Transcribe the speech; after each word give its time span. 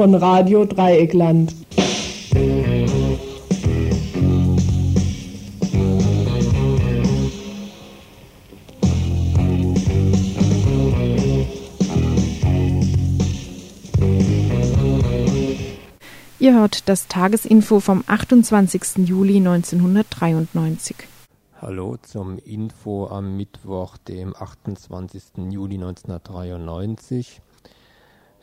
Von 0.00 0.14
Radio 0.14 0.64
Dreieckland. 0.64 1.54
Ihr 16.38 16.54
hört 16.54 16.88
das 16.88 17.06
Tagesinfo 17.08 17.80
vom 17.80 18.02
28. 18.06 19.06
Juli 19.06 19.36
1993. 19.36 20.96
Hallo 21.60 21.98
zum 22.00 22.38
Info 22.38 23.06
am 23.08 23.36
Mittwoch, 23.36 23.98
dem 23.98 24.34
28. 24.34 25.50
Juli 25.50 25.74
1993. 25.74 27.42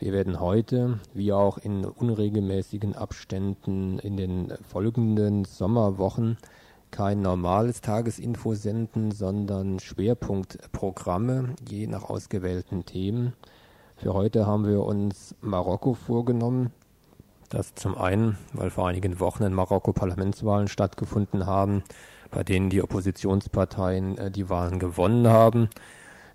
Wir 0.00 0.12
werden 0.12 0.38
heute, 0.38 1.00
wie 1.12 1.32
auch 1.32 1.58
in 1.58 1.84
unregelmäßigen 1.84 2.94
Abständen 2.94 3.98
in 3.98 4.16
den 4.16 4.52
folgenden 4.70 5.44
Sommerwochen, 5.44 6.38
kein 6.92 7.20
normales 7.20 7.80
Tagesinfo 7.80 8.54
senden, 8.54 9.10
sondern 9.10 9.80
Schwerpunktprogramme, 9.80 11.56
je 11.68 11.88
nach 11.88 12.04
ausgewählten 12.04 12.86
Themen. 12.86 13.32
Für 13.96 14.14
heute 14.14 14.46
haben 14.46 14.68
wir 14.68 14.84
uns 14.84 15.34
Marokko 15.40 15.94
vorgenommen. 15.94 16.72
Das 17.48 17.74
zum 17.74 17.98
einen, 17.98 18.38
weil 18.52 18.70
vor 18.70 18.86
einigen 18.86 19.18
Wochen 19.18 19.42
in 19.42 19.52
Marokko 19.52 19.92
Parlamentswahlen 19.92 20.68
stattgefunden 20.68 21.44
haben, 21.44 21.82
bei 22.30 22.44
denen 22.44 22.70
die 22.70 22.82
Oppositionsparteien 22.82 24.16
äh, 24.16 24.30
die 24.30 24.48
Wahlen 24.48 24.78
gewonnen 24.78 25.26
haben 25.26 25.68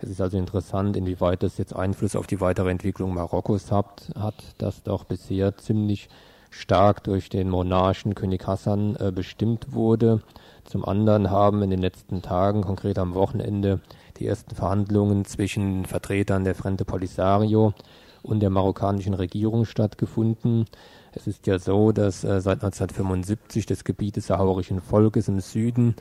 es 0.04 0.10
ist 0.10 0.22
also 0.22 0.38
interessant, 0.38 0.98
inwieweit 0.98 1.44
das 1.44 1.58
jetzt 1.58 1.76
Einfluss 1.76 2.16
auf 2.16 2.28
die 2.28 2.42
weitere 2.42 2.70
Entwicklung 2.70 3.14
Marokkos 3.14 3.72
hat, 3.72 4.12
hat 4.18 4.36
das 4.58 4.84
doch 4.84 5.06
bisher 5.06 5.58
ziemlich 5.58 6.10
stark 6.50 7.04
durch 7.04 7.30
den 7.30 7.50
Monarchen 7.50 8.14
König 8.14 8.46
Hassan 8.46 8.96
äh, 8.98 9.12
bestimmt 9.12 9.74
wurde. 9.74 10.22
Zum 10.66 10.86
anderen 10.86 11.32
haben 11.32 11.64
in 11.64 11.70
den 11.70 11.82
letzten 11.82 12.22
Tagen, 12.22 12.62
konkret 12.62 13.00
am 13.00 13.16
Wochenende, 13.16 13.80
die 14.18 14.28
ersten 14.28 14.56
Verhandlungen 14.56 15.26
zwischen 15.26 15.86
Vertretern 15.86 16.44
der 16.44 16.56
Frente 16.56 16.86
Polisario 16.86 17.74
und 18.22 18.42
der 18.42 18.50
marokkanischen 18.50 19.14
Regierung 19.14 19.66
stattgefunden. 19.66 20.66
Es 21.14 21.28
ist 21.28 21.48
ja 21.48 21.60
so, 21.60 21.92
dass 21.92 22.24
äh, 22.24 22.42
seit 22.42 22.64
1975 22.64 23.66
das 23.66 23.84
Gebiet 23.84 24.18
des 24.18 24.28
saharischen 24.28 24.82
Volkes 24.82 25.28
im 25.28 25.40
Süden 25.40 25.96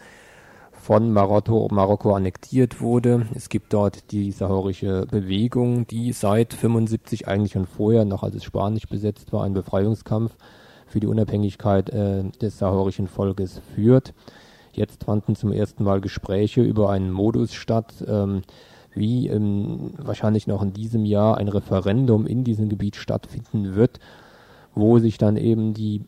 von 0.83 1.12
Marokko, 1.12 1.69
Marokko 1.70 2.12
annektiert 2.12 2.80
wurde. 2.80 3.27
Es 3.36 3.48
gibt 3.48 3.72
dort 3.72 4.11
die 4.11 4.33
saharische 4.33 5.06
Bewegung, 5.08 5.86
die 5.86 6.12
seit 6.12 6.55
75 6.55 7.28
eigentlich 7.28 7.56
und 7.56 7.69
vorher, 7.69 8.05
noch 8.05 8.25
als 8.25 8.34
es 8.34 8.42
spanisch 8.42 8.88
besetzt 8.88 9.33
war, 9.33 9.44
einen 9.44 9.55
Befreiungskampf 9.55 10.34
für 10.88 10.98
die 10.98 11.06
Unabhängigkeit 11.06 11.91
äh, 11.91 12.25
des 12.41 12.58
saharischen 12.58 13.06
Volkes 13.06 13.60
führt. 13.77 14.12
Jetzt 14.72 15.05
fanden 15.05 15.36
zum 15.36 15.53
ersten 15.53 15.84
Mal 15.84 16.00
Gespräche 16.00 16.62
über 16.62 16.91
einen 16.91 17.12
Modus 17.12 17.55
statt, 17.55 18.05
ähm, 18.08 18.42
wie 18.92 19.28
ähm, 19.28 19.92
wahrscheinlich 19.98 20.48
noch 20.48 20.62
in 20.62 20.72
diesem 20.72 21.05
Jahr 21.05 21.38
ein 21.38 21.47
Referendum 21.47 22.27
in 22.27 22.42
diesem 22.42 22.69
Gebiet 22.69 22.97
stattfinden 22.97 23.77
wird, 23.77 24.00
wo 24.75 24.99
sich 24.99 25.16
dann 25.16 25.37
eben 25.37 25.75
die 25.75 26.03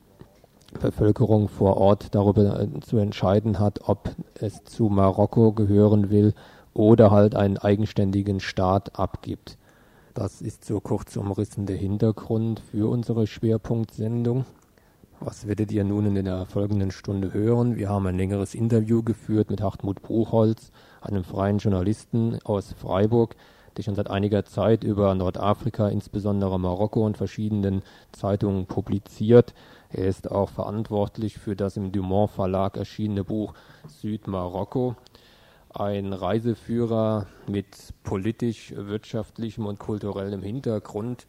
Bevölkerung 0.81 1.49
vor 1.49 1.77
Ort 1.77 2.15
darüber 2.15 2.61
äh, 2.61 2.81
zu 2.81 2.99
entscheiden 2.99 3.59
hat, 3.59 3.89
ob 3.89 4.11
es 4.35 4.65
zu 4.65 4.85
Marokko 4.85 5.53
gehören 5.53 6.11
will 6.11 6.35
oder 6.75 7.11
halt 7.11 7.35
einen 7.35 7.59
eigenständigen 7.59 8.41
Staat 8.41 8.99
abgibt. 8.99 9.59
Das 10.15 10.43
ist 10.43 10.65
so 10.65 10.81
kurz 10.81 11.17
umrissen 11.17 11.67
der 11.67 11.77
Hintergrund 11.77 12.61
für 12.61 12.89
unsere 12.89 13.27
Schwerpunktsendung. 13.27 14.45
Was 15.21 15.47
werdet 15.47 15.73
ihr 15.73 15.85
nun 15.85 16.17
in 16.17 16.25
der 16.25 16.45
folgenden 16.47 16.91
Stunde 16.91 17.33
hören? 17.33 17.77
Wir 17.77 17.89
haben 17.89 18.07
ein 18.07 18.17
längeres 18.17 18.55
Interview 18.55 19.03
geführt 19.03 19.51
mit 19.51 19.63
Hartmut 19.63 20.03
Bruchholz, 20.03 20.71
einem 21.01 21.25
freien 21.25 21.59
Journalisten 21.59 22.39
aus 22.45 22.73
Freiburg, 22.73 23.35
der 23.77 23.83
schon 23.83 23.95
seit 23.95 24.11
einiger 24.11 24.45
Zeit 24.45 24.85
über 24.85 25.15
Nordafrika, 25.15 25.89
insbesondere 25.89 26.61
Marokko 26.61 27.05
und 27.05 27.17
verschiedenen 27.17 27.83
Zeitungen 28.13 28.67
publiziert. 28.67 29.55
Er 29.95 30.09
ist 30.09 30.29
auch 30.29 30.51
verantwortlich 30.51 31.39
für 31.39 31.55
das 31.55 31.77
im 31.77 31.93
Dumont 31.93 32.33
Verlag 32.33 32.77
erschienene 32.77 33.23
Buch 33.23 33.55
Südmarokko. 33.87 34.97
Ein 35.73 36.13
Reiseführer 36.13 37.29
mit 37.47 37.95
politisch, 38.03 38.75
wirtschaftlichem 38.77 39.67
und 39.67 39.79
kulturellem 39.79 40.43
Hintergrund. 40.43 41.29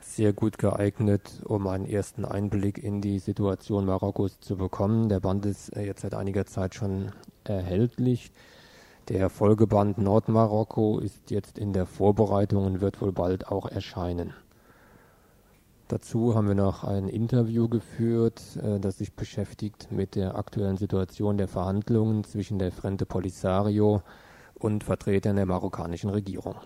Sehr 0.00 0.32
gut 0.32 0.58
geeignet, 0.58 1.42
um 1.44 1.66
einen 1.66 1.86
ersten 1.86 2.24
Einblick 2.24 2.78
in 2.78 3.00
die 3.00 3.18
Situation 3.18 3.84
Marokkos 3.84 4.38
zu 4.38 4.56
bekommen. 4.56 5.08
Der 5.08 5.18
Band 5.18 5.44
ist 5.44 5.74
jetzt 5.74 6.02
seit 6.02 6.14
einiger 6.14 6.46
Zeit 6.46 6.76
schon 6.76 7.10
erhältlich. 7.42 8.30
Der 9.08 9.28
Folgeband 9.28 9.98
Nordmarokko 9.98 11.00
ist 11.00 11.32
jetzt 11.32 11.58
in 11.58 11.72
der 11.72 11.86
Vorbereitung 11.86 12.64
und 12.64 12.80
wird 12.80 13.02
wohl 13.02 13.12
bald 13.12 13.48
auch 13.48 13.66
erscheinen. 13.66 14.34
Dazu 15.88 16.34
haben 16.34 16.48
wir 16.48 16.54
noch 16.54 16.82
ein 16.82 17.08
Interview 17.08 17.68
geführt, 17.68 18.40
äh, 18.62 18.80
das 18.80 18.98
sich 18.98 19.12
beschäftigt 19.12 19.88
mit 19.90 20.14
der 20.14 20.36
aktuellen 20.36 20.78
Situation 20.78 21.36
der 21.36 21.48
Verhandlungen 21.48 22.24
zwischen 22.24 22.58
der 22.58 22.72
Frente 22.72 23.04
Polisario 23.04 24.02
und 24.54 24.82
Vertretern 24.82 25.36
der 25.36 25.44
marokkanischen 25.46 26.08
Regierung. 26.08 26.56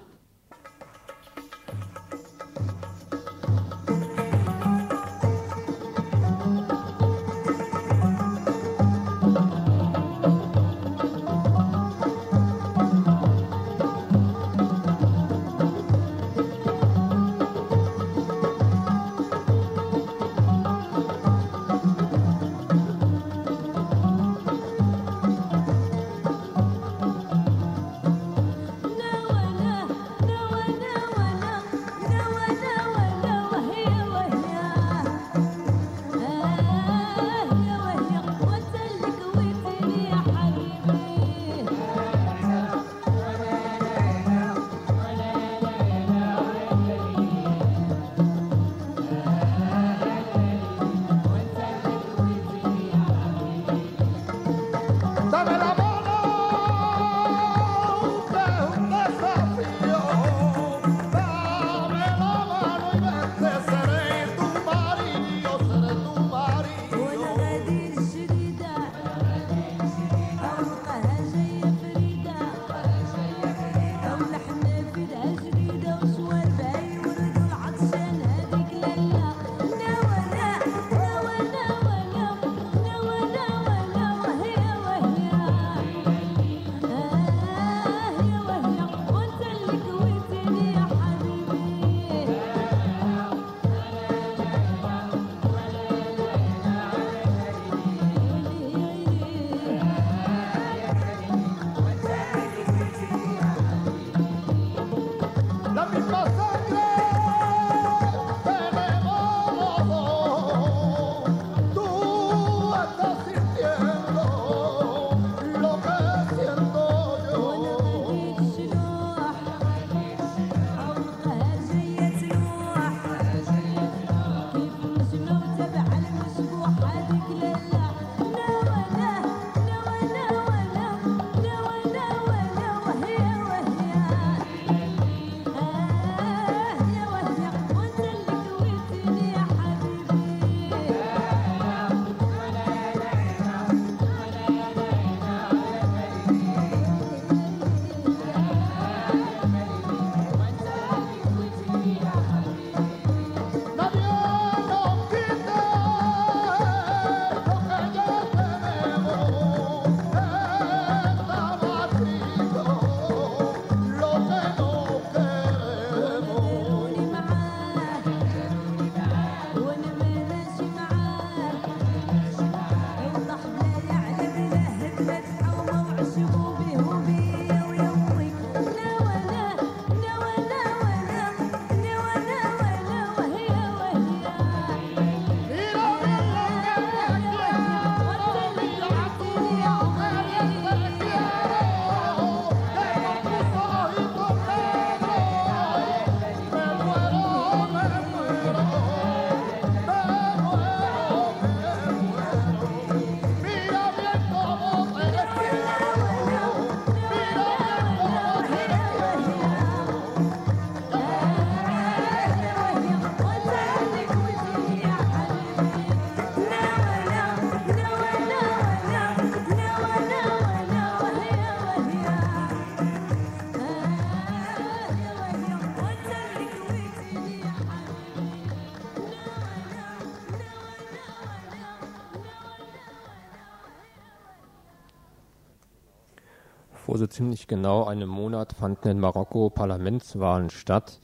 Vor 236.98 237.06
so 237.06 237.12
ziemlich 237.12 237.46
genau 237.46 237.84
einem 237.84 238.08
Monat 238.08 238.54
fanden 238.54 238.88
in 238.88 238.98
Marokko 238.98 239.50
Parlamentswahlen 239.50 240.50
statt. 240.50 240.98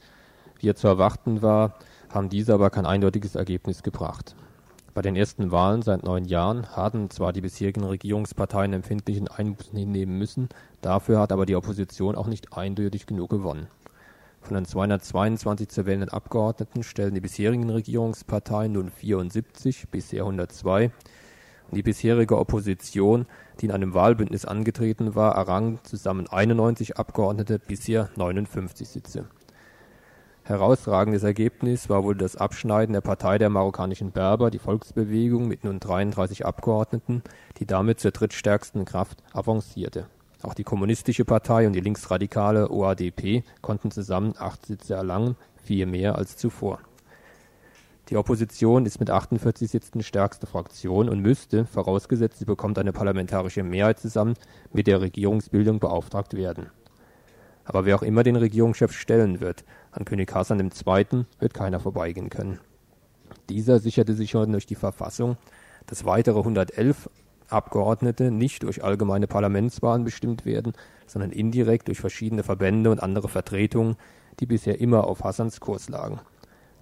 Wie 0.59 0.73
zu 0.73 0.89
erwarten 0.89 1.41
war, 1.41 1.75
haben 2.09 2.27
diese 2.27 2.53
aber 2.53 2.69
kein 2.69 2.85
eindeutiges 2.85 3.35
Ergebnis 3.35 3.81
gebracht. 3.81 4.35
Bei 4.93 5.01
den 5.01 5.15
ersten 5.15 5.51
Wahlen 5.51 5.83
seit 5.83 6.03
neun 6.03 6.25
Jahren 6.25 6.67
hatten 6.75 7.09
zwar 7.11 7.31
die 7.31 7.39
bisherigen 7.39 7.85
Regierungsparteien 7.85 8.73
empfindlichen 8.73 9.29
Einbußen 9.29 9.79
hinnehmen 9.79 10.17
müssen, 10.17 10.49
dafür 10.81 11.21
hat 11.21 11.31
aber 11.31 11.45
die 11.45 11.55
Opposition 11.55 12.17
auch 12.17 12.27
nicht 12.27 12.57
eindeutig 12.57 13.05
genug 13.05 13.29
gewonnen. 13.29 13.67
Von 14.41 14.55
den 14.55 14.65
222 14.65 15.69
zu 15.69 15.85
wählenden 15.85 16.09
Abgeordneten 16.09 16.83
stellen 16.83 17.15
die 17.15 17.21
bisherigen 17.21 17.69
Regierungsparteien 17.69 18.73
nun 18.73 18.89
74, 18.89 19.87
bisher 19.91 20.23
102, 20.23 20.87
und 20.87 20.93
die 21.71 21.83
bisherige 21.83 22.37
Opposition, 22.37 23.25
die 23.59 23.65
in 23.65 23.71
einem 23.71 23.93
Wahlbündnis 23.93 24.45
angetreten 24.45 25.15
war, 25.15 25.35
errang 25.35 25.79
zusammen 25.83 26.27
91 26.27 26.97
Abgeordnete, 26.97 27.59
bisher 27.59 28.09
59 28.15 28.87
Sitze. 28.87 29.25
Herausragendes 30.43 31.23
Ergebnis 31.23 31.89
war 31.89 32.03
wohl 32.03 32.15
das 32.15 32.35
Abschneiden 32.35 32.93
der 32.93 33.01
Partei 33.01 33.39
der 33.39 33.49
marokkanischen 33.49 34.11
Berber, 34.11 34.51
die 34.51 34.59
Volksbewegung, 34.59 35.47
mit 35.47 35.63
nun 35.63 35.79
33 35.79 36.45
Abgeordneten, 36.45 37.23
die 37.57 37.65
damit 37.65 37.99
zur 37.99 38.11
drittstärksten 38.11 38.85
Kraft 38.85 39.23
avancierte. 39.33 40.05
Auch 40.43 40.53
die 40.53 40.63
Kommunistische 40.63 41.25
Partei 41.25 41.65
und 41.65 41.73
die 41.73 41.79
linksradikale 41.79 42.69
OADP 42.69 43.43
konnten 43.61 43.89
zusammen 43.89 44.35
acht 44.37 44.67
Sitze 44.67 44.93
erlangen, 44.93 45.35
vier 45.63 45.87
mehr 45.87 46.15
als 46.15 46.37
zuvor 46.37 46.79
die 48.09 48.17
Opposition 48.17 48.85
ist 48.85 48.99
mit 48.99 49.09
48 49.09 49.69
Sitzen 49.69 50.03
stärkste 50.03 50.45
Fraktion 50.45 51.09
und 51.09 51.21
müsste, 51.21 51.65
vorausgesetzt 51.65 52.37
sie 52.37 52.45
bekommt 52.45 52.77
eine 52.77 52.93
parlamentarische 52.93 53.63
Mehrheit 53.63 53.99
zusammen, 53.99 54.35
mit 54.71 54.85
der 54.85 55.01
Regierungsbildung 55.01 55.79
beauftragt 55.79 56.35
werden. 56.35 56.69
Aber 57.63 57.85
wer 57.85 57.95
auch 57.95 58.03
immer 58.03 58.21
den 58.21 58.35
Regierungschef 58.35 58.91
stellen 58.91 59.39
wird, 59.39 59.65
an 59.91 60.05
König 60.05 60.31
Hassan 60.31 60.59
II. 60.59 61.25
wird 61.39 61.53
keiner 61.55 61.79
vorbeigehen 61.79 62.29
können. 62.29 62.59
Dieser 63.49 63.79
sicherte 63.79 64.13
sich 64.13 64.29
schon 64.29 64.51
durch 64.51 64.67
die 64.67 64.75
Verfassung, 64.75 65.37
dass 65.87 66.05
weitere 66.05 66.37
111 66.37 67.09
Abgeordnete 67.49 68.29
nicht 68.29 68.63
durch 68.63 68.83
allgemeine 68.83 69.25
Parlamentswahlen 69.25 70.03
bestimmt 70.03 70.45
werden, 70.45 70.73
sondern 71.07 71.31
indirekt 71.31 71.87
durch 71.87 71.99
verschiedene 71.99 72.43
Verbände 72.43 72.91
und 72.91 73.01
andere 73.01 73.29
Vertretungen, 73.29 73.97
die 74.39 74.45
bisher 74.45 74.79
immer 74.79 75.05
auf 75.05 75.23
Hassans 75.23 75.59
Kurs 75.59 75.89
lagen 75.89 76.19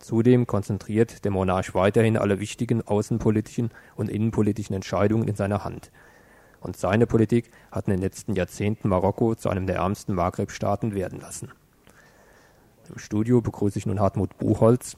Zudem 0.03 0.47
konzentriert 0.47 1.23
der 1.23 1.31
Monarch 1.31 1.73
weiterhin 1.75 2.17
alle 2.17 2.41
wichtigen 2.41 2.85
außenpolitischen 2.85 3.69
und 3.95 4.09
innenpolitischen 4.09 4.75
Entscheidungen 4.75 5.29
in 5.29 5.35
seiner 5.35 5.63
Hand. 5.63 5.91
Und 6.59 6.75
seine 6.75 7.07
Politik 7.07 7.51
hat 7.71 7.87
in 7.87 7.91
den 7.91 8.01
letzten 8.01 8.33
Jahrzehnten 8.33 8.89
Marokko 8.89 9.35
zu 9.35 9.47
einem 9.47 9.65
der 9.65 9.77
ärmsten 9.77 10.13
Maghreb-Staaten 10.13 10.93
werden 10.93 11.21
lassen. 11.21 11.53
Im 12.89 12.99
Studio 12.99 13.39
begrüße 13.39 13.79
ich 13.79 13.85
nun 13.85 14.01
Hartmut 14.01 14.37
Buchholz. 14.37 14.97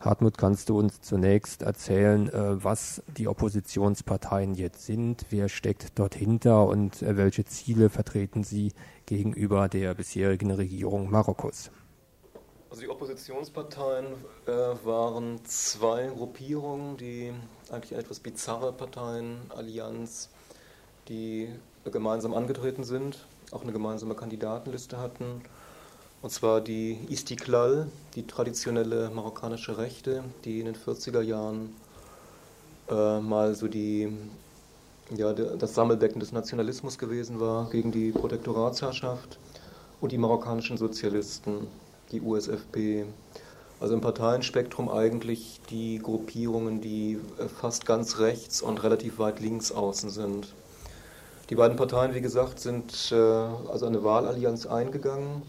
Hartmut, 0.00 0.38
kannst 0.38 0.70
du 0.70 0.78
uns 0.78 1.02
zunächst 1.02 1.60
erzählen, 1.60 2.30
äh, 2.30 2.64
was 2.64 3.02
die 3.18 3.28
Oppositionsparteien 3.28 4.54
jetzt 4.54 4.86
sind? 4.86 5.26
Wer 5.28 5.50
steckt 5.50 5.98
dort 5.98 6.14
hinter 6.14 6.66
und 6.66 7.02
äh, 7.02 7.18
welche 7.18 7.44
Ziele 7.44 7.90
vertreten 7.90 8.42
sie 8.42 8.72
gegenüber 9.04 9.68
der 9.68 9.92
bisherigen 9.94 10.50
Regierung 10.50 11.10
Marokkos? 11.10 11.70
Also 12.72 12.80
die 12.80 12.88
Oppositionsparteien 12.88 14.06
äh, 14.46 14.50
waren 14.50 15.44
zwei 15.44 16.06
Gruppierungen, 16.06 16.96
die 16.96 17.30
eigentlich 17.70 17.92
etwas 17.92 18.18
bizarre 18.18 18.72
Parteienallianz, 18.72 20.30
die 21.06 21.50
gemeinsam 21.84 22.32
angetreten 22.32 22.82
sind, 22.82 23.26
auch 23.50 23.60
eine 23.60 23.72
gemeinsame 23.72 24.14
Kandidatenliste 24.14 24.96
hatten. 24.96 25.42
Und 26.22 26.30
zwar 26.30 26.62
die 26.62 26.98
Istiklal, 27.10 27.88
die 28.14 28.26
traditionelle 28.26 29.10
marokkanische 29.10 29.76
Rechte, 29.76 30.24
die 30.46 30.60
in 30.60 30.64
den 30.64 30.74
40er 30.74 31.20
Jahren 31.20 31.76
äh, 32.88 33.20
mal 33.20 33.54
so 33.54 33.68
die, 33.68 34.16
ja, 35.14 35.34
das 35.34 35.74
Sammelbecken 35.74 36.20
des 36.20 36.32
Nationalismus 36.32 36.96
gewesen 36.96 37.38
war 37.38 37.68
gegen 37.68 37.92
die 37.92 38.12
Protektoratsherrschaft 38.12 39.38
und 40.00 40.10
die 40.10 40.16
marokkanischen 40.16 40.78
Sozialisten 40.78 41.66
die 42.12 42.20
USFP. 42.20 43.06
Also 43.80 43.94
im 43.94 44.00
Parteienspektrum 44.00 44.88
eigentlich 44.88 45.60
die 45.70 45.98
Gruppierungen, 45.98 46.80
die 46.80 47.18
äh, 47.38 47.48
fast 47.48 47.84
ganz 47.84 48.20
rechts 48.20 48.62
und 48.62 48.82
relativ 48.84 49.18
weit 49.18 49.40
links 49.40 49.72
außen 49.72 50.10
sind. 50.10 50.54
Die 51.50 51.56
beiden 51.56 51.76
Parteien, 51.76 52.14
wie 52.14 52.20
gesagt, 52.20 52.60
sind 52.60 53.10
äh, 53.10 53.16
also 53.16 53.86
eine 53.86 54.04
Wahlallianz 54.04 54.66
eingegangen 54.66 55.42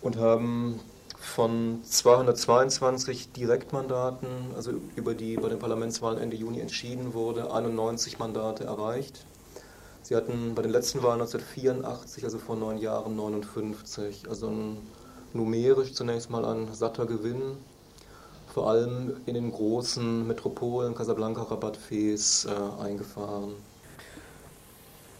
und 0.00 0.16
haben 0.16 0.80
von 1.20 1.80
222 1.84 3.32
Direktmandaten, 3.32 4.28
also 4.56 4.72
über 4.96 5.14
die 5.14 5.36
bei 5.36 5.50
den 5.50 5.58
Parlamentswahlen 5.58 6.18
Ende 6.18 6.36
Juni 6.36 6.60
entschieden 6.60 7.14
wurde, 7.14 7.52
91 7.52 8.18
Mandate 8.18 8.64
erreicht. 8.64 9.24
Sie 10.02 10.16
hatten 10.16 10.54
bei 10.54 10.62
den 10.62 10.72
letzten 10.72 11.02
Wahlen 11.02 11.20
1984, 11.20 12.24
also 12.24 12.38
vor 12.38 12.56
neun 12.56 12.78
Jahren, 12.78 13.14
59, 13.14 14.24
also 14.28 14.48
ein 14.48 14.78
numerisch 15.34 15.92
zunächst 15.92 16.30
mal 16.30 16.44
ein 16.44 16.72
satter 16.74 17.06
Gewinn, 17.06 17.56
vor 18.52 18.68
allem 18.68 19.16
in 19.26 19.34
den 19.34 19.50
großen 19.50 20.26
Metropolen 20.26 20.94
Casablanca, 20.94 21.42
Rabat, 21.42 21.76
Fez 21.76 22.46
äh, 22.46 22.82
eingefahren. 22.82 23.54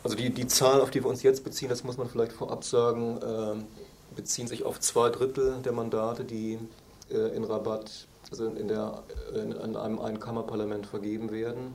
Also 0.04 0.16
die, 0.16 0.30
die 0.30 0.46
Zahlen, 0.46 0.80
auf 0.80 0.90
die 0.90 1.02
wir 1.02 1.08
uns 1.08 1.22
jetzt 1.22 1.44
beziehen, 1.44 1.68
das 1.68 1.84
muss 1.84 1.96
man 1.96 2.08
vielleicht 2.08 2.32
vorab 2.32 2.64
sagen, 2.64 3.18
äh, 3.18 4.14
beziehen 4.16 4.48
sich 4.48 4.64
auf 4.64 4.80
zwei 4.80 5.10
Drittel 5.10 5.60
der 5.64 5.72
Mandate, 5.72 6.24
die 6.24 6.58
äh, 7.10 7.36
in 7.36 7.44
Rabat, 7.44 8.06
also 8.30 8.46
in, 8.46 8.68
der, 8.68 9.02
in, 9.34 9.52
in 9.52 9.76
einem 9.76 9.98
Einkammerparlament 10.00 10.86
vergeben 10.86 11.30
werden. 11.30 11.74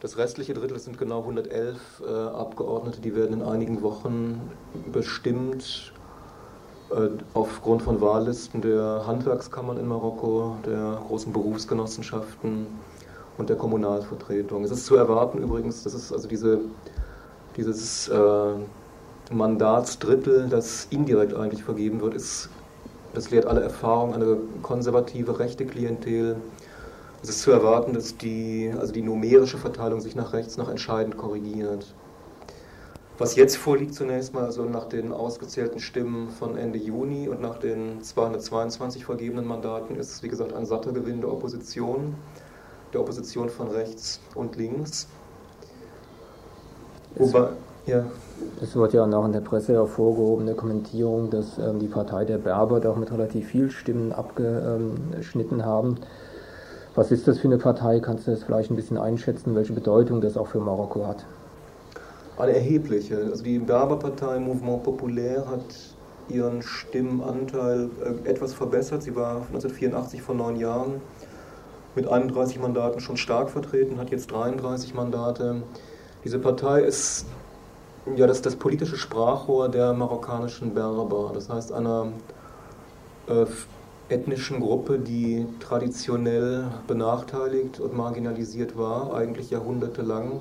Das 0.00 0.16
restliche 0.16 0.52
Drittel 0.52 0.80
sind 0.80 0.98
genau 0.98 1.20
111 1.20 1.78
äh, 2.04 2.10
Abgeordnete, 2.10 3.00
die 3.00 3.14
werden 3.14 3.34
in 3.34 3.42
einigen 3.42 3.82
Wochen 3.82 4.50
bestimmt 4.92 5.91
äh, 5.91 5.91
aufgrund 7.34 7.82
von 7.82 8.00
Wahllisten 8.00 8.60
der 8.60 9.04
Handwerkskammern 9.06 9.78
in 9.78 9.86
Marokko, 9.86 10.56
der 10.66 11.00
großen 11.06 11.32
Berufsgenossenschaften 11.32 12.66
und 13.38 13.48
der 13.48 13.56
Kommunalvertretung. 13.56 14.64
Es 14.64 14.70
ist 14.70 14.86
zu 14.86 14.96
erwarten 14.96 15.38
übrigens, 15.38 15.84
dass 15.84 15.94
es 15.94 16.12
also 16.12 16.28
diese, 16.28 16.60
dieses 17.56 18.08
äh, 18.08 18.54
Mandatsdrittel, 19.30 20.48
das 20.48 20.86
indirekt 20.90 21.34
eigentlich 21.34 21.64
vergeben 21.64 22.00
wird, 22.00 22.14
ist, 22.14 22.50
das 23.14 23.30
lehrt 23.30 23.46
alle 23.46 23.62
Erfahrung, 23.62 24.14
eine 24.14 24.38
konservative 24.62 25.38
rechte 25.38 25.66
Klientel. 25.66 26.36
Es 27.22 27.28
ist 27.28 27.42
zu 27.42 27.50
erwarten, 27.50 27.92
dass 27.92 28.16
die, 28.16 28.72
also 28.78 28.92
die 28.92 29.02
numerische 29.02 29.58
Verteilung 29.58 30.00
sich 30.00 30.14
nach 30.14 30.32
rechts 30.32 30.56
noch 30.56 30.68
entscheidend 30.68 31.16
korrigiert. 31.16 31.86
Was 33.18 33.36
jetzt 33.36 33.56
vorliegt 33.56 33.94
zunächst 33.94 34.32
mal, 34.32 34.44
also 34.44 34.64
nach 34.64 34.86
den 34.86 35.12
ausgezählten 35.12 35.80
Stimmen 35.80 36.30
von 36.30 36.56
Ende 36.56 36.78
Juni 36.78 37.28
und 37.28 37.42
nach 37.42 37.58
den 37.58 38.02
222 38.02 39.04
vergebenen 39.04 39.46
Mandaten, 39.46 39.96
ist 39.96 40.22
wie 40.22 40.28
gesagt 40.28 40.54
ein 40.54 40.64
satter 40.64 40.92
Gewinn 40.92 41.20
der 41.20 41.30
Opposition, 41.30 42.14
der 42.92 43.00
Opposition 43.00 43.50
von 43.50 43.68
rechts 43.68 44.20
und 44.34 44.56
links. 44.56 45.08
Wobei, 47.16 47.48
ja. 47.86 48.06
Es 48.62 48.74
wird 48.74 48.94
ja 48.94 49.04
auch 49.04 49.24
in 49.26 49.32
der 49.32 49.40
Presse 49.40 49.74
hervorgehoben, 49.74 50.46
der 50.46 50.54
Kommentierung, 50.54 51.28
dass 51.30 51.58
ähm, 51.58 51.78
die 51.78 51.88
Partei 51.88 52.24
der 52.24 52.38
Berber 52.38 52.80
doch 52.80 52.96
mit 52.96 53.12
relativ 53.12 53.48
viel 53.48 53.70
Stimmen 53.70 54.12
abgeschnitten 54.12 55.64
haben. 55.64 55.96
Was 56.94 57.10
ist 57.10 57.28
das 57.28 57.38
für 57.38 57.48
eine 57.48 57.58
Partei? 57.58 58.00
Kannst 58.00 58.26
du 58.26 58.30
das 58.30 58.42
vielleicht 58.42 58.70
ein 58.70 58.76
bisschen 58.76 58.98
einschätzen, 58.98 59.54
welche 59.54 59.74
Bedeutung 59.74 60.20
das 60.20 60.36
auch 60.36 60.46
für 60.46 60.60
Marokko 60.60 61.06
hat? 61.06 61.24
Eine 62.38 62.54
erhebliche. 62.54 63.16
Also 63.30 63.42
die 63.42 63.58
Berberpartei 63.58 64.38
Mouvement 64.38 64.82
Populaire 64.82 65.46
hat 65.48 65.64
ihren 66.28 66.62
Stimmenanteil 66.62 67.90
äh, 68.24 68.28
etwas 68.28 68.54
verbessert. 68.54 69.02
Sie 69.02 69.14
war 69.14 69.36
1984 69.36 70.22
vor 70.22 70.34
neun 70.34 70.56
Jahren 70.56 71.00
mit 71.94 72.08
31 72.08 72.58
Mandaten 72.58 73.00
schon 73.00 73.16
stark 73.16 73.50
vertreten, 73.50 73.98
hat 73.98 74.10
jetzt 74.10 74.30
33 74.30 74.94
Mandate. 74.94 75.62
Diese 76.24 76.38
Partei 76.38 76.80
ist 76.80 77.26
ja 78.16 78.26
das, 78.26 78.42
das 78.42 78.56
politische 78.56 78.96
Sprachrohr 78.96 79.68
der 79.68 79.92
marokkanischen 79.92 80.74
Berber, 80.74 81.32
das 81.34 81.48
heißt 81.48 81.72
einer 81.72 82.12
äh, 83.26 83.44
ethnischen 84.08 84.60
Gruppe, 84.60 84.98
die 84.98 85.46
traditionell 85.60 86.66
benachteiligt 86.86 87.80
und 87.80 87.94
marginalisiert 87.94 88.76
war, 88.76 89.14
eigentlich 89.14 89.50
jahrhundertelang 89.50 90.40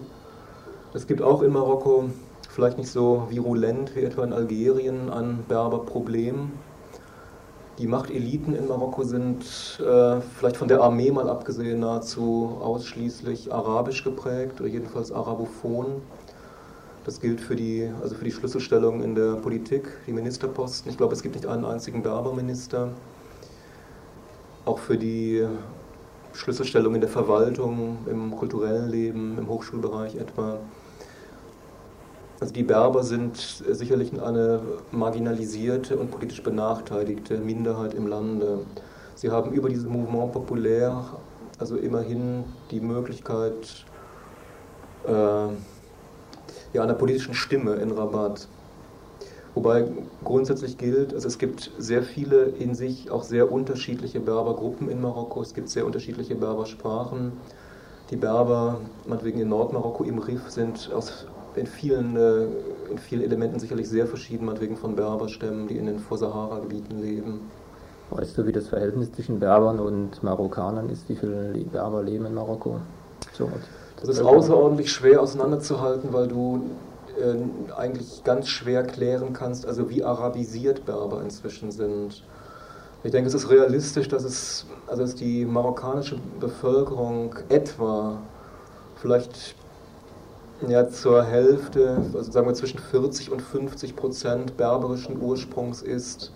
es 0.93 1.07
gibt 1.07 1.21
auch 1.21 1.41
in 1.41 1.53
Marokko, 1.53 2.09
vielleicht 2.49 2.77
nicht 2.77 2.89
so 2.89 3.27
virulent 3.29 3.95
wie 3.95 4.01
etwa 4.01 4.23
in 4.23 4.33
Algerien, 4.33 5.09
ein 5.09 5.43
Berberproblem. 5.47 6.51
Die 7.77 7.87
Machteliten 7.87 8.53
in 8.53 8.67
Marokko 8.67 9.03
sind 9.03 9.41
äh, 9.79 10.19
vielleicht 10.37 10.57
von 10.57 10.67
der 10.67 10.81
Armee 10.81 11.09
mal 11.11 11.29
abgesehen 11.29 11.79
nahezu 11.79 12.57
ausschließlich 12.61 13.53
arabisch 13.53 14.03
geprägt 14.03 14.59
oder 14.59 14.69
jedenfalls 14.69 15.11
arabophon. 15.11 16.01
Das 17.05 17.21
gilt 17.21 17.39
für 17.39 17.55
die, 17.55 17.89
also 18.03 18.13
für 18.15 18.25
die 18.25 18.31
Schlüsselstellung 18.31 19.01
in 19.01 19.15
der 19.15 19.35
Politik, 19.35 19.87
die 20.05 20.11
Ministerposten. 20.11 20.91
Ich 20.91 20.97
glaube, 20.97 21.13
es 21.13 21.23
gibt 21.23 21.35
nicht 21.35 21.47
einen 21.47 21.65
einzigen 21.65 22.03
Berberminister. 22.03 22.89
Auch 24.65 24.77
für 24.77 24.97
die 24.97 25.47
Schlüsselstellung 26.33 26.95
in 26.95 27.01
der 27.01 27.09
Verwaltung, 27.09 27.99
im 28.09 28.35
kulturellen 28.35 28.89
Leben, 28.89 29.37
im 29.37 29.47
Hochschulbereich 29.47 30.15
etwa. 30.15 30.59
Also 32.41 32.53
die 32.53 32.63
Berber 32.63 33.03
sind 33.03 33.37
sicherlich 33.37 34.11
eine 34.19 34.61
marginalisierte 34.91 35.95
und 35.95 36.09
politisch 36.09 36.41
benachteiligte 36.41 37.37
Minderheit 37.37 37.93
im 37.93 38.07
Lande. 38.07 38.65
Sie 39.13 39.29
haben 39.29 39.53
über 39.53 39.69
dieses 39.69 39.85
Mouvement 39.85 40.33
populär 40.33 41.03
also 41.59 41.77
immerhin 41.77 42.43
die 42.71 42.81
Möglichkeit 42.81 43.85
äh, 45.07 45.11
ja, 45.11 46.81
einer 46.81 46.95
politischen 46.95 47.35
Stimme 47.35 47.75
in 47.75 47.91
Rabat. 47.91 48.47
Wobei 49.53 49.85
grundsätzlich 50.23 50.79
gilt, 50.79 51.13
also 51.13 51.27
es 51.27 51.37
gibt 51.37 51.71
sehr 51.77 52.01
viele 52.01 52.45
in 52.45 52.73
sich 52.73 53.11
auch 53.11 53.23
sehr 53.23 53.51
unterschiedliche 53.51 54.19
Berbergruppen 54.19 54.89
in 54.89 54.99
Marokko, 55.01 55.43
es 55.43 55.53
gibt 55.53 55.69
sehr 55.69 55.85
unterschiedliche 55.85 56.33
Berbersprachen. 56.33 57.33
Die 58.09 58.15
Berber, 58.15 58.79
meinetwegen 59.05 59.39
in 59.39 59.49
Nordmarokko 59.49 60.05
im 60.05 60.17
Rif, 60.17 60.49
sind 60.49 60.89
aus 60.91 61.27
in 61.55 61.67
vielen, 61.67 62.15
äh, 62.15 62.43
in 62.91 62.97
vielen 62.97 63.23
Elementen 63.23 63.59
sicherlich 63.59 63.89
sehr 63.89 64.07
verschieden, 64.07 64.45
meinetwegen 64.45 64.77
von 64.77 64.95
Berberstämmen, 64.95 65.67
die 65.67 65.77
in 65.77 65.85
den 65.85 65.99
Vorsahara-Gebieten 65.99 67.01
leben. 67.01 67.41
Weißt 68.09 68.37
du, 68.37 68.45
wie 68.45 68.51
das 68.51 68.67
Verhältnis 68.67 69.11
zwischen 69.13 69.39
Berbern 69.39 69.79
und 69.79 70.21
Marokkanern 70.21 70.89
ist? 70.89 71.07
Wie 71.07 71.15
viele 71.15 71.53
Berber 71.71 72.03
leben 72.03 72.25
in 72.25 72.33
Marokko? 72.33 72.81
So, 73.33 73.49
das 73.99 74.09
ist 74.09 74.21
außerordentlich 74.21 74.91
schwer 74.91 75.21
auseinanderzuhalten, 75.21 76.11
weil 76.11 76.27
du 76.27 76.63
äh, 77.19 77.73
eigentlich 77.73 78.23
ganz 78.23 78.47
schwer 78.49 78.83
klären 78.83 79.33
kannst, 79.33 79.65
also 79.65 79.89
wie 79.89 80.03
arabisiert 80.03 80.85
Berber 80.85 81.21
inzwischen 81.21 81.71
sind. 81.71 82.23
Ich 83.03 83.11
denke, 83.11 83.29
es 83.29 83.33
ist 83.33 83.49
realistisch, 83.49 84.07
dass 84.09 84.23
es, 84.23 84.65
also 84.87 85.03
dass 85.03 85.15
die 85.15 85.45
marokkanische 85.45 86.17
Bevölkerung 86.39 87.35
etwa 87.49 88.17
vielleicht 88.95 89.55
ja, 90.67 90.87
zur 90.89 91.23
Hälfte, 91.23 91.97
also 92.13 92.31
sagen 92.31 92.47
wir 92.47 92.53
zwischen 92.53 92.79
40 92.79 93.31
und 93.31 93.41
50 93.41 93.95
Prozent 93.95 94.57
berberischen 94.57 95.21
Ursprungs 95.21 95.81
ist. 95.81 96.31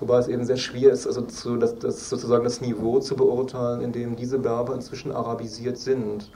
Wobei 0.00 0.18
es 0.18 0.28
eben 0.28 0.44
sehr 0.44 0.56
schwer 0.56 0.92
ist, 0.92 1.06
also 1.06 1.22
zu, 1.22 1.56
das, 1.56 1.78
das 1.78 2.10
sozusagen 2.10 2.44
das 2.44 2.60
Niveau 2.60 2.98
zu 3.00 3.16
beurteilen, 3.16 3.80
in 3.80 3.92
dem 3.92 4.16
diese 4.16 4.38
Berber 4.38 4.74
inzwischen 4.74 5.12
arabisiert 5.12 5.78
sind. 5.78 6.30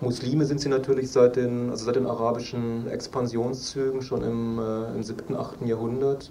Muslime 0.00 0.46
sind 0.46 0.60
sie 0.60 0.70
natürlich 0.70 1.12
seit 1.12 1.36
den, 1.36 1.70
also 1.70 1.84
seit 1.84 1.96
den 1.96 2.06
arabischen 2.06 2.88
Expansionszügen 2.88 4.00
schon 4.00 4.22
im, 4.22 4.58
äh, 4.58 4.94
im 4.94 5.02
7., 5.02 5.36
8. 5.36 5.66
Jahrhundert. 5.66 6.30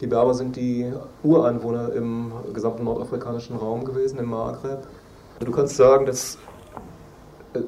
Die 0.00 0.06
Berber 0.06 0.34
sind 0.34 0.56
die 0.56 0.92
Ureinwohner 1.22 1.92
im 1.92 2.32
gesamten 2.52 2.84
nordafrikanischen 2.84 3.56
Raum 3.56 3.84
gewesen, 3.84 4.18
im 4.18 4.30
Maghreb. 4.30 4.86
Du 5.40 5.52
kannst 5.52 5.76
sagen, 5.76 6.06
dass 6.06 6.38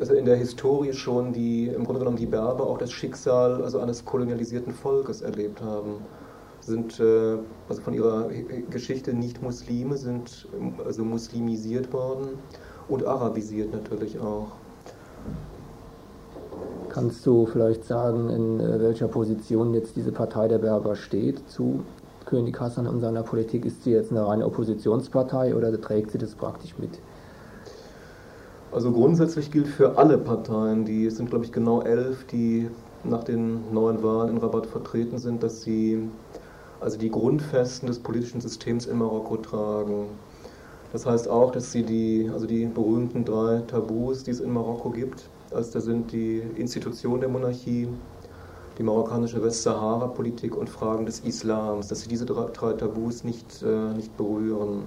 also 0.01 0.15
in 0.15 0.25
der 0.25 0.37
Historie 0.37 0.93
schon 0.93 1.33
die, 1.33 1.69
im 1.69 1.85
Grunde 1.85 2.01
genommen 2.01 2.17
die 2.17 2.27
Berber 2.27 2.67
auch 2.67 2.79
das 2.79 2.93
Schicksal 2.93 3.63
also 3.63 3.79
eines 3.81 4.05
kolonialisierten 4.05 4.73
Volkes 4.73 5.23
erlebt 5.23 5.61
haben. 5.63 5.97
Sind 6.61 7.01
äh, 7.01 7.37
also 7.69 7.83
von 7.83 7.95
ihrer 7.95 8.29
Geschichte 8.71 9.15
nicht 9.15 9.43
Muslime, 9.43 9.97
sind 9.97 10.49
also 10.85 11.05
muslimisiert 11.05 11.93
worden 11.93 12.39
und 12.89 13.07
arabisiert 13.07 13.73
natürlich 13.73 14.19
auch. 14.21 14.49
Kannst 16.89 17.25
du 17.27 17.47
vielleicht 17.47 17.85
sagen, 17.85 18.31
in 18.31 18.61
äh, 18.61 18.81
welcher 18.81 19.09
Position 19.09 19.75
jetzt 19.75 19.97
diese 19.97 20.11
Partei 20.11 20.49
der 20.49 20.59
Berber 20.59 20.97
steht 20.97 21.49
zu 21.49 21.85
König 22.25 22.59
Hassan 22.59 22.87
und 22.87 23.01
seiner 23.01 23.23
Politik? 23.23 23.65
Ist 23.65 23.85
sie 23.85 23.93
jetzt 23.93 24.11
eine 24.11 24.27
reine 24.27 24.45
Oppositionspartei 24.45 25.55
oder 25.55 25.79
trägt 25.81 26.11
sie 26.11 26.19
das 26.19 26.35
praktisch 26.35 26.77
mit? 26.79 26.99
Also 28.71 28.93
grundsätzlich 28.93 29.51
gilt 29.51 29.67
für 29.67 29.97
alle 29.97 30.19
Parteien, 30.19 30.85
die 30.85 31.07
es 31.07 31.17
sind 31.17 31.31
glaube 31.31 31.45
ich 31.45 31.53
genau 31.53 31.83
elf, 31.83 32.27
die 32.27 32.69
nach 33.03 33.25
den 33.25 33.73
neuen 33.73 34.03
Wahlen 34.03 34.31
in 34.31 34.39
Rabat 34.39 34.67
vertreten 34.67 35.19
sind, 35.19 35.43
dass 35.43 35.63
sie 35.63 36.09
also 36.81 36.99
die 36.99 37.11
Grundfesten 37.11 37.89
des 37.89 37.99
politischen 37.99 38.41
Systems 38.41 38.87
in 38.87 38.99
Marokko 38.99 39.39
tragen. 39.39 40.07
Das 40.93 41.07
heißt 41.07 41.29
auch, 41.29 41.51
dass 41.51 41.73
sie 41.73 41.83
die, 41.83 42.31
also 42.33 42.47
die 42.47 42.67
berühmten 42.67 43.25
drei 43.25 43.63
Tabus, 43.67 44.25
die 44.25 44.31
es 44.31 44.41
in 44.41 44.53
Marokko 44.53 44.91
gibt, 44.91 45.29
also 45.51 45.73
da 45.73 45.81
sind 45.81 46.13
die 46.13 46.43
Institution 46.57 47.21
der 47.21 47.29
Monarchie, 47.29 47.89
die 48.79 48.83
marokkanische 48.83 49.43
Westsahara-Politik 49.43 50.57
und 50.57 50.71
Fragen 50.71 51.05
des 51.05 51.21
Islams, 51.21 51.89
dass 51.89 52.01
sie 52.01 52.09
diese 52.09 52.27
drei, 52.27 52.73
Tabus 52.75 53.25
nicht, 53.25 53.63
äh, 53.63 53.95
nicht 53.95 54.17
berühren. 54.17 54.85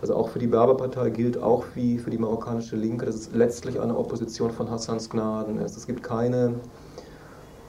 Also 0.00 0.14
auch 0.14 0.28
für 0.28 0.38
die 0.38 0.46
Berberpartei 0.46 1.10
gilt 1.10 1.42
auch 1.42 1.64
wie 1.74 1.98
für 1.98 2.10
die 2.10 2.18
marokkanische 2.18 2.76
Linke, 2.76 3.06
dass 3.06 3.14
es 3.14 3.30
letztlich 3.32 3.80
eine 3.80 3.96
Opposition 3.96 4.50
von 4.50 4.70
Hassans 4.70 5.08
Gnaden 5.08 5.58
ist. 5.58 5.76
Es 5.76 5.86
gibt 5.86 6.02
keine 6.02 6.54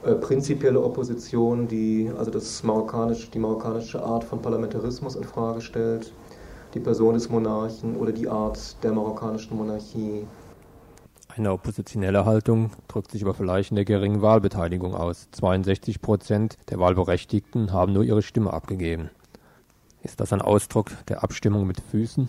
äh, 0.04 0.14
prinzipielle 0.14 0.82
Opposition, 0.82 1.68
die 1.68 2.10
also 2.18 2.30
das 2.30 2.62
marokkanisch, 2.62 3.30
die 3.30 3.38
marokkanische 3.38 4.02
Art 4.02 4.24
von 4.24 4.42
Parlamentarismus 4.42 5.16
in 5.16 5.24
Frage 5.24 5.60
stellt 5.60 6.12
die 6.74 6.80
Person 6.80 7.14
des 7.14 7.28
Monarchen 7.30 7.96
oder 7.96 8.12
die 8.12 8.28
Art 8.28 8.82
der 8.82 8.92
marokkanischen 8.92 9.56
Monarchie. 9.56 10.26
Eine 11.28 11.52
oppositionelle 11.52 12.24
Haltung 12.24 12.72
drückt 12.88 13.12
sich 13.12 13.22
aber 13.22 13.32
vielleicht 13.32 13.70
in 13.70 13.76
der 13.76 13.84
geringen 13.84 14.22
Wahlbeteiligung 14.22 14.94
aus. 14.94 15.28
62 15.32 16.00
Prozent 16.00 16.56
der 16.68 16.78
Wahlberechtigten 16.78 17.72
haben 17.72 17.92
nur 17.92 18.02
ihre 18.02 18.22
Stimme 18.22 18.52
abgegeben. 18.52 19.10
Ist 20.02 20.20
das 20.20 20.32
ein 20.32 20.42
Ausdruck 20.42 20.90
der 21.08 21.22
Abstimmung 21.22 21.66
mit 21.66 21.80
Füßen? 21.80 22.28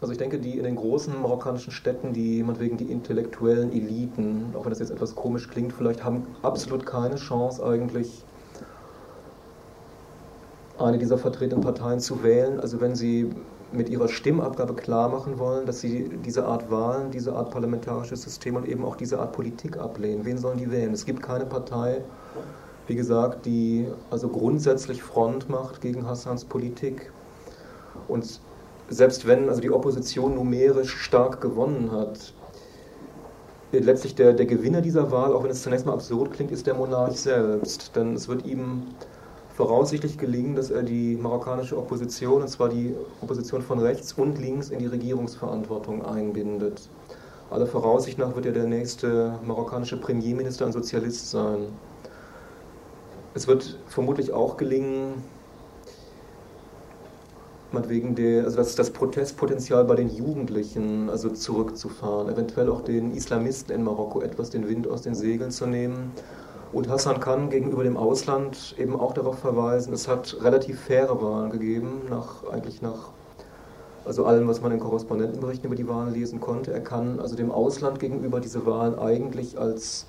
Also 0.00 0.12
ich 0.12 0.18
denke, 0.18 0.38
die 0.38 0.56
in 0.56 0.64
den 0.64 0.76
großen 0.76 1.20
marokkanischen 1.20 1.72
Städten, 1.72 2.14
die 2.14 2.42
meinetwegen 2.42 2.78
die 2.78 2.90
intellektuellen 2.90 3.70
Eliten, 3.70 4.54
auch 4.54 4.64
wenn 4.64 4.70
das 4.70 4.78
jetzt 4.78 4.90
etwas 4.90 5.14
komisch 5.14 5.48
klingt, 5.48 5.74
vielleicht 5.74 6.02
haben 6.02 6.26
absolut 6.42 6.86
keine 6.86 7.16
Chance 7.16 7.62
eigentlich 7.62 8.24
eine 10.78 10.96
dieser 10.96 11.18
vertretenen 11.18 11.62
Parteien 11.62 12.00
zu 12.00 12.22
wählen. 12.22 12.60
Also 12.60 12.80
wenn 12.80 12.94
sie 12.94 13.30
mit 13.72 13.90
ihrer 13.90 14.08
Stimmabgabe 14.08 14.74
klar 14.74 15.10
machen 15.10 15.38
wollen, 15.38 15.66
dass 15.66 15.80
sie 15.80 16.08
diese 16.24 16.46
Art 16.46 16.70
Wahlen, 16.70 17.10
diese 17.10 17.34
Art 17.34 17.50
parlamentarisches 17.50 18.22
System 18.22 18.56
und 18.56 18.66
eben 18.66 18.84
auch 18.84 18.96
diese 18.96 19.20
Art 19.20 19.32
Politik 19.32 19.76
ablehnen. 19.76 20.24
Wen 20.24 20.38
sollen 20.38 20.58
die 20.58 20.70
wählen? 20.70 20.92
Es 20.92 21.04
gibt 21.04 21.22
keine 21.22 21.44
Partei, 21.44 22.02
wie 22.90 22.96
gesagt, 22.96 23.46
die 23.46 23.86
also 24.10 24.28
grundsätzlich 24.28 25.00
Front 25.00 25.48
macht 25.48 25.80
gegen 25.80 26.08
Hassans 26.08 26.44
Politik. 26.44 27.12
Und 28.08 28.40
selbst 28.88 29.28
wenn 29.28 29.48
also 29.48 29.60
die 29.60 29.70
Opposition 29.70 30.34
numerisch 30.34 30.96
stark 30.96 31.40
gewonnen 31.40 31.92
hat, 31.92 32.34
letztlich 33.70 34.16
der, 34.16 34.32
der 34.32 34.46
Gewinner 34.46 34.80
dieser 34.80 35.12
Wahl, 35.12 35.32
auch 35.32 35.44
wenn 35.44 35.52
es 35.52 35.62
zunächst 35.62 35.86
mal 35.86 35.92
absurd 35.92 36.32
klingt, 36.32 36.50
ist 36.50 36.66
der 36.66 36.74
Monarch 36.74 37.16
selbst. 37.16 37.94
Denn 37.94 38.14
es 38.14 38.26
wird 38.26 38.44
ihm 38.44 38.82
voraussichtlich 39.54 40.18
gelingen, 40.18 40.56
dass 40.56 40.72
er 40.72 40.82
die 40.82 41.14
marokkanische 41.14 41.78
Opposition, 41.78 42.42
und 42.42 42.48
zwar 42.48 42.70
die 42.70 42.96
Opposition 43.22 43.62
von 43.62 43.78
rechts 43.78 44.14
und 44.14 44.36
links, 44.36 44.70
in 44.70 44.80
die 44.80 44.86
Regierungsverantwortung 44.86 46.04
einbindet. 46.04 46.88
Aller 47.50 47.68
Voraussicht 47.68 48.18
nach 48.18 48.34
wird 48.34 48.46
er 48.46 48.52
der 48.52 48.66
nächste 48.66 49.38
marokkanische 49.46 49.96
Premierminister 49.96 50.66
ein 50.66 50.72
Sozialist 50.72 51.30
sein. 51.30 51.68
Es 53.34 53.46
wird 53.46 53.78
vermutlich 53.86 54.32
auch 54.32 54.56
gelingen, 54.56 55.22
wegen 57.72 58.16
der, 58.16 58.44
also 58.44 58.56
das, 58.56 58.74
das 58.74 58.90
Protestpotenzial 58.90 59.84
bei 59.84 59.94
den 59.94 60.08
Jugendlichen 60.08 61.08
also 61.08 61.28
zurückzufahren, 61.30 62.28
eventuell 62.28 62.68
auch 62.68 62.80
den 62.80 63.14
Islamisten 63.14 63.74
in 63.74 63.84
Marokko 63.84 64.22
etwas 64.22 64.50
den 64.50 64.68
Wind 64.68 64.88
aus 64.88 65.02
den 65.02 65.14
Segeln 65.14 65.52
zu 65.52 65.66
nehmen 65.66 66.12
und 66.72 66.88
Hassan 66.88 67.18
kann 67.18 67.50
gegenüber 67.50 67.82
dem 67.82 67.96
Ausland 67.96 68.76
eben 68.78 68.98
auch 68.98 69.12
darauf 69.12 69.38
verweisen, 69.38 69.92
es 69.92 70.06
hat 70.06 70.36
relativ 70.40 70.80
faire 70.80 71.20
Wahlen 71.20 71.50
gegeben, 71.50 72.02
nach, 72.08 72.44
eigentlich 72.50 72.80
nach 72.80 73.10
also 74.04 74.24
allem, 74.24 74.48
was 74.48 74.60
man 74.60 74.72
in 74.72 74.80
Korrespondentenberichten 74.80 75.66
über 75.66 75.76
die 75.76 75.86
Wahlen 75.86 76.14
lesen 76.14 76.40
konnte. 76.40 76.72
Er 76.72 76.80
kann 76.80 77.20
also 77.20 77.36
dem 77.36 77.50
Ausland 77.50 77.98
gegenüber 77.98 78.40
diese 78.40 78.64
Wahlen 78.64 78.98
eigentlich 78.98 79.58
als 79.58 80.06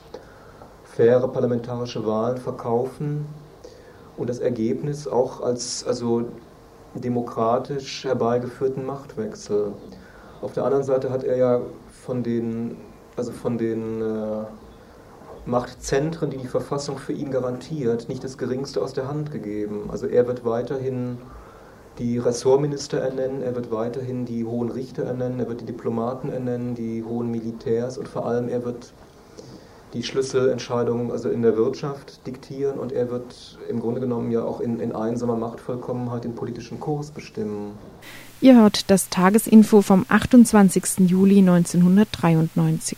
faire 0.95 1.27
parlamentarische 1.27 2.05
Wahlen 2.05 2.37
verkaufen 2.37 3.25
und 4.17 4.29
das 4.29 4.39
Ergebnis 4.39 5.07
auch 5.07 5.41
als 5.41 5.85
also 5.85 6.25
demokratisch 6.95 8.03
herbeigeführten 8.03 8.85
Machtwechsel. 8.85 9.71
Auf 10.41 10.53
der 10.53 10.65
anderen 10.65 10.83
Seite 10.83 11.09
hat 11.09 11.23
er 11.23 11.37
ja 11.37 11.61
von 12.05 12.23
den, 12.23 12.77
also 13.15 13.31
von 13.31 13.57
den 13.57 14.01
äh, 14.01 14.43
Machtzentren, 15.45 16.29
die 16.29 16.37
die 16.37 16.47
Verfassung 16.47 16.97
für 16.97 17.13
ihn 17.13 17.31
garantiert, 17.31 18.09
nicht 18.09 18.23
das 18.23 18.37
Geringste 18.37 18.81
aus 18.81 18.93
der 18.93 19.07
Hand 19.07 19.31
gegeben. 19.31 19.89
Also 19.91 20.07
er 20.07 20.27
wird 20.27 20.43
weiterhin 20.43 21.17
die 21.99 22.17
Ressortminister 22.17 22.99
ernennen, 22.99 23.41
er 23.41 23.55
wird 23.55 23.71
weiterhin 23.71 24.25
die 24.25 24.45
hohen 24.45 24.69
Richter 24.69 25.03
ernennen, 25.03 25.39
er 25.39 25.47
wird 25.47 25.61
die 25.61 25.65
Diplomaten 25.65 26.29
ernennen, 26.31 26.75
die 26.75 27.03
hohen 27.03 27.31
Militärs 27.31 27.97
und 27.97 28.07
vor 28.07 28.25
allem 28.25 28.49
er 28.49 28.65
wird 28.65 28.93
die 29.93 30.03
Schlüsselentscheidungen 30.03 31.11
also 31.11 31.29
in 31.29 31.41
der 31.41 31.55
Wirtschaft 31.57 32.25
diktieren 32.25 32.79
und 32.79 32.91
er 32.91 33.09
wird 33.09 33.57
im 33.69 33.79
Grunde 33.79 34.01
genommen 34.01 34.31
ja 34.31 34.43
auch 34.43 34.59
in, 34.59 34.79
in 34.79 34.93
einsamer 34.93 35.35
Machtvollkommenheit 35.35 36.23
den 36.23 36.35
politischen 36.35 36.79
Kurs 36.79 37.11
bestimmen. 37.11 37.73
Ihr 38.39 38.55
hört 38.55 38.89
das 38.89 39.09
Tagesinfo 39.09 39.81
vom 39.81 40.05
28. 40.07 41.09
Juli 41.09 41.39
1993. 41.39 42.97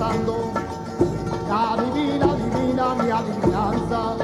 la 0.00 1.76
divina, 1.76 2.34
divina 2.34 2.94
mi 2.94 3.10
adivinanza, 3.10 4.16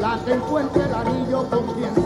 la 0.00 0.18
que 0.24 0.32
encuentre 0.32 0.82
el 0.82 0.94
anillo 0.94 1.48
con 1.48 1.64
quien 1.74 1.99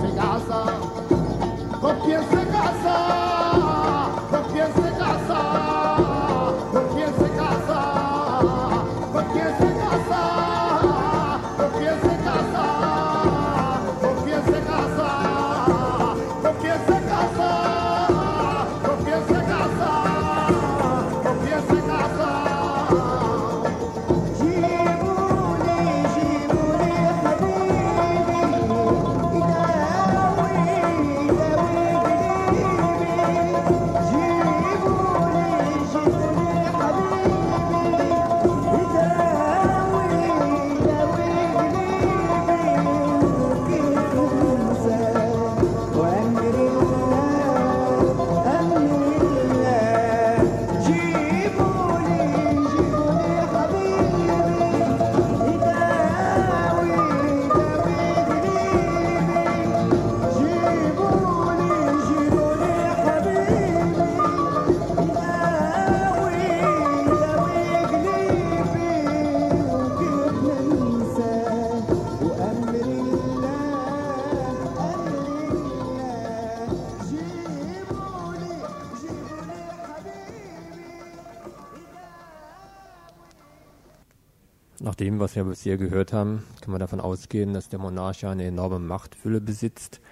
was 85.24 85.36
wir 85.36 85.44
bisher 85.44 85.78
gehört 85.78 86.12
haben, 86.12 86.44
kann 86.60 86.70
man 86.70 86.80
davon 86.80 87.00
ausgehen, 87.00 87.54
dass 87.54 87.70
der 87.70 87.78
Monarch 87.78 88.26
eine 88.26 88.44
enorme 88.44 88.78
Machtfülle 88.78 89.40
besitzt. 89.40 90.02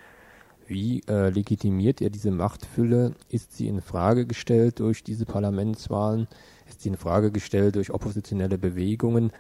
Wie 0.67 1.03
äh, 1.07 1.29
legitimiert 1.29 2.01
er 2.01 2.09
diese 2.09 2.31
Machtfülle? 2.31 3.13
Ist 3.29 3.55
sie 3.55 3.69
in 3.69 3.83
Frage 3.83 4.25
gestellt 4.25 4.81
durch 4.81 5.05
diese 5.05 5.27
Parlamentswahlen? 5.27 6.29
Ist 6.67 6.81
sie 6.81 6.89
in 6.89 6.97
Frage 6.97 7.31
gestellt 7.31 7.77
durch 7.77 7.91
oppositionelle 7.91 8.57
Bewegungen? 8.57 9.33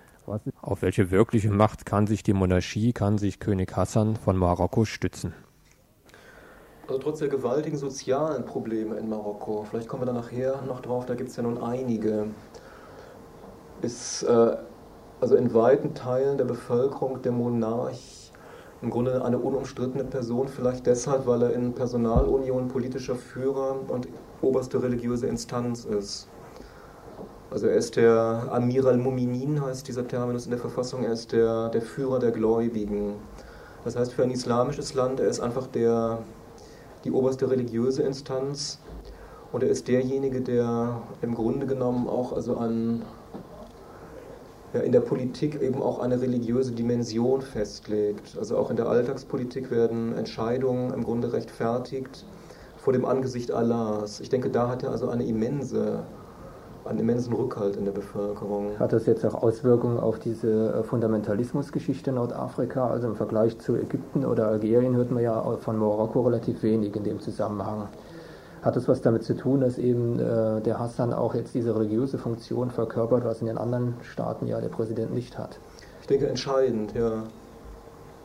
Auf 0.60 0.82
welche 0.82 1.10
wirkliche 1.10 1.50
Macht 1.50 1.86
kann 1.86 2.06
sich 2.06 2.22
die 2.22 2.34
Monarchie, 2.34 2.92
kann 2.92 3.16
sich 3.16 3.40
König 3.40 3.74
Hassan 3.74 4.16
von 4.16 4.36
Marokko 4.36 4.84
stützen? 4.84 5.32
Also 6.86 6.98
trotz 6.98 7.20
der 7.20 7.28
gewaltigen 7.28 7.78
sozialen 7.78 8.44
Probleme 8.44 8.96
in 8.96 9.08
Marokko, 9.08 9.64
vielleicht 9.70 9.88
kommen 9.88 10.02
wir 10.02 10.06
da 10.06 10.12
nachher 10.12 10.60
noch 10.66 10.80
drauf, 10.80 11.06
da 11.06 11.14
gibt 11.14 11.30
es 11.30 11.36
ja 11.36 11.42
nun 11.42 11.62
einige, 11.62 12.26
ist 13.80 14.24
äh, 14.24 14.56
also 15.22 15.36
in 15.36 15.54
weiten 15.54 15.94
Teilen 15.94 16.36
der 16.36 16.46
Bevölkerung 16.46 17.22
der 17.22 17.30
Monarch 17.30 18.32
im 18.82 18.90
Grunde 18.90 19.24
eine 19.24 19.38
unumstrittene 19.38 20.02
Person, 20.02 20.48
vielleicht 20.48 20.84
deshalb, 20.84 21.28
weil 21.28 21.42
er 21.42 21.52
in 21.52 21.74
Personalunion 21.74 22.66
politischer 22.66 23.14
Führer 23.14 23.76
und 23.86 24.08
oberste 24.40 24.82
religiöse 24.82 25.28
Instanz 25.28 25.84
ist. 25.84 26.26
Also 27.52 27.68
er 27.68 27.76
ist 27.76 27.94
der 27.94 28.48
Amir 28.50 28.84
al-Muminin, 28.84 29.64
heißt 29.64 29.86
dieser 29.86 30.08
Terminus 30.08 30.46
in 30.46 30.50
der 30.50 30.58
Verfassung, 30.58 31.04
er 31.04 31.12
ist 31.12 31.30
der, 31.30 31.68
der 31.68 31.82
Führer 31.82 32.18
der 32.18 32.32
Gläubigen. 32.32 33.14
Das 33.84 33.94
heißt 33.94 34.14
für 34.14 34.24
ein 34.24 34.30
islamisches 34.32 34.94
Land, 34.94 35.20
er 35.20 35.28
ist 35.28 35.38
einfach 35.38 35.68
der, 35.68 36.18
die 37.04 37.12
oberste 37.12 37.48
religiöse 37.48 38.02
Instanz 38.02 38.80
und 39.52 39.62
er 39.62 39.68
ist 39.68 39.86
derjenige, 39.86 40.40
der 40.40 41.00
im 41.20 41.36
Grunde 41.36 41.66
genommen 41.66 42.08
auch 42.08 42.32
also 42.32 42.56
an 42.56 43.02
ja, 44.74 44.80
in 44.80 44.92
der 44.92 45.00
Politik 45.00 45.60
eben 45.60 45.82
auch 45.82 46.00
eine 46.00 46.20
religiöse 46.20 46.72
Dimension 46.72 47.42
festlegt. 47.42 48.36
Also 48.38 48.56
auch 48.56 48.70
in 48.70 48.76
der 48.76 48.88
Alltagspolitik 48.88 49.70
werden 49.70 50.16
Entscheidungen 50.16 50.92
im 50.92 51.04
Grunde 51.04 51.32
rechtfertigt 51.32 52.24
vor 52.78 52.92
dem 52.92 53.04
Angesicht 53.04 53.52
Allahs. 53.52 54.20
Ich 54.20 54.28
denke, 54.28 54.50
da 54.50 54.68
hat 54.68 54.82
er 54.82 54.90
also 54.90 55.08
eine 55.08 55.24
immense, 55.24 56.00
einen 56.84 56.98
immensen 56.98 57.32
Rückhalt 57.32 57.76
in 57.76 57.84
der 57.84 57.92
Bevölkerung. 57.92 58.78
Hat 58.78 58.92
das 58.92 59.06
jetzt 59.06 59.24
auch 59.24 59.40
Auswirkungen 59.40 60.00
auf 60.00 60.18
diese 60.18 60.72
äh, 60.72 60.82
Fundamentalismusgeschichte 60.82 62.10
Nordafrika? 62.10 62.88
Also 62.88 63.06
im 63.06 63.14
Vergleich 63.14 63.58
zu 63.58 63.76
Ägypten 63.76 64.24
oder 64.24 64.48
Algerien 64.48 64.96
hört 64.96 65.12
man 65.12 65.22
ja 65.22 65.40
von 65.58 65.76
Marokko 65.76 66.22
relativ 66.22 66.62
wenig 66.62 66.96
in 66.96 67.04
dem 67.04 67.20
Zusammenhang. 67.20 67.88
Hat 68.62 68.76
das 68.76 68.86
was 68.86 69.00
damit 69.00 69.24
zu 69.24 69.34
tun, 69.34 69.60
dass 69.60 69.76
eben 69.76 70.20
äh, 70.20 70.60
der 70.60 70.78
Hassan 70.78 71.12
auch 71.12 71.34
jetzt 71.34 71.52
diese 71.54 71.74
religiöse 71.74 72.16
Funktion 72.16 72.70
verkörpert, 72.70 73.24
was 73.24 73.40
in 73.40 73.48
den 73.48 73.58
anderen 73.58 73.94
Staaten 74.02 74.46
ja 74.46 74.60
der 74.60 74.68
Präsident 74.68 75.12
nicht 75.12 75.36
hat? 75.36 75.58
Ich 76.00 76.06
denke 76.06 76.28
entscheidend, 76.28 76.94
ja. 76.94 77.24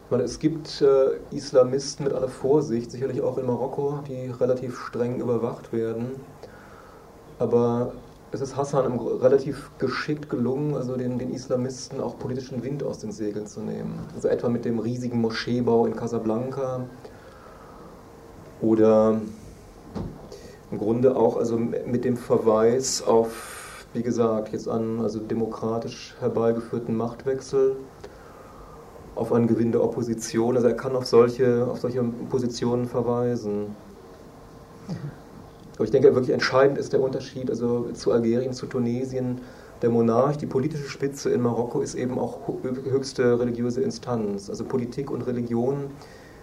Meine, 0.09 0.23
es 0.23 0.39
gibt 0.39 0.81
äh, 0.81 1.35
Islamisten 1.35 2.05
mit 2.05 2.13
aller 2.13 2.29
Vorsicht, 2.29 2.91
sicherlich 2.91 3.21
auch 3.21 3.37
in 3.37 3.45
Marokko, 3.45 3.99
die 4.07 4.31
relativ 4.39 4.79
streng 4.79 5.19
überwacht 5.19 5.73
werden. 5.73 6.11
Aber 7.39 7.91
es 8.31 8.39
ist 8.39 8.55
Hassan 8.55 8.99
relativ 8.99 9.71
geschickt 9.79 10.29
gelungen, 10.29 10.75
also 10.75 10.95
den, 10.95 11.17
den 11.17 11.33
Islamisten 11.33 11.99
auch 11.99 12.17
politischen 12.19 12.63
Wind 12.63 12.83
aus 12.83 12.99
den 12.99 13.11
Segeln 13.11 13.47
zu 13.47 13.61
nehmen. 13.61 13.99
Also 14.15 14.27
etwa 14.27 14.49
mit 14.49 14.65
dem 14.65 14.79
riesigen 14.79 15.19
Moscheebau 15.19 15.85
in 15.85 15.95
Casablanca 15.95 16.81
oder 18.61 19.19
im 20.71 20.77
Grunde 20.77 21.15
auch 21.15 21.37
also 21.37 21.57
mit 21.57 22.03
dem 22.05 22.17
Verweis 22.17 23.01
auf, 23.01 23.85
wie 23.93 24.03
gesagt, 24.03 24.51
jetzt 24.51 24.67
an 24.67 24.99
also 24.99 25.19
demokratisch 25.19 26.15
herbeigeführten 26.19 26.95
Machtwechsel, 26.95 27.77
auf 29.15 29.33
einen 29.33 29.47
Gewinn 29.47 29.71
der 29.71 29.83
Opposition. 29.83 30.55
Also 30.55 30.67
er 30.67 30.75
kann 30.75 30.95
auf 30.95 31.05
solche, 31.05 31.67
auf 31.67 31.79
solche 31.79 32.03
Positionen 32.29 32.85
verweisen. 32.85 33.75
Aber 35.75 35.83
ich 35.83 35.91
denke, 35.91 36.13
wirklich 36.15 36.33
entscheidend 36.33 36.77
ist 36.77 36.93
der 36.93 37.01
Unterschied 37.01 37.49
also 37.49 37.89
zu 37.93 38.11
Algerien, 38.11 38.53
zu 38.53 38.65
Tunesien. 38.65 39.41
Der 39.81 39.89
Monarch, 39.91 40.37
die 40.37 40.47
politische 40.47 40.89
Spitze 40.89 41.29
in 41.29 41.41
Marokko 41.41 41.81
ist 41.81 41.93
eben 41.93 42.17
auch 42.17 42.39
höchste 42.63 43.39
religiöse 43.39 43.81
Instanz. 43.81 44.49
Also 44.49 44.65
Politik 44.65 45.11
und 45.11 45.27
Religion 45.27 45.91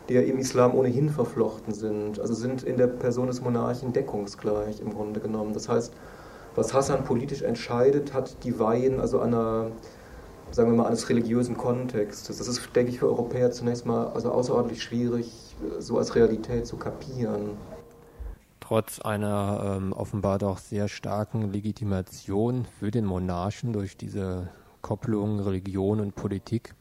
die 0.09 0.15
ja 0.15 0.21
im 0.21 0.39
Islam 0.39 0.75
ohnehin 0.75 1.09
verflochten 1.09 1.73
sind, 1.73 2.21
also 2.21 2.35
sind 2.35 2.63
in 2.63 2.77
der 2.77 2.89
Person 2.89 3.27
des 3.27 3.41
Monarchen 3.41 3.93
deckungsgleich 3.93 4.81
im 4.81 4.93
Grunde 4.93 5.21
genommen. 5.21 5.55
Das 5.55 5.69
heißt, 5.69 5.93
was 6.55 6.75
Hassan 6.75 7.05
politisch 7.05 7.43
entscheidet, 7.43 8.13
hat 8.13 8.45
die 8.45 8.59
Weihen 8.59 9.01
also 9.01 9.21
einer, 9.21 9.71
sagen 10.51 10.71
wir 10.71 10.77
mal, 10.77 10.87
eines 10.87 11.09
religiösen 11.09 11.57
Kontextes. 11.57 12.39
Das 12.39 12.47
ist, 12.47 12.77
denke 12.77 12.93
ich, 12.93 12.99
für 13.01 13.07
Europäer 13.07 13.51
zunächst 13.51 13.87
mal 13.87 14.09
also 14.09 14.31
außerordentlich 14.31 14.83
schwierig, 14.83 15.57
so 15.79 15.99
als 15.99 16.15
Realität 16.15 16.67
zu 16.67 16.77
kapieren. 16.77 17.51
Trotz 18.61 19.01
einer 19.01 19.77
ähm, 19.77 19.93
offenbar 19.93 20.39
doch 20.39 20.59
sehr 20.59 20.89
starken 20.89 21.53
Legitimation 21.53 22.67
für 22.79 22.91
den 22.91 23.05
Monarchen 23.05 23.73
durch 23.73 23.97
diese 23.97 24.49
Kopplung 24.81 25.41
Religion 25.41 26.01
und 26.01 26.15
Politik 26.15 26.75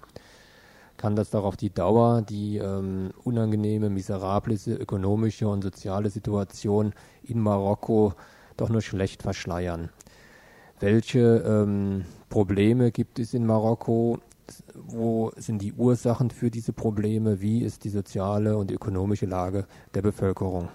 kann 1.03 1.17
das 1.17 1.31
doch 1.31 1.43
auf 1.43 1.57
die 1.57 1.69
Dauer 1.69 2.21
die 2.21 2.59
ähm, 2.59 3.09
unangenehme, 3.25 3.89
miserable 3.89 4.55
ökonomische 4.67 5.49
und 5.49 5.61
soziale 5.61 6.09
Situation 6.09 6.93
in 7.23 7.41
Marokko 7.41 8.13
doch 8.55 8.69
nur 8.69 8.81
schlecht 8.81 9.21
verschleiern. 9.21 9.89
Welche 10.79 11.43
ähm, 11.45 12.05
Probleme 12.29 12.91
gibt 12.91 13.19
es 13.19 13.33
in 13.33 13.45
Marokko? 13.45 14.19
Wo 14.75 15.33
sind 15.35 15.61
die 15.61 15.73
Ursachen 15.73 16.29
für 16.29 16.49
diese 16.49 16.71
Probleme? 16.71 17.41
Wie 17.41 17.63
ist 17.63 17.83
die 17.83 17.89
soziale 17.89 18.55
und 18.55 18.71
ökonomische 18.71 19.25
Lage 19.25 19.65
der 19.93 20.03
Bevölkerung? 20.03 20.69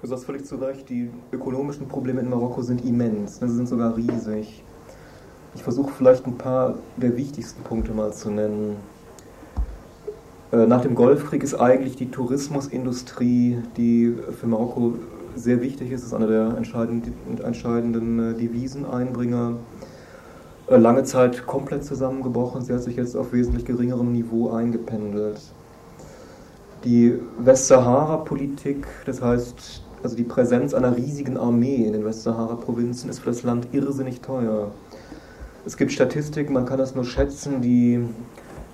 Du 0.00 0.08
sagst 0.08 0.24
völlig 0.24 0.46
zu 0.46 0.56
Recht, 0.56 0.88
die 0.88 1.10
ökonomischen 1.30 1.88
Probleme 1.88 2.22
in 2.22 2.30
Marokko 2.30 2.62
sind 2.62 2.82
immens, 2.86 3.38
sie 3.38 3.48
sind 3.50 3.68
sogar 3.68 3.94
riesig. 3.94 4.64
Ich 5.54 5.62
versuche 5.62 5.92
vielleicht 5.96 6.26
ein 6.26 6.38
paar 6.38 6.76
der 6.96 7.16
wichtigsten 7.16 7.62
Punkte 7.62 7.92
mal 7.92 8.12
zu 8.12 8.30
nennen. 8.30 8.76
Äh, 10.50 10.66
nach 10.66 10.80
dem 10.80 10.94
Golfkrieg 10.94 11.42
ist 11.42 11.54
eigentlich 11.54 11.96
die 11.96 12.10
Tourismusindustrie, 12.10 13.58
die 13.76 14.16
für 14.38 14.46
Marokko 14.46 14.94
sehr 15.34 15.60
wichtig 15.60 15.92
ist, 15.92 16.04
ist 16.04 16.14
einer 16.14 16.26
der 16.26 16.56
entscheidenden, 16.56 17.14
entscheidenden 17.42 18.32
äh, 18.32 18.34
Deviseneinbringer, 18.34 19.54
äh, 20.68 20.76
lange 20.76 21.04
Zeit 21.04 21.46
komplett 21.46 21.84
zusammengebrochen. 21.84 22.62
Sie 22.62 22.72
hat 22.72 22.82
sich 22.82 22.96
jetzt 22.96 23.16
auf 23.16 23.32
wesentlich 23.32 23.64
geringerem 23.64 24.12
Niveau 24.12 24.50
eingependelt. 24.50 25.40
Die 26.84 27.18
Westsahara-Politik, 27.38 28.86
das 29.06 29.22
heißt 29.22 29.82
also 30.02 30.16
die 30.16 30.24
Präsenz 30.24 30.74
einer 30.74 30.96
riesigen 30.96 31.36
Armee 31.36 31.84
in 31.86 31.92
den 31.92 32.04
Westsahara-Provinzen, 32.04 33.08
ist 33.08 33.20
für 33.20 33.26
das 33.26 33.42
Land 33.42 33.68
irrsinnig 33.72 34.20
teuer. 34.20 34.72
Es 35.64 35.76
gibt 35.76 35.92
Statistiken, 35.92 36.54
man 36.54 36.66
kann 36.66 36.78
das 36.78 36.96
nur 36.96 37.04
schätzen, 37.04 37.62
die 37.62 38.04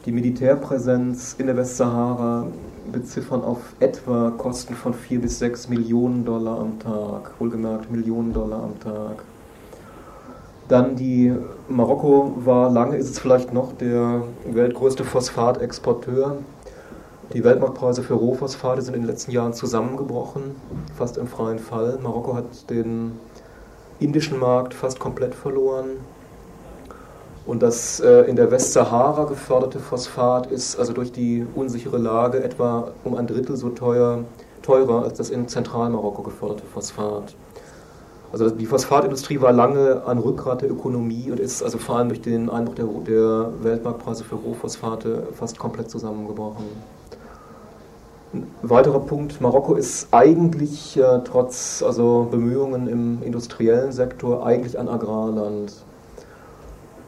die 0.07 0.13
Militärpräsenz 0.13 1.35
in 1.37 1.47
der 1.47 1.57
Westsahara 1.57 2.47
beziffern 2.91 3.43
auf 3.45 3.59
etwa 3.79 4.31
Kosten 4.31 4.75
von 4.75 4.95
4 4.95 5.21
bis 5.21 5.39
6 5.39 5.69
Millionen 5.69 6.25
Dollar 6.25 6.61
am 6.61 6.79
Tag, 6.79 7.33
wohlgemerkt 7.39 7.91
Millionen 7.91 8.33
Dollar 8.33 8.63
am 8.63 8.81
Tag. 8.81 9.23
Dann 10.69 10.97
die 10.97 11.35
Marokko 11.69 12.33
war 12.45 12.71
lange, 12.71 12.97
ist 12.97 13.11
es 13.11 13.19
vielleicht 13.19 13.53
noch 13.53 13.75
der 13.75 14.23
weltgrößte 14.51 15.05
Phosphatexporteur. 15.05 16.39
Die 17.35 17.45
Weltmarktpreise 17.45 18.03
für 18.03 18.15
Rohphosphate 18.15 18.81
sind 18.81 18.95
in 18.95 19.03
den 19.03 19.09
letzten 19.09 19.33
Jahren 19.33 19.53
zusammengebrochen, 19.53 20.57
fast 20.97 21.19
im 21.19 21.27
freien 21.27 21.59
Fall. 21.59 21.99
Marokko 22.03 22.35
hat 22.35 22.71
den 22.71 23.13
indischen 24.01 24.39
Markt 24.39 24.73
fast 24.73 24.99
komplett 24.99 25.35
verloren. 25.35 25.89
Und 27.49 27.63
das 27.63 27.99
äh, 28.01 28.25
in 28.29 28.37
der 28.37 28.51
Westsahara 28.51 29.25
geförderte 29.25 29.79
Phosphat 29.79 30.49
ist 30.49 30.79
also 30.79 30.93
durch 30.93 31.13
die 31.13 31.47
unsichere 31.55 31.97
Lage 31.97 32.45
etwa 32.45 32.91
um 33.05 33.15
ein 33.15 33.27
Drittel 33.27 33.57
so 33.57 33.71
teuer, 33.71 34.25
teurer 34.61 35.05
als 35.05 35.17
das 35.17 35.31
in 35.31 35.49
Zentralmarokko 35.49 36.21
geförderte 36.25 36.65
Phosphat. 36.67 37.35
Also 38.33 38.51
die 38.51 38.67
Phosphatindustrie 38.67 39.41
war 39.41 39.53
lange 39.53 40.03
ein 40.07 40.19
Rückgrat 40.19 40.61
der 40.61 40.71
Ökonomie 40.71 41.31
und 41.31 41.41
ist 41.41 41.63
also 41.63 41.79
vor 41.79 41.97
allem 41.97 42.09
durch 42.09 42.21
den 42.21 42.51
Einbruch 42.51 42.75
der, 42.75 42.85
der 42.85 43.51
Weltmarktpreise 43.63 44.25
für 44.25 44.35
Rohphosphate 44.35 45.29
fast 45.33 45.59
komplett 45.59 45.91
zusammengebrochen. 45.91 46.67
Ein 48.35 48.47
weiterer 48.61 49.01
Punkt, 49.01 49.41
Marokko 49.41 49.73
ist 49.73 50.09
eigentlich 50.11 50.99
äh, 50.99 51.21
trotz 51.25 51.83
also 51.83 52.29
Bemühungen 52.31 52.89
im 52.89 53.23
industriellen 53.23 53.93
Sektor 53.93 54.45
eigentlich 54.45 54.79
ein 54.79 54.91
Agrarland. 54.91 55.73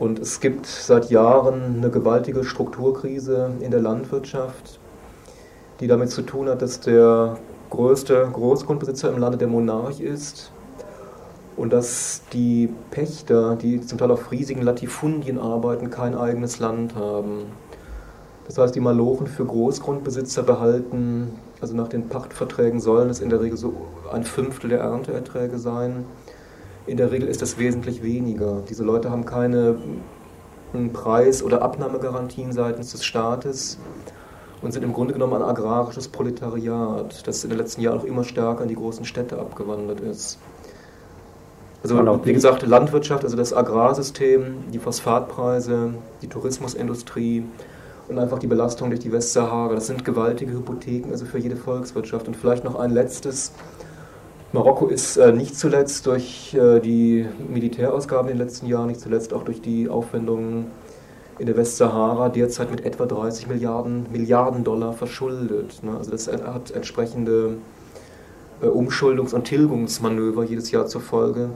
Und 0.00 0.18
es 0.18 0.40
gibt 0.40 0.64
seit 0.64 1.10
Jahren 1.10 1.76
eine 1.76 1.90
gewaltige 1.90 2.42
Strukturkrise 2.42 3.50
in 3.60 3.70
der 3.70 3.82
Landwirtschaft, 3.82 4.80
die 5.78 5.88
damit 5.88 6.10
zu 6.10 6.22
tun 6.22 6.48
hat, 6.48 6.62
dass 6.62 6.80
der 6.80 7.36
größte 7.68 8.26
Großgrundbesitzer 8.32 9.10
im 9.10 9.18
Lande 9.18 9.36
der 9.36 9.48
Monarch 9.48 10.00
ist 10.00 10.52
und 11.58 11.74
dass 11.74 12.22
die 12.32 12.70
Pächter, 12.90 13.56
die 13.56 13.82
zum 13.82 13.98
Teil 13.98 14.10
auf 14.10 14.30
riesigen 14.32 14.62
Latifundien 14.62 15.38
arbeiten, 15.38 15.90
kein 15.90 16.16
eigenes 16.16 16.60
Land 16.60 16.94
haben. 16.94 17.52
Das 18.46 18.56
heißt, 18.56 18.74
die 18.74 18.80
Malochen 18.80 19.26
für 19.26 19.44
Großgrundbesitzer 19.44 20.44
behalten, 20.44 21.38
also 21.60 21.76
nach 21.76 21.88
den 21.88 22.08
Pachtverträgen 22.08 22.80
sollen 22.80 23.10
es 23.10 23.20
in 23.20 23.28
der 23.28 23.42
Regel 23.42 23.58
so 23.58 23.74
ein 24.10 24.24
Fünftel 24.24 24.70
der 24.70 24.80
Ernteerträge 24.80 25.58
sein. 25.58 26.06
In 26.86 26.96
der 26.96 27.12
Regel 27.12 27.28
ist 27.28 27.42
das 27.42 27.58
wesentlich 27.58 28.02
weniger. 28.02 28.62
Diese 28.68 28.82
Leute 28.82 29.10
haben 29.10 29.24
keine 29.24 29.76
Preis- 30.92 31.42
oder 31.42 31.62
Abnahmegarantien 31.62 32.52
seitens 32.52 32.92
des 32.92 33.04
Staates 33.04 33.78
und 34.62 34.72
sind 34.72 34.82
im 34.82 34.92
Grunde 34.92 35.14
genommen 35.14 35.34
ein 35.34 35.42
agrarisches 35.42 36.08
Proletariat, 36.08 37.26
das 37.26 37.44
in 37.44 37.50
den 37.50 37.58
letzten 37.58 37.80
Jahren 37.80 37.98
auch 37.98 38.04
immer 38.04 38.24
stärker 38.24 38.62
in 38.62 38.68
die 38.68 38.74
großen 38.74 39.04
Städte 39.04 39.38
abgewandert 39.38 40.00
ist. 40.00 40.38
Also 41.82 41.96
wie 42.24 42.32
gesagt, 42.34 42.66
Landwirtschaft, 42.66 43.24
also 43.24 43.36
das 43.36 43.54
Agrarsystem, 43.54 44.70
die 44.70 44.78
Phosphatpreise, 44.78 45.94
die 46.20 46.28
Tourismusindustrie 46.28 47.44
und 48.08 48.18
einfach 48.18 48.38
die 48.38 48.46
Belastung 48.46 48.90
durch 48.90 49.00
die 49.00 49.10
Westsahara, 49.12 49.74
das 49.74 49.86
sind 49.86 50.04
gewaltige 50.04 50.52
Hypotheken 50.52 51.10
also 51.10 51.24
für 51.24 51.38
jede 51.38 51.56
Volkswirtschaft. 51.56 52.28
Und 52.28 52.36
vielleicht 52.36 52.64
noch 52.64 52.78
ein 52.78 52.90
letztes. 52.90 53.52
Marokko 54.52 54.88
ist 54.88 55.16
äh, 55.16 55.32
nicht 55.32 55.56
zuletzt 55.56 56.06
durch 56.06 56.54
äh, 56.54 56.80
die 56.80 57.24
Militärausgaben 57.48 58.30
in 58.30 58.36
den 58.36 58.44
letzten 58.44 58.66
Jahren, 58.66 58.88
nicht 58.88 59.00
zuletzt 59.00 59.32
auch 59.32 59.44
durch 59.44 59.60
die 59.60 59.88
Aufwendungen 59.88 60.66
in 61.38 61.46
der 61.46 61.56
Westsahara 61.56 62.28
derzeit 62.30 62.68
mit 62.70 62.84
etwa 62.84 63.06
30 63.06 63.46
Milliarden, 63.46 64.06
Milliarden 64.10 64.64
Dollar 64.64 64.92
verschuldet. 64.92 65.82
Ne? 65.84 65.96
Also 65.96 66.10
das 66.10 66.26
hat 66.26 66.72
entsprechende 66.72 67.58
äh, 68.60 68.66
Umschuldungs- 68.66 69.34
und 69.34 69.44
Tilgungsmanöver 69.44 70.42
jedes 70.42 70.72
Jahr 70.72 70.86
zur 70.86 71.00
Folge. 71.00 71.50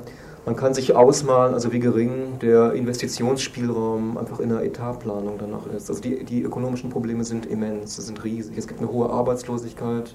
Man 0.46 0.54
kann 0.54 0.72
sich 0.72 0.94
ausmalen, 0.94 1.52
also 1.52 1.72
wie 1.72 1.80
gering 1.80 2.38
der 2.40 2.74
Investitionsspielraum 2.74 4.18
einfach 4.18 4.38
in 4.38 4.50
der 4.50 4.62
Etatplanung 4.62 5.38
danach 5.38 5.66
ist. 5.66 5.88
Also 5.88 6.00
die, 6.00 6.22
die 6.22 6.42
ökonomischen 6.42 6.90
Probleme 6.90 7.24
sind 7.24 7.46
immens, 7.46 7.96
sie 7.96 8.02
sind 8.02 8.22
riesig. 8.22 8.56
Es 8.56 8.68
gibt 8.68 8.80
eine 8.80 8.92
hohe 8.92 9.10
Arbeitslosigkeit, 9.10 10.14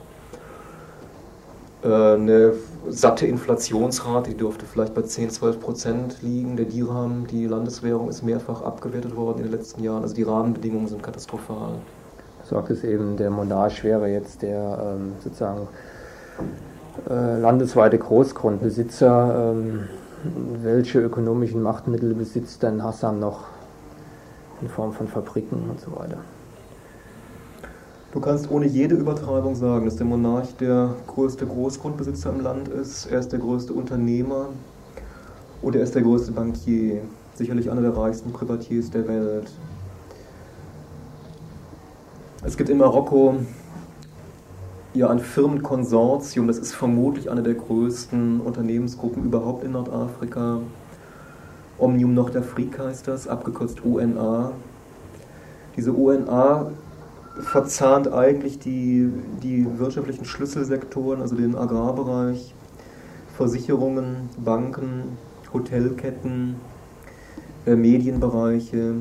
eine 1.81 2.53
satte 2.89 3.25
Inflationsrate, 3.25 4.31
die 4.31 4.37
dürfte 4.37 4.65
vielleicht 4.65 4.93
bei 4.93 5.01
10, 5.01 5.29
12 5.29 5.59
Prozent 5.59 6.21
liegen. 6.21 6.57
Der 6.57 6.65
Dirham, 6.65 7.25
die 7.27 7.45
Landeswährung, 7.45 8.09
ist 8.09 8.21
mehrfach 8.21 8.61
abgewertet 8.61 9.15
worden 9.15 9.37
in 9.37 9.43
den 9.43 9.51
letzten 9.53 9.83
Jahren. 9.83 10.03
Also 10.03 10.13
die 10.13 10.23
Rahmenbedingungen 10.23 10.87
sind 10.87 11.01
katastrophal. 11.01 11.75
Sagt 12.43 12.69
es 12.69 12.83
eben, 12.83 13.15
der 13.15 13.29
Monarch 13.29 13.83
wäre 13.83 14.09
jetzt 14.09 14.41
der 14.41 14.95
ähm, 14.97 15.13
sozusagen 15.23 15.67
äh, 17.09 17.39
landesweite 17.39 17.97
Großgrundbesitzer. 17.97 19.53
Ähm, 19.53 19.83
welche 20.61 20.99
ökonomischen 20.99 21.61
Machtmittel 21.61 22.13
besitzt 22.13 22.63
denn 22.63 22.83
Hassan 22.83 23.19
noch 23.19 23.45
in 24.61 24.67
Form 24.67 24.91
von 24.91 25.07
Fabriken 25.07 25.69
und 25.69 25.79
so 25.79 25.95
weiter? 25.95 26.17
Du 28.11 28.19
kannst 28.19 28.49
ohne 28.49 28.65
jede 28.65 28.95
Übertreibung 28.95 29.53
sagen, 29.53 29.85
dass 29.85 29.97
der 29.97 30.07
Monarch 30.07 30.55
der 30.59 30.95
größte 31.05 31.45
Großgrundbesitzer 31.45 32.31
im 32.31 32.41
Land 32.41 32.67
ist, 32.67 33.05
er 33.05 33.19
ist 33.19 33.31
der 33.31 33.37
größte 33.37 33.71
Unternehmer 33.71 34.49
und 35.61 35.75
er 35.75 35.83
ist 35.83 35.93
der 35.93 36.01
größte 36.01 36.31
Bankier, 36.31 37.03
sicherlich 37.35 37.69
einer 37.69 37.81
der 37.81 37.95
reichsten 37.95 38.33
Privatiers 38.33 38.89
der 38.89 39.07
Welt. 39.07 39.51
Es 42.43 42.57
gibt 42.57 42.71
in 42.71 42.79
Marokko 42.79 43.35
ja 44.95 45.07
ein 45.11 45.19
Firmenkonsortium, 45.19 46.47
das 46.47 46.57
ist 46.57 46.73
vermutlich 46.73 47.29
eine 47.29 47.43
der 47.43 47.53
größten 47.53 48.41
Unternehmensgruppen 48.41 49.23
überhaupt 49.23 49.63
in 49.63 49.73
Nordafrika. 49.73 50.61
Omnium 51.77 52.15
Nordafrika 52.15 52.85
heißt 52.85 53.07
das, 53.07 53.27
abgekürzt 53.27 53.85
UNA. 53.85 54.53
Diese 55.77 55.93
UNA 55.93 56.71
verzahnt 57.39 58.11
eigentlich 58.11 58.59
die, 58.59 59.09
die 59.41 59.65
wirtschaftlichen 59.79 60.25
Schlüsselsektoren, 60.25 61.21
also 61.21 61.35
den 61.35 61.55
Agrarbereich, 61.55 62.53
Versicherungen, 63.35 64.29
Banken, 64.37 65.17
Hotelketten, 65.53 66.55
äh, 67.65 67.75
Medienbereiche, 67.75 68.95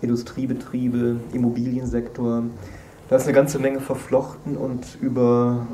Industriebetriebe, 0.00 1.16
Immobiliensektor. 1.32 2.44
Da 3.08 3.16
ist 3.16 3.24
eine 3.24 3.32
ganze 3.32 3.58
Menge 3.58 3.80
verflochten 3.80 4.56
und 4.56 4.98
über, 5.00 5.66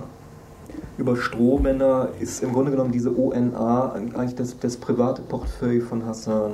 über 0.98 1.16
Strohmänner 1.16 2.09
ist 2.20 2.42
im 2.42 2.53
Grunde 2.53 2.70
genommen 2.70 2.92
diese 2.92 3.16
ONA 3.16 3.92
eigentlich 3.92 4.35
das, 4.35 4.59
das 4.59 4.77
private 4.77 5.22
Portfolio 5.22 5.85
von 5.85 6.07
Hassan. 6.07 6.53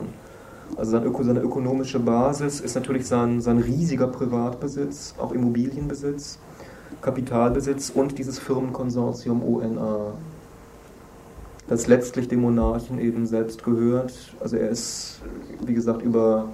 Also 0.77 0.93
seine, 0.93 1.13
seine 1.25 1.41
ökonomische 1.41 1.99
Basis 1.99 2.61
ist 2.61 2.75
natürlich 2.75 3.07
sein, 3.07 3.41
sein 3.41 3.59
riesiger 3.59 4.07
Privatbesitz, 4.07 5.15
auch 5.19 5.33
Immobilienbesitz, 5.33 6.39
Kapitalbesitz 7.03 7.91
und 7.91 8.19
dieses 8.19 8.39
Firmenkonsortium 8.39 9.43
ONA, 9.43 10.15
das 11.69 11.87
letztlich 11.87 12.29
dem 12.29 12.41
Monarchen 12.41 12.99
eben 12.99 13.27
selbst 13.27 13.65
gehört. 13.65 14.13
Also 14.41 14.57
er 14.57 14.71
ist, 14.71 15.21
wie 15.65 15.75
gesagt, 15.75 16.03
über, 16.03 16.49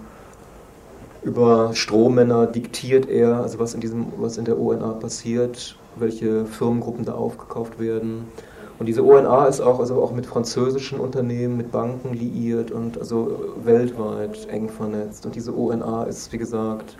über 1.22 1.74
Strohmänner 1.74 2.46
diktiert 2.46 3.08
er, 3.08 3.42
also 3.42 3.58
was 3.58 3.74
in, 3.74 3.80
diesem, 3.80 4.06
was 4.18 4.38
in 4.38 4.44
der 4.44 4.58
ONA 4.58 4.92
passiert, 4.92 5.76
welche 5.96 6.44
Firmengruppen 6.46 7.04
da 7.04 7.14
aufgekauft 7.14 7.78
werden 7.78 8.26
und 8.78 8.86
diese 8.86 9.04
ONA 9.04 9.46
ist 9.46 9.60
auch, 9.60 9.80
also 9.80 10.02
auch 10.02 10.12
mit 10.12 10.26
französischen 10.26 11.00
Unternehmen, 11.00 11.56
mit 11.56 11.72
Banken 11.72 12.12
liiert 12.12 12.70
und 12.70 12.98
also 12.98 13.54
weltweit 13.64 14.48
eng 14.50 14.68
vernetzt. 14.68 15.24
Und 15.24 15.34
diese 15.34 15.56
ONA 15.56 16.04
ist, 16.04 16.32
wie 16.32 16.38
gesagt, 16.38 16.96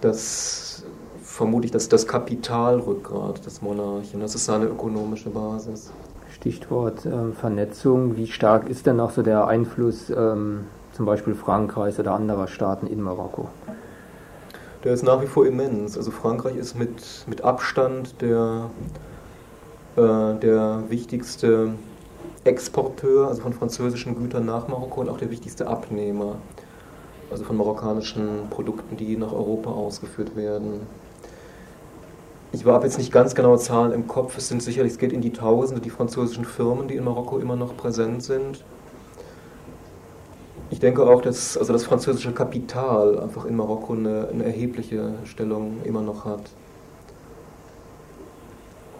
das 0.00 0.84
vermutlich 1.22 1.70
das, 1.70 1.88
das 1.88 2.06
Kapitalrückgrat 2.06 3.44
des 3.44 3.60
Monarchen. 3.62 4.20
Das 4.20 4.34
ist 4.34 4.46
seine 4.46 4.66
ökonomische 4.66 5.30
Basis. 5.30 5.92
Stichwort 6.34 7.06
ähm, 7.06 7.34
Vernetzung. 7.34 8.16
Wie 8.16 8.26
stark 8.26 8.68
ist 8.68 8.86
denn 8.86 8.98
auch 8.98 9.10
so 9.10 9.22
der 9.22 9.46
Einfluss 9.46 10.10
ähm, 10.10 10.64
zum 10.92 11.06
Beispiel 11.06 11.34
Frankreichs 11.34 11.98
oder 11.98 12.12
anderer 12.12 12.48
Staaten 12.48 12.86
in 12.86 13.00
Marokko? 13.00 13.48
Der 14.84 14.94
ist 14.94 15.04
nach 15.04 15.22
wie 15.22 15.26
vor 15.26 15.46
immens. 15.46 15.96
Also 15.96 16.10
Frankreich 16.10 16.56
ist 16.56 16.78
mit, 16.78 17.24
mit 17.26 17.42
Abstand 17.42 18.20
der 18.20 18.70
äh, 18.70 19.11
der 19.96 20.84
wichtigste 20.88 21.74
Exporteur, 22.44 23.28
also 23.28 23.42
von 23.42 23.52
französischen 23.52 24.16
Gütern 24.16 24.46
nach 24.46 24.66
Marokko 24.68 25.02
und 25.02 25.08
auch 25.08 25.18
der 25.18 25.30
wichtigste 25.30 25.66
Abnehmer, 25.66 26.36
also 27.30 27.44
von 27.44 27.56
marokkanischen 27.56 28.48
Produkten, 28.50 28.96
die 28.96 29.16
nach 29.16 29.32
Europa 29.32 29.70
ausgeführt 29.70 30.34
werden. 30.34 30.80
Ich 32.52 32.66
habe 32.66 32.84
jetzt 32.84 32.98
nicht 32.98 33.12
ganz 33.12 33.34
genaue 33.34 33.58
Zahlen 33.58 33.92
im 33.92 34.06
Kopf, 34.06 34.36
es 34.36 34.48
sind 34.48 34.62
sicherlich, 34.62 34.92
es 34.92 34.98
geht 34.98 35.12
in 35.12 35.22
die 35.22 35.32
Tausende, 35.32 35.80
die 35.80 35.90
französischen 35.90 36.44
Firmen, 36.44 36.88
die 36.88 36.96
in 36.96 37.04
Marokko 37.04 37.38
immer 37.38 37.56
noch 37.56 37.76
präsent 37.76 38.22
sind. 38.22 38.64
Ich 40.70 40.80
denke 40.80 41.04
auch, 41.06 41.22
dass 41.22 41.56
also 41.56 41.72
das 41.72 41.84
französische 41.84 42.32
Kapital 42.32 43.20
einfach 43.20 43.44
in 43.44 43.56
Marokko 43.56 43.92
eine, 43.92 44.28
eine 44.32 44.44
erhebliche 44.44 45.14
Stellung 45.24 45.76
immer 45.84 46.02
noch 46.02 46.24
hat. 46.24 46.50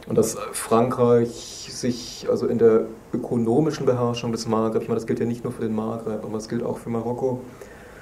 Und 0.06 0.18
dass 0.18 0.36
Frankreich 0.52 1.68
sich 1.70 2.26
also 2.28 2.46
in 2.46 2.58
der 2.58 2.86
ökonomischen 3.12 3.86
Beherrschung 3.86 4.32
des 4.32 4.46
Maghreb, 4.48 4.82
ich 4.82 4.88
meine, 4.88 4.98
das 4.98 5.06
gilt 5.06 5.20
ja 5.20 5.26
nicht 5.26 5.44
nur 5.44 5.52
für 5.52 5.62
den 5.62 5.74
Maghreb, 5.74 6.24
aber 6.24 6.36
es 6.38 6.48
gilt 6.48 6.62
auch 6.62 6.78
für 6.78 6.90
Marokko, 6.90 7.40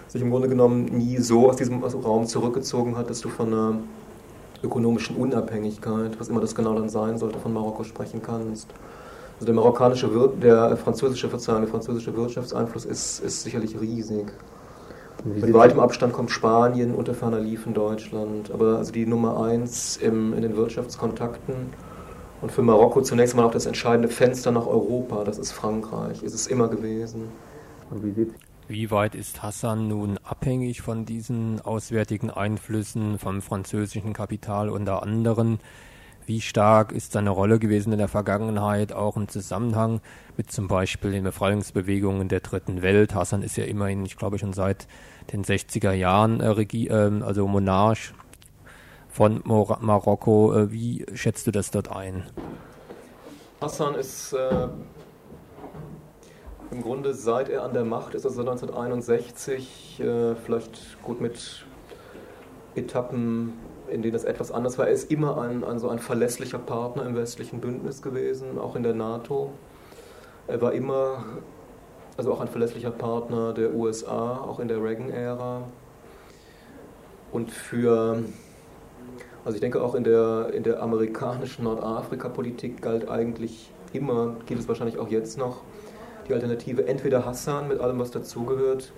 sich 0.09 0.23
im 0.23 0.31
Grunde 0.31 0.49
genommen 0.49 0.87
nie 0.87 1.19
so 1.19 1.49
aus 1.49 1.57
diesem 1.57 1.83
Raum 1.83 2.27
zurückgezogen 2.27 2.97
hat, 2.97 3.11
dass 3.11 3.21
du 3.21 3.29
von 3.29 3.49
einer 3.49 3.75
ökonomischen 4.63 5.17
Unabhängigkeit, 5.17 6.19
was 6.19 6.29
immer 6.29 6.41
das 6.41 6.55
genau 6.55 6.75
dann 6.75 6.89
sein 6.89 7.19
sollte, 7.19 7.39
von 7.39 7.53
Marokko 7.53 7.85
sprechen 7.85 8.23
kannst. 8.23 8.69
Also 9.35 9.47
der 9.47 9.55
marokkanische, 9.55 10.13
Wir 10.15 10.29
der 10.29 10.77
französische, 10.77 11.29
Verzeihung, 11.29 11.63
der 11.63 11.71
französische 11.71 12.15
Wirtschaftseinfluss 12.15 12.85
ist, 12.85 13.21
ist 13.21 13.43
sicherlich 13.43 13.81
riesig. 13.81 14.33
Mit 15.25 15.53
weitem 15.55 15.81
Abstand 15.81 16.13
kommt 16.13 16.31
Spanien, 16.31 16.95
unter 16.95 17.15
ferner 17.15 17.41
liefen 17.41 17.73
Deutschland. 17.73 18.51
Aber 18.51 18.79
also 18.79 18.93
die 18.93 19.07
Nummer 19.07 19.43
eins 19.43 19.97
im, 19.97 20.35
in 20.35 20.43
den 20.43 20.57
Wirtschaftskontakten 20.57 21.55
und 22.41 22.53
für 22.53 22.63
Marokko 22.63 23.03
zunächst 23.03 23.37
mal 23.37 23.45
auch 23.45 23.51
das 23.51 23.67
entscheidende 23.67 24.09
Fenster 24.09 24.51
nach 24.51 24.67
Europa, 24.67 25.25
das 25.25 25.39
ist 25.39 25.53
Frankreich, 25.53 26.23
ist 26.23 26.35
es 26.35 26.47
immer 26.47 26.69
gewesen. 26.69 27.29
Und 27.91 28.05
wie, 28.05 28.29
wie 28.69 28.91
weit 28.91 29.15
ist 29.15 29.43
Hassan 29.43 29.89
nun 29.89 30.19
abhängig 30.23 30.81
von 30.81 31.05
diesen 31.05 31.61
auswärtigen 31.61 32.31
Einflüssen 32.31 33.19
vom 33.19 33.43
französischen 33.43 34.13
Kapital 34.13 34.71
unter 34.71 35.03
anderem? 35.03 35.59
Wie 36.25 36.41
stark 36.41 36.93
ist 36.93 37.13
seine 37.13 37.31
Rolle 37.31 37.59
gewesen 37.59 37.93
in 37.93 37.99
der 37.99 38.07
Vergangenheit, 38.07 38.93
auch 38.93 39.17
im 39.17 39.27
Zusammenhang 39.27 40.01
mit 40.37 40.53
zum 40.53 40.69
Beispiel 40.69 41.11
den 41.11 41.25
Befreiungsbewegungen 41.25 42.29
der 42.29 42.41
Dritten 42.41 42.83
Welt? 42.83 43.15
Hassan 43.15 43.43
ist 43.43 43.57
ja 43.57 43.65
immerhin, 43.65 44.07
ich 44.07 44.17
glaube, 44.17 44.39
schon 44.39 44.53
seit 44.53 44.87
den 45.33 45.45
60er 45.45 45.93
Jahren 45.93 46.41
äh, 46.41 46.53
äh, 46.53 47.23
also 47.23 47.49
Monarch 47.49 48.13
von 49.11 49.41
Mor 49.45 49.79
Marokko. 49.81 50.55
Äh, 50.55 50.73
wie 50.73 51.05
schätzt 51.15 51.47
du 51.47 51.51
das 51.51 51.71
dort 51.71 51.91
ein? 51.91 52.25
Hassan 53.61 53.95
ist 53.95 54.33
äh, 54.33 54.69
im 56.71 56.83
Grunde 56.83 57.15
seit 57.15 57.49
er 57.49 57.65
an 57.65 57.73
der 57.73 57.85
Macht 57.85 58.15
ist, 58.15 58.25
also 58.25 58.41
1961, 58.41 60.01
äh, 60.01 60.35
vielleicht 60.37 61.03
gut 61.03 61.21
mit 61.21 61.65
Etappen, 62.75 63.55
in 63.91 64.03
denen 64.03 64.15
es 64.15 64.25
etwas 64.25 64.53
anders 64.53 64.79
war. 64.79 64.87
Er 64.87 64.93
ist 64.93 65.11
immer 65.11 65.41
ein, 65.41 65.65
ein, 65.65 65.79
so 65.81 65.89
ein 65.89 65.99
verlässlicher 65.99 66.59
Partner 66.59 67.05
im 67.05 67.17
westlichen 67.17 67.61
Bündnis 67.61 68.03
gewesen, 68.03 68.59
auch 68.59 68.77
in 68.77 68.85
der 68.85 68.95
NATO. 68.95 69.53
Er 70.47 70.61
war 70.61 70.73
immer, 70.73 71.25
also 72.17 72.33
auch 72.33 72.41
ein 72.41 72.49
verlässlicher 72.49 72.93
Partner 72.93 73.53
der 73.53 73.75
USA, 73.75 74.37
auch 74.37 74.61
in 74.61 74.69
der 74.69 74.83
Reagan-Ära. 74.83 75.63
Und 77.33 77.51
für, 77.51 78.23
also 79.45 79.55
ich 79.55 79.61
denke 79.61 79.83
auch 79.83 79.95
in 79.95 80.05
der, 80.05 80.51
in 80.53 80.63
der 80.63 80.83
amerikanischen 80.83 81.65
Nordafrika-Politik 81.65 82.83
galt 82.83 83.09
eigentlich 83.09 83.71
immer, 83.93 84.37
gilt 84.47 84.61
es 84.61 84.69
wahrscheinlich 84.69 84.99
auch 84.99 85.09
jetzt 85.09 85.39
noch, 85.39 85.63
die 86.29 86.35
Alternative 86.35 86.87
entweder 86.87 87.25
Hassan 87.27 87.69
mit 87.69 87.81
allem, 87.81 87.99
was 87.99 88.11
dazugehört, 88.11 88.93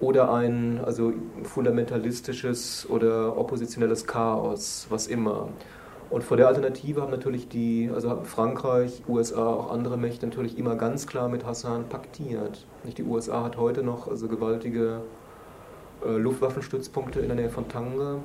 oder 0.00 0.32
ein 0.32 0.80
also 0.84 1.12
fundamentalistisches 1.42 2.86
oder 2.88 3.36
oppositionelles 3.36 4.06
Chaos, 4.06 4.86
was 4.90 5.06
immer. 5.06 5.48
Und 6.08 6.22
vor 6.22 6.36
der 6.36 6.46
Alternative 6.46 7.02
haben 7.02 7.10
natürlich 7.10 7.48
die, 7.48 7.90
also 7.92 8.10
haben 8.10 8.24
Frankreich, 8.24 9.02
USA, 9.08 9.46
auch 9.46 9.72
andere 9.72 9.96
Mächte 9.96 10.26
natürlich 10.26 10.56
immer 10.56 10.76
ganz 10.76 11.06
klar 11.06 11.28
mit 11.28 11.44
Hassan 11.44 11.88
paktiert. 11.88 12.64
Nicht 12.84 12.98
die 12.98 13.02
USA 13.02 13.42
hat 13.42 13.56
heute 13.56 13.82
noch 13.82 14.06
also 14.06 14.28
gewaltige 14.28 15.00
äh, 16.06 16.16
Luftwaffenstützpunkte 16.16 17.20
in 17.20 17.26
der 17.26 17.36
Nähe 17.36 17.50
von 17.50 17.68
Tanger 17.68 18.20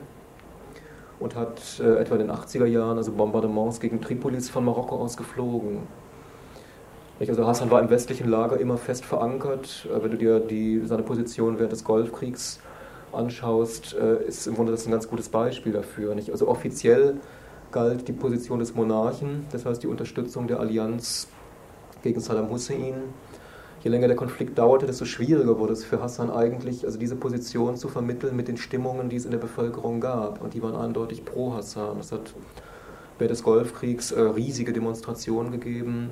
und 1.22 1.36
hat 1.36 1.80
äh, 1.80 2.00
etwa 2.00 2.16
in 2.16 2.22
den 2.22 2.32
80er 2.32 2.66
Jahren 2.66 2.98
also 2.98 3.12
Bombardements 3.12 3.80
gegen 3.80 4.02
Tripolis 4.02 4.50
von 4.50 4.66
Marokko 4.66 4.98
aus 4.98 5.16
geflogen. 5.16 5.84
Also 7.20 7.46
Hassan 7.46 7.70
war 7.70 7.80
im 7.80 7.92
westlichen 7.92 8.28
Lager 8.28 8.60
immer 8.60 8.78
fest 8.78 9.06
verankert. 9.06 9.88
Äh, 9.90 10.04
wenn 10.04 10.12
du 10.12 10.18
dir 10.18 10.40
die, 10.40 10.82
seine 10.86 11.04
Position 11.04 11.60
während 11.60 11.72
des 11.72 11.84
Golfkriegs 11.84 12.60
anschaust, 13.14 13.94
äh, 13.94 14.26
ist 14.26 14.48
im 14.48 14.56
Grunde 14.56 14.72
das 14.72 14.86
ein 14.88 14.92
ganz 14.92 15.08
gutes 15.08 15.30
Beispiel 15.30 15.72
dafür. 15.72 16.16
Also 16.32 16.48
offiziell 16.48 17.18
galt 17.72 18.08
die 18.08 18.14
Position 18.14 18.60
des 18.60 18.76
Monarchen, 18.76 19.46
das 19.52 19.66
heißt 19.66 19.84
die 19.84 19.88
Unterstützung 19.88 20.48
der 20.48 20.60
Allianz 20.60 21.28
gegen 22.04 22.20
Saddam 22.20 22.50
Hussein. 22.50 22.96
Je 23.84 23.90
länger 23.90 24.08
der 24.08 24.16
Konflikt 24.16 24.60
dauerte, 24.60 24.86
desto 24.86 25.06
schwieriger 25.06 25.58
wurde 25.58 25.74
es 25.74 25.84
für 25.84 26.02
Hassan 26.02 26.30
eigentlich, 26.30 26.86
also 26.86 27.00
diese 27.00 27.16
Position 27.16 27.78
zu 27.78 27.88
vermitteln 27.88 28.36
mit 28.36 28.48
den 28.48 28.58
Stimmungen, 28.58 29.10
die 29.10 29.16
es 29.16 29.26
in 29.26 29.32
der 29.32 29.40
Bevölkerung 29.40 30.00
gab. 30.02 30.42
Und 30.42 30.54
die 30.54 30.62
waren 30.62 30.76
eindeutig 30.76 31.26
pro 31.26 31.54
Hassan. 31.54 32.00
Es 32.00 32.12
hat 32.12 32.34
während 33.18 33.32
des 33.32 33.44
Golfkriegs 33.44 34.12
äh, 34.12 34.22
riesige 34.22 34.72
Demonstrationen 34.72 35.52
gegeben 35.52 36.12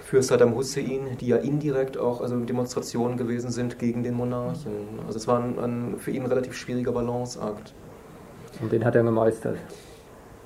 für 0.00 0.22
Saddam 0.22 0.56
Hussein, 0.56 1.16
die 1.20 1.28
ja 1.28 1.36
indirekt 1.36 1.98
auch 1.98 2.20
also 2.20 2.36
Demonstrationen 2.40 3.16
gewesen 3.16 3.50
sind 3.50 3.78
gegen 3.78 4.02
den 4.02 4.14
Monarchen. 4.14 4.72
Also 5.06 5.18
es 5.18 5.28
war 5.28 5.40
ein, 5.40 5.58
ein 5.58 5.98
für 5.98 6.10
ihn 6.10 6.22
ein 6.22 6.28
relativ 6.28 6.54
schwieriger 6.54 6.92
Balanceakt. 6.92 7.74
Und 8.60 8.72
den 8.72 8.84
hat 8.84 8.96
er 8.96 9.04
gemeistert. 9.04 9.58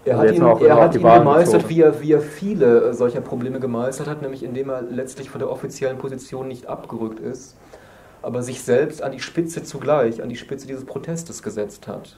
Er 0.04 0.18
hat 0.18 0.32
ihn, 0.32 0.42
er 0.42 0.76
hat 0.80 0.94
ihn 0.94 1.02
gemeistert, 1.02 1.68
wie 1.68 1.80
er, 1.80 2.00
wie 2.00 2.12
er 2.12 2.20
viele 2.20 2.92
solcher 2.92 3.20
Probleme 3.20 3.60
gemeistert 3.60 4.08
hat, 4.08 4.20
nämlich 4.20 4.42
indem 4.42 4.70
er 4.70 4.82
letztlich 4.82 5.30
von 5.30 5.38
der 5.38 5.50
offiziellen 5.50 5.98
Position 5.98 6.48
nicht 6.48 6.66
abgerückt 6.66 7.20
ist, 7.20 7.56
aber 8.20 8.42
sich 8.42 8.62
selbst 8.62 9.02
an 9.02 9.12
die 9.12 9.20
Spitze 9.20 9.62
zugleich, 9.62 10.22
an 10.22 10.28
die 10.28 10.36
Spitze 10.36 10.66
dieses 10.66 10.84
Protestes 10.84 11.42
gesetzt 11.42 11.86
hat. 11.86 12.16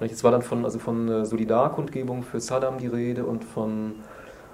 Es 0.00 0.24
war 0.24 0.30
dann 0.30 0.42
von, 0.42 0.64
also 0.64 0.78
von 0.78 1.08
äh, 1.08 1.24
Solidarkundgebung 1.26 2.22
für 2.22 2.40
Saddam 2.40 2.78
die 2.78 2.86
Rede 2.86 3.24
und 3.24 3.44
von 3.44 3.96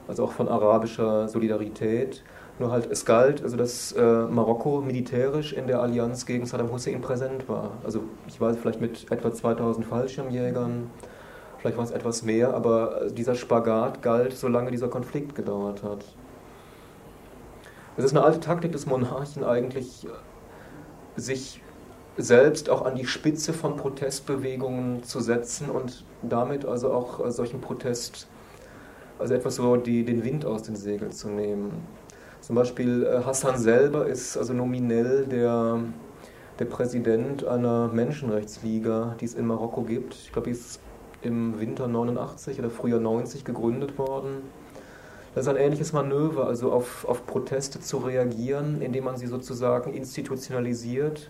also 0.09 0.25
auch 0.25 0.33
von 0.33 0.49
arabischer 0.49 1.29
Solidarität. 1.29 2.23
Nur 2.59 2.71
halt, 2.71 2.91
es 2.91 3.05
galt, 3.05 3.43
also 3.43 3.57
dass 3.57 3.93
äh, 3.93 4.01
Marokko 4.01 4.81
militärisch 4.81 5.53
in 5.53 5.67
der 5.67 5.81
Allianz 5.81 6.25
gegen 6.25 6.47
Saddam 6.47 6.73
Hussein 6.73 7.03
präsent 7.03 7.49
war. 7.49 7.73
Also 7.85 8.05
ich 8.27 8.41
weiß, 8.41 8.57
vielleicht 8.57 8.81
mit 8.81 9.11
etwa 9.13 9.33
2000 9.33 9.85
Fallschirmjägern, 9.85 10.91
vielleicht 11.59 11.77
war 11.77 11.85
es 11.85 11.91
etwas 11.91 12.23
mehr, 12.23 12.55
aber 12.55 13.09
dieser 13.11 13.35
Spagat 13.35 14.03
galt, 14.03 14.33
solange 14.33 14.71
dieser 14.71 14.89
Konflikt 14.89 15.35
gedauert 15.35 15.83
hat. 15.83 16.05
Es 17.97 18.05
ist 18.05 18.13
eine 18.13 18.25
alte 18.25 18.41
Taktik 18.41 18.73
des 18.73 18.87
Monarchen 18.87 19.43
eigentlich, 19.43 20.07
sich 21.17 21.63
selbst 22.19 22.71
auch 22.71 22.85
an 22.85 22.95
die 22.95 23.07
Spitze 23.07 23.53
von 23.53 23.77
Protestbewegungen 23.77 25.03
zu 25.03 25.21
setzen 25.21 25.71
und 25.71 26.05
damit 26.23 26.65
also 26.65 26.93
auch 26.93 27.25
äh, 27.25 27.31
solchen 27.31 27.61
Protest 27.61 28.27
also 29.19 29.35
etwas 29.35 29.57
so 29.57 29.77
die, 29.77 30.05
den 30.05 30.25
Wind 30.25 30.45
aus 30.45 30.63
den 30.63 30.77
Segeln 30.77 31.13
zu 31.13 31.29
nehmen. 31.29 31.73
Zum 32.41 32.57
Beispiel 32.57 33.05
äh, 33.05 33.25
Hassan 33.25 33.59
selber 33.59 34.07
ist 34.07 34.37
also 34.37 34.53
nominell 34.53 35.27
der, 35.27 35.81
der 36.59 36.65
Präsident 36.67 37.47
einer 37.47 37.89
Menschenrechtsliga, 37.89 39.17
die 39.21 39.25
es 39.25 39.35
in 39.35 39.47
Marokko 39.47 39.83
gibt. 39.83 40.15
Ich 40.15 40.33
glaube, 40.33 40.47
die 40.47 40.53
ist 40.53 40.81
im 41.23 41.61
Winter 41.61 41.89
89 41.89 42.59
oder 42.59 42.71
Frühjahr 42.71 43.01
90 43.01 43.45
gegründet 43.45 43.99
worden. 43.99 44.43
Das 45.35 45.45
ist 45.45 45.49
ein 45.51 45.57
ähnliches 45.57 45.93
Manöver, 45.93 46.47
also 46.47 46.73
auf, 46.73 47.05
auf 47.07 47.27
Proteste 47.27 47.81
zu 47.81 47.99
reagieren, 47.99 48.81
indem 48.81 49.05
man 49.05 49.17
sie 49.17 49.27
sozusagen 49.27 49.93
institutionalisiert 49.93 51.29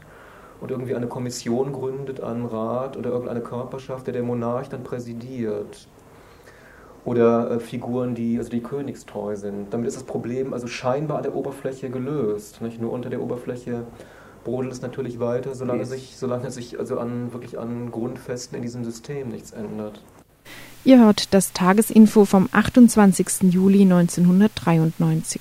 und 0.60 0.70
irgendwie 0.70 0.94
eine 0.94 1.08
Kommission 1.08 1.72
gründet, 1.72 2.20
einen 2.20 2.46
Rat 2.46 2.96
oder 2.96 3.10
irgendeine 3.10 3.40
Körperschaft, 3.40 4.06
der 4.06 4.14
der 4.14 4.22
Monarch 4.22 4.68
dann 4.68 4.84
präsidiert 4.84 5.88
oder 7.06 7.52
äh, 7.52 7.60
Figuren, 7.60 8.14
die, 8.14 8.36
also 8.36 8.50
die 8.50 8.62
königstreu 8.62 9.36
sind. 9.36 9.72
Damit 9.72 9.88
ist 9.88 9.96
das 9.96 10.04
Problem 10.04 10.52
also 10.52 10.66
scheinbar 10.66 11.18
an 11.18 11.22
der 11.22 11.34
Oberfläche 11.34 11.88
gelöst. 11.88 12.60
Nicht? 12.60 12.80
Nur 12.80 12.92
unter 12.92 13.08
der 13.08 13.22
Oberfläche 13.22 13.84
brodelt 14.46 14.72
es 14.72 14.80
natürlich 14.80 15.18
weiter, 15.18 15.56
solange 15.56 15.80
yes. 15.80 15.90
sich, 15.90 16.16
solange 16.16 16.50
sich 16.52 16.78
also 16.78 17.00
an 17.00 17.32
wirklich 17.32 17.58
an 17.58 17.90
Grundfesten 17.90 18.56
in 18.56 18.62
diesem 18.62 18.84
System 18.84 19.28
nichts 19.28 19.50
ändert. 19.50 20.00
Ihr 20.84 21.00
hört 21.00 21.34
das 21.34 21.52
Tagesinfo 21.52 22.24
vom 22.24 22.48
28. 22.52 23.52
Juli 23.52 23.82
1993. 23.82 25.40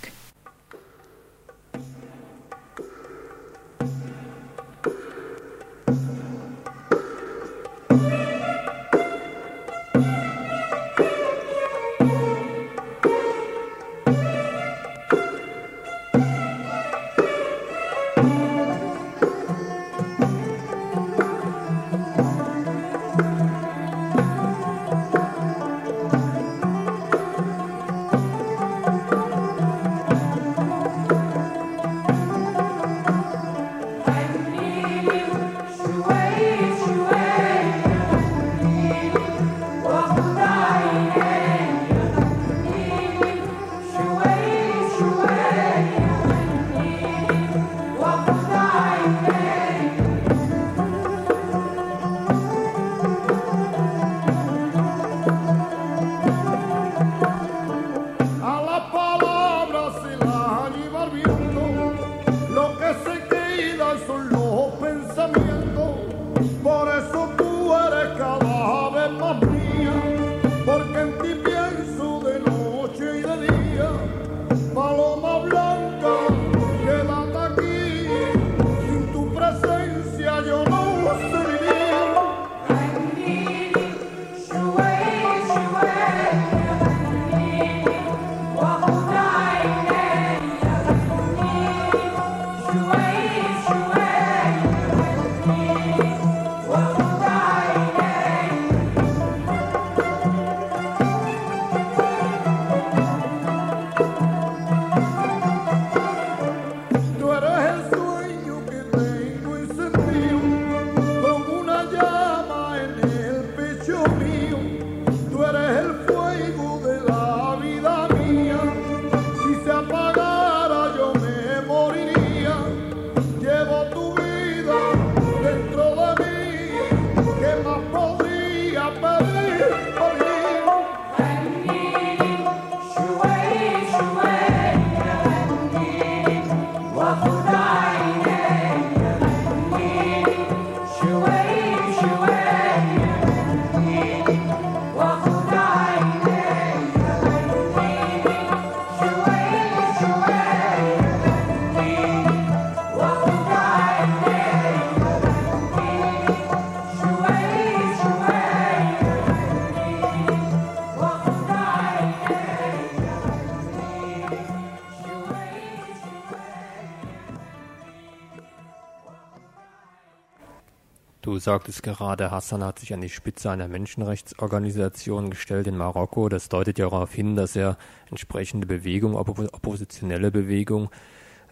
Du 171.46 171.52
sagtest 171.52 171.84
gerade, 171.84 172.32
Hassan 172.32 172.64
hat 172.64 172.80
sich 172.80 172.92
an 172.92 173.02
die 173.02 173.10
Spitze 173.10 173.52
einer 173.52 173.68
Menschenrechtsorganisation 173.68 175.30
gestellt 175.30 175.68
in 175.68 175.78
Marokko. 175.78 176.28
Das 176.28 176.50
deutet 176.50 176.80
ja 176.80 176.90
darauf 176.90 177.14
hin, 177.14 177.36
dass 177.36 177.56
er 177.56 177.78
entsprechende 178.10 178.66
Bewegung, 178.66 179.16
oppositionelle 179.16 180.32
Bewegung, 180.32 180.90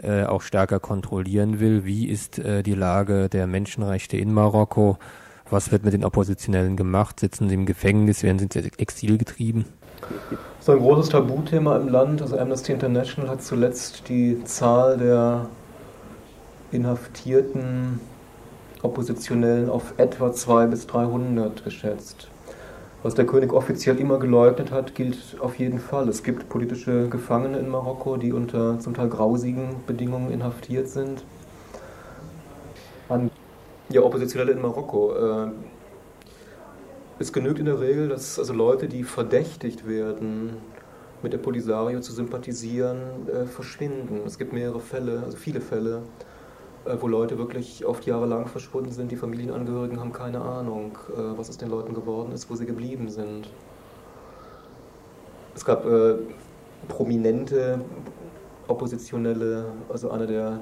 äh, 0.02 0.24
auch 0.24 0.41
stärker 0.41 0.80
kontrollieren 0.80 1.60
will. 1.60 1.86
Wie 1.86 2.10
ist 2.10 2.39
äh, 2.39 2.64
die 2.64 2.74
Lage 2.74 3.30
der 3.30 3.46
Menschenrechte 3.46 4.18
in 4.18 4.34
Marokko? 4.34 4.98
Was 5.52 5.72
wird 5.72 5.84
mit 5.84 5.94
den 5.94 6.06
Oppositionellen 6.06 6.76
gemacht? 6.76 7.20
Sitzen 7.20 7.48
sie 7.48 7.54
im 7.54 7.68
Gefängnis? 7.68 8.24
Werden 8.24 8.39
sie 8.39 8.46
ins 8.46 8.56
Exil 8.56 9.20
getrieben? 9.20 9.66
So 10.60 10.72
ein 10.72 10.80
großes 10.80 11.10
Tabuthema 11.10 11.78
im 11.78 11.89
Land. 11.89 12.24
Also 12.24 12.39
Amnesty 12.39 12.74
International 12.74 13.30
hat 13.30 13.44
zuletzt 13.44 14.10
die 14.10 14.44
Zahl 14.44 14.98
der 14.98 15.50
inhaftierten 16.72 18.00
Oppositionellen 18.84 19.70
auf 19.70 19.96
etwa 19.98 20.32
200 20.32 20.70
bis 20.72 20.88
300 20.88 21.64
geschätzt. 21.64 22.28
Was 23.02 23.16
der 23.16 23.26
König 23.26 23.52
offiziell 23.52 24.00
immer 24.00 24.18
geleugnet 24.20 24.72
hat, 24.72 24.96
gilt 24.96 25.38
auf 25.40 25.60
jeden 25.60 25.80
Fall. 25.80 26.08
Es 26.08 26.24
gibt 26.24 26.48
politische 26.48 27.10
Gefangene 27.10 27.58
in 27.58 27.70
Marokko, 27.70 28.18
die 28.18 28.32
unter 28.32 28.80
zum 28.80 28.94
Teil 28.94 29.10
grausigen 29.10 29.76
Bedingungen 29.88 30.32
inhaftiert 30.32 30.88
sind. 30.88 31.24
Ja, 33.90 34.02
Oppositionelle 34.02 34.54
in 34.54 34.62
Marokko. 34.62 35.14
Äh, 35.14 35.52
es 37.20 37.34
genügt 37.34 37.60
in 37.60 37.66
der 37.66 37.80
Regel, 37.80 38.08
dass 38.08 38.40
also 38.40 38.54
Leute, 38.54 38.88
die 38.88 39.04
verdächtigt 39.04 39.88
werden, 39.88 40.58
mit 41.22 41.34
der 41.34 41.38
Polisario 41.38 42.00
zu 42.00 42.14
sympathisieren, 42.14 43.28
äh, 43.28 43.46
verschwinden. 43.46 44.22
Es 44.26 44.38
gibt 44.38 44.54
mehrere 44.54 44.80
Fälle, 44.80 45.22
also 45.24 45.38
viele 45.38 45.62
Fälle, 45.62 46.04
wo 47.00 47.08
Leute 47.08 47.38
wirklich 47.38 47.86
oft 47.86 48.06
jahrelang 48.06 48.48
verschwunden 48.48 48.92
sind. 48.92 49.12
Die 49.12 49.16
Familienangehörigen 49.16 50.00
haben 50.00 50.14
keine 50.14 50.42
Ahnung, 50.42 50.98
äh, 51.16 51.38
was 51.38 51.50
aus 51.50 51.58
den 51.58 51.70
Leuten 51.70 51.94
geworden 51.94 52.32
ist, 52.32 52.50
wo 52.50 52.56
sie 52.56 52.66
geblieben 52.66 53.10
sind. 53.10 53.48
Es 55.56 55.64
gab 55.64 55.86
äh, 55.86 56.16
prominente 56.88 57.80
Oppositionelle, 58.68 59.66
also 59.90 60.10
einer 60.10 60.26
der 60.26 60.60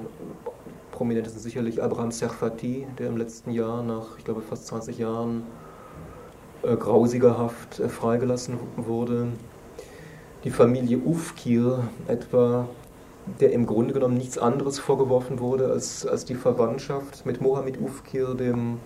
prominentesten 0.92 1.40
sicherlich 1.40 1.82
Abraham 1.82 2.10
Serfati, 2.10 2.86
der 2.98 3.08
im 3.08 3.16
letzten 3.16 3.50
Jahr 3.50 3.82
nach, 3.82 4.18
ich 4.18 4.24
glaube, 4.24 4.42
fast 4.42 4.66
20 4.66 4.98
Jahren 4.98 5.44
äh, 6.62 6.76
grausiger 6.76 7.38
Haft 7.38 7.80
äh, 7.80 7.88
freigelassen 7.88 8.58
wurde. 8.76 9.28
Die 10.44 10.50
Familie 10.50 10.98
Ufkir 10.98 11.84
etwa 12.06 12.68
der 13.40 13.52
im 13.52 13.66
Grunde 13.66 13.94
genommen 13.94 14.16
nichts 14.16 14.38
anderes 14.38 14.78
vorgeworfen 14.78 15.38
wurde 15.40 15.70
als, 15.70 16.06
als 16.06 16.24
die 16.24 16.34
Verwandtschaft 16.34 17.24
mit 17.24 17.40
Mohammed 17.40 17.80
Ufkir, 17.80 18.34
dem 18.34 18.78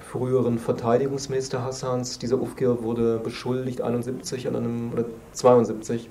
früheren 0.00 0.58
Verteidigungsminister 0.58 1.62
Hassans. 1.62 2.18
Dieser 2.18 2.40
Ufkir 2.40 2.82
wurde 2.82 3.18
beschuldigt, 3.18 3.82
71 3.82 4.48
an 4.48 4.56
einem, 4.56 4.92
oder 4.92 5.04
72 5.32 6.08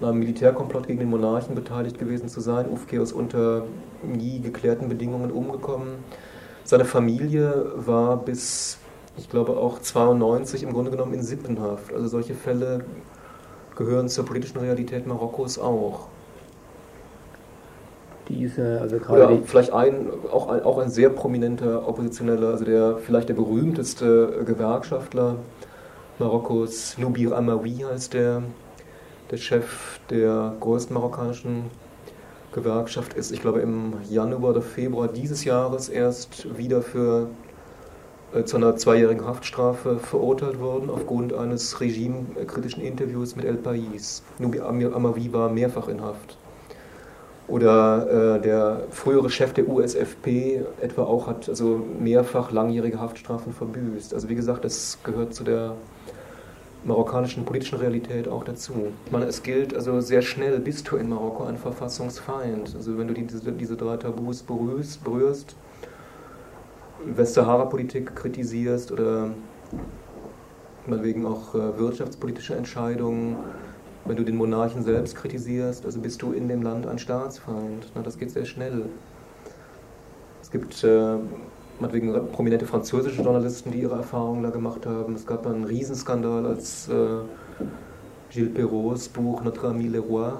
an 0.00 0.08
einem 0.08 0.18
Militärkomplott 0.18 0.86
gegen 0.86 0.98
den 0.98 1.10
Monarchen 1.10 1.54
beteiligt 1.54 1.98
gewesen 1.98 2.28
zu 2.28 2.40
sein. 2.40 2.68
Ufkir 2.70 3.02
ist 3.02 3.12
unter 3.12 3.64
nie 4.02 4.40
geklärten 4.40 4.88
Bedingungen 4.88 5.30
umgekommen. 5.30 5.88
Seine 6.64 6.84
Familie 6.84 7.72
war 7.76 8.16
bis, 8.16 8.78
ich 9.16 9.30
glaube, 9.30 9.56
auch 9.56 9.78
92 9.78 10.62
im 10.62 10.72
Grunde 10.72 10.90
genommen 10.90 11.14
in 11.14 11.22
Sippenhaft. 11.22 11.94
Also 11.94 12.08
solche 12.08 12.34
Fälle 12.34 12.84
gehören 13.76 14.08
zur 14.08 14.24
politischen 14.24 14.58
Realität 14.58 15.06
Marokkos 15.06 15.58
auch 15.58 16.08
diese, 18.28 18.80
also 18.80 18.98
gerade 18.98 19.34
ja, 19.34 19.40
vielleicht 19.44 19.72
ein 19.72 20.08
auch, 20.30 20.48
ein, 20.48 20.62
auch 20.62 20.78
ein 20.78 20.90
sehr 20.90 21.10
prominenter 21.10 21.88
Oppositioneller, 21.88 22.48
also 22.48 22.64
der 22.64 22.98
vielleicht 22.98 23.28
der 23.28 23.34
berühmteste 23.34 24.44
Gewerkschaftler 24.44 25.36
Marokkos, 26.18 26.96
Nubir 26.98 27.36
Amawi 27.36 27.84
heißt 27.90 28.14
der, 28.14 28.42
der 29.30 29.36
Chef 29.36 30.00
der 30.08 30.54
größten 30.60 30.94
marokkanischen 30.94 31.64
Gewerkschaft 32.52 33.12
ist, 33.14 33.32
ich 33.32 33.42
glaube 33.42 33.60
im 33.60 33.94
Januar 34.08 34.52
oder 34.52 34.62
Februar 34.62 35.08
dieses 35.08 35.44
Jahres 35.44 35.90
erst 35.90 36.56
wieder 36.56 36.80
für 36.80 37.28
äh, 38.34 38.44
zu 38.44 38.56
einer 38.56 38.76
zweijährigen 38.76 39.26
Haftstrafe 39.26 39.98
verurteilt 39.98 40.58
worden 40.58 40.88
aufgrund 40.88 41.34
eines 41.34 41.80
regimekritischen 41.80 42.82
Interviews 42.82 43.36
mit 43.36 43.44
El 43.44 43.56
Pais. 43.56 44.22
Nubir 44.38 44.64
Amawi 44.64 45.32
war 45.32 45.50
mehrfach 45.50 45.88
in 45.88 46.00
Haft. 46.00 46.38
Oder 47.48 48.36
äh, 48.36 48.40
der 48.40 48.82
frühere 48.90 49.30
Chef 49.30 49.52
der 49.52 49.68
USFP 49.68 50.62
etwa 50.80 51.04
auch 51.04 51.28
hat 51.28 51.48
also 51.48 51.80
mehrfach 52.00 52.50
langjährige 52.50 53.00
Haftstrafen 53.00 53.52
verbüßt. 53.52 54.14
Also 54.14 54.28
wie 54.28 54.34
gesagt, 54.34 54.64
das 54.64 54.98
gehört 55.04 55.32
zu 55.32 55.44
der 55.44 55.76
marokkanischen 56.84 57.44
politischen 57.44 57.78
Realität 57.78 58.28
auch 58.28 58.44
dazu. 58.44 58.88
Ich 59.04 59.12
meine, 59.12 59.26
es 59.26 59.42
gilt 59.42 59.74
also 59.74 60.00
sehr 60.00 60.22
schnell, 60.22 60.58
bist 60.58 60.90
du 60.90 60.96
in 60.96 61.08
Marokko 61.08 61.44
ein 61.44 61.56
Verfassungsfeind. 61.56 62.74
Also 62.74 62.98
wenn 62.98 63.08
du 63.08 63.14
diese, 63.14 63.52
diese 63.52 63.76
drei 63.76 63.96
Tabus 63.96 64.42
berührst, 64.42 65.04
berührst 65.04 65.56
Westsahara-Politik 67.04 68.16
kritisierst 68.16 68.90
oder 68.90 69.30
wegen 70.86 71.26
auch 71.26 71.54
äh, 71.54 71.78
wirtschaftspolitische 71.78 72.54
Entscheidungen, 72.54 73.36
wenn 74.06 74.16
du 74.16 74.24
den 74.24 74.36
Monarchen 74.36 74.82
selbst 74.82 75.16
kritisierst, 75.16 75.84
also 75.84 76.00
bist 76.00 76.22
du 76.22 76.32
in 76.32 76.48
dem 76.48 76.62
Land 76.62 76.86
ein 76.86 76.98
Staatsfeind. 76.98 77.90
Na, 77.94 78.02
das 78.02 78.18
geht 78.18 78.30
sehr 78.30 78.44
schnell. 78.44 78.86
Es 80.42 80.50
gibt 80.50 80.82
äh, 80.84 81.16
meinetwegen 81.80 82.12
prominente 82.32 82.66
französische 82.66 83.22
Journalisten, 83.22 83.72
die 83.72 83.80
ihre 83.80 83.96
Erfahrungen 83.96 84.42
da 84.42 84.50
gemacht 84.50 84.86
haben. 84.86 85.14
Es 85.14 85.26
gab 85.26 85.46
einen 85.46 85.64
Riesenskandal, 85.64 86.46
als 86.46 86.88
äh, 86.88 86.92
Gilles 88.30 88.54
Perraults 88.54 89.08
Buch 89.08 89.42
Notre 89.42 89.68
Ami 89.68 89.88
le 89.88 89.98
Roi, 89.98 90.32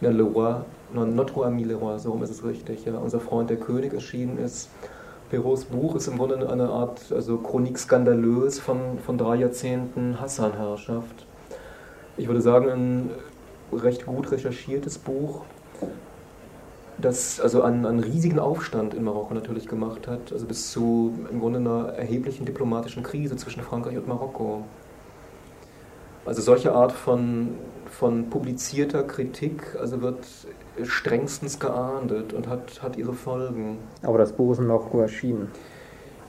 ja, 0.00 0.10
le 0.10 0.22
Roi, 0.22 0.56
Notre 0.92 1.46
Ami 1.46 1.64
le 1.64 1.76
Roi, 1.76 1.98
so 1.98 2.18
ist 2.22 2.30
es 2.30 2.44
richtig, 2.44 2.84
ja, 2.84 2.96
unser 2.96 3.20
Freund 3.20 3.50
der 3.50 3.58
König 3.58 3.92
erschienen 3.92 4.38
ist. 4.38 4.70
Perraults 5.30 5.64
Buch 5.64 5.96
ist 5.96 6.06
im 6.06 6.18
Grunde 6.18 6.48
eine 6.48 6.68
Art 6.68 7.10
also 7.10 7.38
Chronik 7.38 7.78
skandalös 7.78 8.60
von, 8.60 8.98
von 9.04 9.18
drei 9.18 9.36
Jahrzehnten 9.36 10.20
Hassan-Herrschaft 10.20 11.26
ich 12.16 12.28
würde 12.28 12.40
sagen, 12.40 12.68
ein 12.68 13.10
recht 13.72 14.06
gut 14.06 14.30
recherchiertes 14.30 14.98
Buch, 14.98 15.42
das 16.98 17.40
also 17.40 17.62
einen, 17.62 17.86
einen, 17.86 18.00
riesigen 18.00 18.38
Aufstand 18.38 18.94
in 18.94 19.02
Marokko 19.02 19.34
natürlich 19.34 19.66
gemacht 19.66 20.06
hat, 20.06 20.32
also 20.32 20.46
bis 20.46 20.70
zu 20.70 21.12
im 21.30 21.40
Grunde 21.40 21.58
einer 21.58 21.88
erheblichen 21.94 22.46
diplomatischen 22.46 23.02
Krise 23.02 23.36
zwischen 23.36 23.62
Frankreich 23.62 23.96
und 23.96 24.06
Marokko. 24.06 24.64
Also 26.24 26.40
solche 26.40 26.72
Art 26.72 26.92
von, 26.92 27.56
von 27.90 28.30
publizierter 28.30 29.02
Kritik 29.02 29.76
also 29.78 30.00
wird 30.00 30.24
strengstens 30.82 31.58
geahndet 31.58 32.32
und 32.32 32.48
hat, 32.48 32.82
hat 32.82 32.96
ihre 32.96 33.12
Folgen. 33.12 33.78
Aber 34.02 34.18
das 34.18 34.32
Buch 34.32 34.52
ist 34.52 34.58
in 34.58 34.66
Marokko 34.66 35.00
erschienen. 35.00 35.50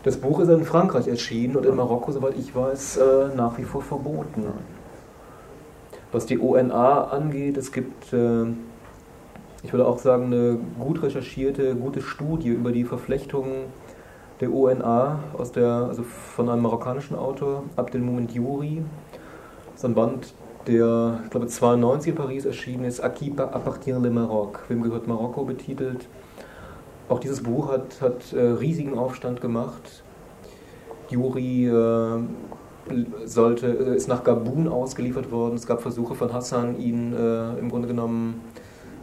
Das 0.03 0.17
Buch 0.17 0.39
ist 0.39 0.49
in 0.49 0.65
Frankreich 0.65 1.07
erschienen 1.07 1.55
und 1.55 1.65
in 1.65 1.75
Marokko, 1.75 2.11
soweit 2.11 2.37
ich 2.37 2.53
weiß, 2.53 2.97
äh, 2.97 3.35
nach 3.35 3.57
wie 3.57 3.63
vor 3.63 3.81
verboten. 3.81 4.43
Was 6.11 6.25
die 6.25 6.39
ONA 6.39 7.05
angeht, 7.05 7.57
es 7.57 7.71
gibt, 7.71 8.13
äh, 8.13 8.45
ich 9.63 9.73
würde 9.73 9.87
auch 9.87 9.99
sagen, 9.99 10.25
eine 10.25 10.59
gut 10.79 11.01
recherchierte, 11.01 11.75
gute 11.75 12.01
Studie 12.01 12.49
über 12.49 12.71
die 12.71 12.83
Verflechtungen 12.83 13.65
der 14.39 14.53
ONA 14.53 15.19
aus 15.37 15.51
der, 15.51 15.67
also 15.67 16.03
von 16.03 16.49
einem 16.49 16.61
marokkanischen 16.61 17.17
Autor, 17.17 17.63
Abdelmoumend 17.75 18.33
Youri. 18.35 18.83
Das 19.67 19.75
ist 19.75 19.85
ein 19.85 19.95
Band, 19.95 20.33
der, 20.67 21.19
ich 21.23 21.29
glaube, 21.29 21.47
92 21.47 22.11
in 22.11 22.15
Paris 22.15 22.45
erschienen 22.45 22.85
ist, 22.85 23.01
Akipa 23.01 23.43
appartient 23.43 24.01
le 24.03 24.09
Maroc. 24.09 24.63
Wem 24.67 24.81
gehört 24.81 25.07
Marokko 25.07 25.45
betitelt? 25.45 26.07
Auch 27.07 27.19
dieses 27.19 27.43
Buch 27.43 27.71
hat, 27.71 28.01
hat 28.01 28.33
äh, 28.33 28.39
riesigen 28.39 28.97
Aufstand 28.97 29.41
gemacht. 29.41 30.03
Juri 31.09 31.67
äh, 31.67 32.19
sollte, 33.25 33.67
äh, 33.67 33.95
ist 33.95 34.07
nach 34.07 34.23
Gabun 34.23 34.67
ausgeliefert 34.67 35.31
worden. 35.31 35.55
Es 35.55 35.65
gab 35.65 35.81
Versuche 35.81 36.15
von 36.15 36.33
Hassan, 36.33 36.79
ihn 36.79 37.13
äh, 37.13 37.57
im 37.57 37.69
Grunde 37.69 37.87
genommen 37.87 38.41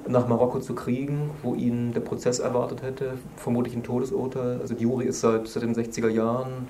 nach 0.06 0.26
Marokko 0.28 0.60
zu 0.60 0.74
kriegen, 0.74 1.30
wo 1.42 1.54
ihn 1.54 1.92
der 1.92 2.00
Prozess 2.00 2.40
erwartet 2.40 2.82
hätte, 2.82 3.14
vermutlich 3.36 3.76
ein 3.76 3.82
Todesurteil. 3.82 4.60
Also 4.60 4.74
Diuri 4.74 5.04
ist 5.06 5.20
seit, 5.20 5.46
seit 5.46 5.62
den 5.62 5.74
60er 5.74 6.08
Jahren 6.08 6.68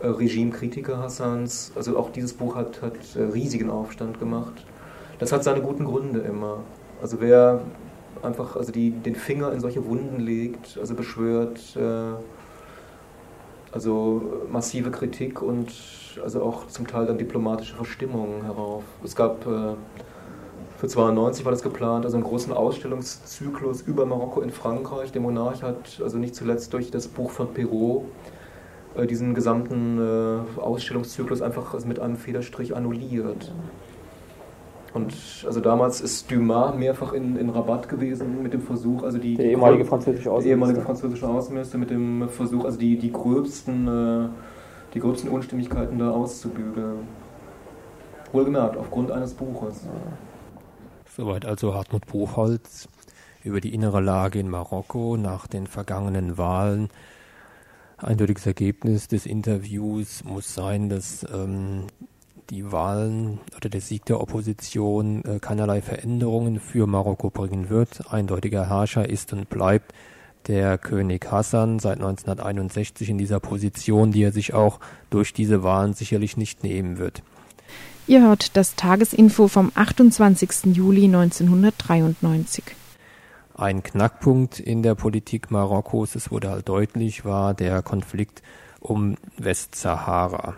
äh, 0.00 0.06
Regimekritiker 0.06 0.98
Hassans. 0.98 1.72
Also 1.74 1.98
auch 1.98 2.10
dieses 2.10 2.32
Buch 2.32 2.56
hat, 2.56 2.82
hat 2.82 2.94
äh, 3.16 3.22
riesigen 3.22 3.70
Aufstand 3.70 4.18
gemacht. 4.18 4.64
Das 5.18 5.32
hat 5.32 5.44
seine 5.44 5.60
guten 5.60 5.84
Gründe 5.84 6.20
immer. 6.20 6.60
Also 7.02 7.20
wer 7.20 7.60
einfach 8.22 8.56
also 8.56 8.72
die, 8.72 8.90
den 8.90 9.14
Finger 9.14 9.52
in 9.52 9.60
solche 9.60 9.86
Wunden 9.86 10.20
legt, 10.20 10.78
also 10.78 10.94
beschwört, 10.94 11.76
äh, 11.76 12.12
also 13.72 14.22
massive 14.50 14.90
Kritik 14.90 15.42
und 15.42 15.72
also 16.22 16.42
auch 16.42 16.66
zum 16.68 16.86
Teil 16.86 17.06
dann 17.06 17.18
diplomatische 17.18 17.74
Verstimmungen 17.74 18.44
herauf. 18.44 18.82
Es 19.04 19.14
gab 19.14 19.46
äh, 19.46 19.74
für 20.78 20.88
92 20.88 21.44
war 21.44 21.52
das 21.52 21.62
geplant, 21.62 22.06
also 22.06 22.16
einen 22.16 22.24
großen 22.24 22.52
Ausstellungszyklus 22.52 23.82
über 23.82 24.06
Marokko 24.06 24.40
in 24.40 24.50
Frankreich. 24.50 25.12
Der 25.12 25.20
Monarch 25.20 25.62
hat 25.62 26.00
also 26.02 26.16
nicht 26.16 26.34
zuletzt 26.34 26.72
durch 26.72 26.90
das 26.90 27.06
Buch 27.06 27.30
von 27.30 27.52
Perrault 27.52 28.04
äh, 28.96 29.06
diesen 29.06 29.34
gesamten 29.34 29.98
äh, 29.98 30.60
Ausstellungszyklus 30.60 31.42
einfach 31.42 31.78
mit 31.84 32.00
einem 32.00 32.16
Federstrich 32.16 32.74
annulliert. 32.74 33.52
Und 34.92 35.14
also 35.46 35.60
damals 35.60 36.00
ist 36.00 36.30
Dumas 36.30 36.74
mehrfach 36.74 37.12
in, 37.12 37.36
in 37.36 37.50
Rabat 37.50 37.88
gewesen 37.88 38.42
mit 38.42 38.52
dem 38.52 38.62
Versuch, 38.62 39.04
also 39.04 39.18
die, 39.18 39.36
der 39.36 39.46
ehemalige 39.46 39.84
französische 39.84 40.30
Außenminister, 40.30 40.50
ehemalige 40.50 40.80
französische 40.80 41.28
Außenminister 41.28 41.78
mit 41.78 41.90
dem 41.90 42.28
Versuch, 42.28 42.64
also 42.64 42.76
die, 42.76 42.98
die 42.98 43.12
gröbsten, 43.12 43.86
äh, 43.86 44.28
die 44.94 45.00
gröbsten 45.00 45.30
Unstimmigkeiten 45.30 45.98
da 45.98 46.10
auszubügeln. 46.10 47.06
Wohlgemerkt, 48.32 48.76
aufgrund 48.76 49.10
eines 49.10 49.34
Buches. 49.34 49.86
Soweit 51.16 51.44
also 51.44 51.74
Hartmut 51.74 52.06
Buchholz 52.06 52.88
über 53.44 53.60
die 53.60 53.74
innere 53.74 54.00
Lage 54.00 54.38
in 54.38 54.48
Marokko 54.48 55.16
nach 55.16 55.46
den 55.46 55.66
vergangenen 55.66 56.36
Wahlen. 56.36 56.88
Eindeutiges 57.96 58.46
Ergebnis 58.46 59.08
des 59.08 59.26
Interviews 59.26 60.24
muss 60.24 60.54
sein, 60.54 60.88
dass 60.88 61.26
ähm, 61.32 61.86
die 62.50 62.72
Wahlen 62.72 63.38
oder 63.56 63.68
der 63.68 63.80
Sieg 63.80 64.04
der 64.06 64.20
Opposition 64.20 65.24
äh, 65.24 65.38
keinerlei 65.38 65.80
Veränderungen 65.80 66.60
für 66.60 66.86
Marokko 66.86 67.30
bringen 67.30 67.70
wird. 67.70 68.12
Eindeutiger 68.12 68.68
Herrscher 68.68 69.08
ist 69.08 69.32
und 69.32 69.48
bleibt 69.48 69.94
der 70.46 70.78
König 70.78 71.30
Hassan 71.30 71.78
seit 71.78 71.98
1961 71.98 73.10
in 73.10 73.18
dieser 73.18 73.40
Position, 73.40 74.10
die 74.12 74.22
er 74.22 74.32
sich 74.32 74.54
auch 74.54 74.80
durch 75.10 75.32
diese 75.32 75.62
Wahlen 75.62 75.94
sicherlich 75.94 76.36
nicht 76.36 76.64
nehmen 76.64 76.98
wird. 76.98 77.22
Ihr 78.06 78.22
hört 78.22 78.56
das 78.56 78.74
Tagesinfo 78.74 79.46
vom 79.46 79.70
28. 79.74 80.74
Juli 80.74 81.04
1993. 81.04 82.64
Ein 83.54 83.82
Knackpunkt 83.82 84.58
in 84.58 84.82
der 84.82 84.94
Politik 84.94 85.50
Marokkos, 85.50 86.14
es 86.16 86.30
wurde 86.30 86.50
halt 86.50 86.68
deutlich, 86.68 87.24
war 87.24 87.54
der 87.54 87.82
Konflikt 87.82 88.42
um 88.80 89.16
Westsahara. 89.36 90.56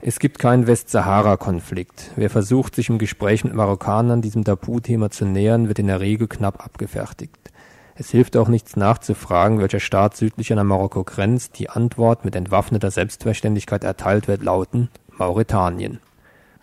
Es 0.00 0.18
gibt 0.18 0.38
keinen 0.38 0.66
Westsahara-Konflikt. 0.66 2.10
Wer 2.16 2.28
versucht, 2.28 2.74
sich 2.74 2.90
im 2.90 2.98
Gespräch 2.98 3.44
mit 3.44 3.54
Marokkanern 3.54 4.20
diesem 4.20 4.44
Tabuthema 4.44 5.10
zu 5.10 5.24
nähern, 5.24 5.68
wird 5.68 5.78
in 5.78 5.86
der 5.86 6.00
Regel 6.00 6.28
knapp 6.28 6.62
abgefertigt. 6.62 7.50
Es 7.94 8.10
hilft 8.10 8.36
auch 8.36 8.48
nichts 8.48 8.76
nachzufragen, 8.76 9.58
welcher 9.58 9.80
Staat 9.80 10.14
südlich 10.14 10.52
an 10.52 10.66
Marokko 10.66 11.02
grenzt. 11.02 11.58
Die 11.58 11.70
Antwort 11.70 12.26
mit 12.26 12.36
entwaffneter 12.36 12.90
Selbstverständlichkeit 12.90 13.84
erteilt 13.84 14.28
wird 14.28 14.42
lauten 14.42 14.90
Mauretanien. 15.08 16.00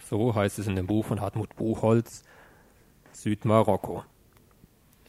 So 0.07 0.35
heißt 0.35 0.59
es 0.59 0.67
in 0.67 0.75
dem 0.75 0.85
Buch 0.85 1.05
von 1.05 1.19
Hartmut 1.19 1.55
Buchholz 1.55 2.21
Südmarokko. 3.13 4.03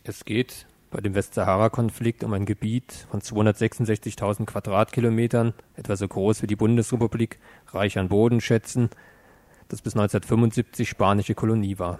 Es 0.02 0.24
geht 0.24 0.66
bei 0.94 1.00
dem 1.00 1.16
Westsahara-Konflikt 1.16 2.22
um 2.22 2.32
ein 2.34 2.46
Gebiet 2.46 3.08
von 3.10 3.20
266.000 3.20 4.46
Quadratkilometern, 4.46 5.52
etwa 5.74 5.96
so 5.96 6.06
groß 6.06 6.42
wie 6.42 6.46
die 6.46 6.54
Bundesrepublik, 6.54 7.40
reich 7.72 7.98
an 7.98 8.08
Bodenschätzen, 8.08 8.90
das 9.68 9.82
bis 9.82 9.94
1975 9.94 10.88
spanische 10.88 11.34
Kolonie 11.34 11.80
war. 11.80 11.98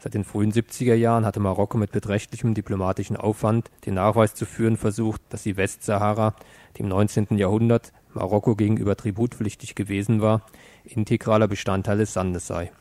Seit 0.00 0.14
den 0.14 0.24
frühen 0.24 0.50
70er 0.50 0.94
Jahren 0.94 1.24
hatte 1.24 1.38
Marokko 1.38 1.78
mit 1.78 1.92
beträchtlichem 1.92 2.52
diplomatischen 2.52 3.16
Aufwand 3.16 3.70
den 3.86 3.94
Nachweis 3.94 4.34
zu 4.34 4.44
führen 4.44 4.76
versucht, 4.76 5.22
dass 5.28 5.44
die 5.44 5.56
Westsahara, 5.56 6.34
die 6.76 6.82
im 6.82 6.88
19. 6.88 7.38
Jahrhundert 7.38 7.92
Marokko 8.12 8.56
gegenüber 8.56 8.96
tributpflichtig 8.96 9.76
gewesen 9.76 10.20
war, 10.20 10.42
integraler 10.82 11.46
Bestandteil 11.46 11.98
des 11.98 12.12
Sandes 12.12 12.48
sei 12.48 12.72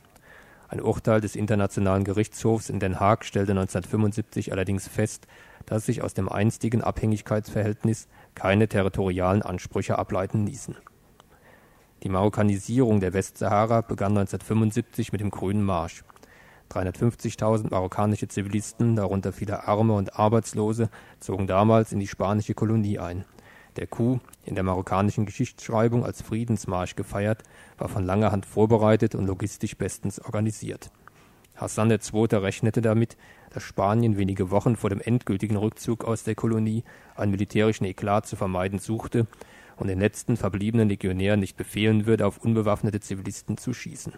ein 0.70 0.82
Urteil 0.82 1.20
des 1.20 1.36
Internationalen 1.36 2.04
Gerichtshofs 2.04 2.70
in 2.70 2.80
Den 2.80 3.00
Haag 3.00 3.26
stellte 3.26 3.54
1975 3.54 4.52
allerdings 4.52 4.88
fest, 4.88 5.26
dass 5.66 5.88
sich 5.88 6.04
aus 6.04 6.14
dem 6.14 6.30
einstigen 6.30 6.84
Abhängigkeitsverhältnis 6.84 8.08
keine 8.36 8.68
territorialen 8.68 9.42
Ansprüche 9.42 9.98
ableiten 9.98 10.46
ließen. 10.46 10.76
Die 12.04 12.10
Marokkanisierung 12.10 13.00
der 13.00 13.14
Westsahara 13.14 13.82
begann 13.82 14.12
1975 14.12 15.12
mit 15.12 15.22
dem 15.22 15.32
Grünen 15.32 15.64
Marsch. 15.64 16.04
350.000 16.70 17.72
marokkanische 17.72 18.28
Zivilisten, 18.28 18.96
darunter 18.96 19.34
viele 19.34 19.68
Arme 19.68 19.94
und 19.94 20.20
Arbeitslose, 20.20 20.90
zogen 21.20 21.48
damals 21.48 21.92
in 21.92 22.00
die 22.00 22.08
spanische 22.08 22.54
Kolonie 22.54 23.00
ein 23.00 23.26
der 23.80 23.88
Coup, 23.88 24.20
in 24.46 24.56
der 24.56 24.64
marokkanischen 24.64 25.26
Geschichtsschreibung 25.26 26.04
als 26.06 26.22
Friedensmarsch 26.22 26.96
gefeiert, 26.96 27.44
war 27.78 27.88
von 27.88 28.06
langer 28.06 28.32
Hand 28.32 28.46
vorbereitet 28.46 29.16
und 29.16 29.26
logistisch 29.26 29.78
bestens 29.78 30.20
organisiert. 30.20 30.92
Hassan 31.56 31.90
II. 31.90 32.28
rechnete 32.34 32.82
damit, 32.82 33.18
dass 33.52 33.64
Spanien 33.64 34.18
wenige 34.18 34.52
Wochen 34.52 34.76
vor 34.76 34.90
dem 34.90 35.02
endgültigen 35.02 35.56
Rückzug 35.56 36.04
aus 36.04 36.24
der 36.24 36.36
Kolonie 36.36 36.84
einen 37.16 37.32
militärischen 37.32 37.86
Eklat 37.86 38.28
zu 38.28 38.36
vermeiden 38.36 38.80
suchte 38.80 39.28
und 39.78 39.88
den 39.88 40.00
letzten 40.00 40.36
verbliebenen 40.36 40.90
Legionären 40.90 41.40
nicht 41.40 41.56
befehlen 41.56 42.06
würde, 42.06 42.28
auf 42.28 42.38
unbewaffnete 42.38 43.00
Zivilisten 43.00 43.58
zu 43.58 43.74
schießen. 43.74 44.14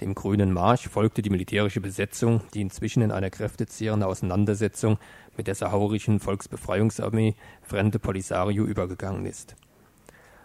Dem 0.00 0.14
Grünen 0.14 0.52
Marsch 0.52 0.88
folgte 0.88 1.22
die 1.22 1.30
militärische 1.30 1.80
Besetzung, 1.80 2.42
die 2.52 2.60
inzwischen 2.60 3.02
in 3.02 3.10
einer 3.10 3.30
kräftezehrenden 3.30 4.06
Auseinandersetzung 4.06 4.98
mit 5.36 5.46
der 5.46 5.54
sahaurischen 5.54 6.20
Volksbefreiungsarmee 6.20 7.34
Frente 7.62 7.98
Polisario 7.98 8.64
übergegangen 8.64 9.26
ist. 9.26 9.56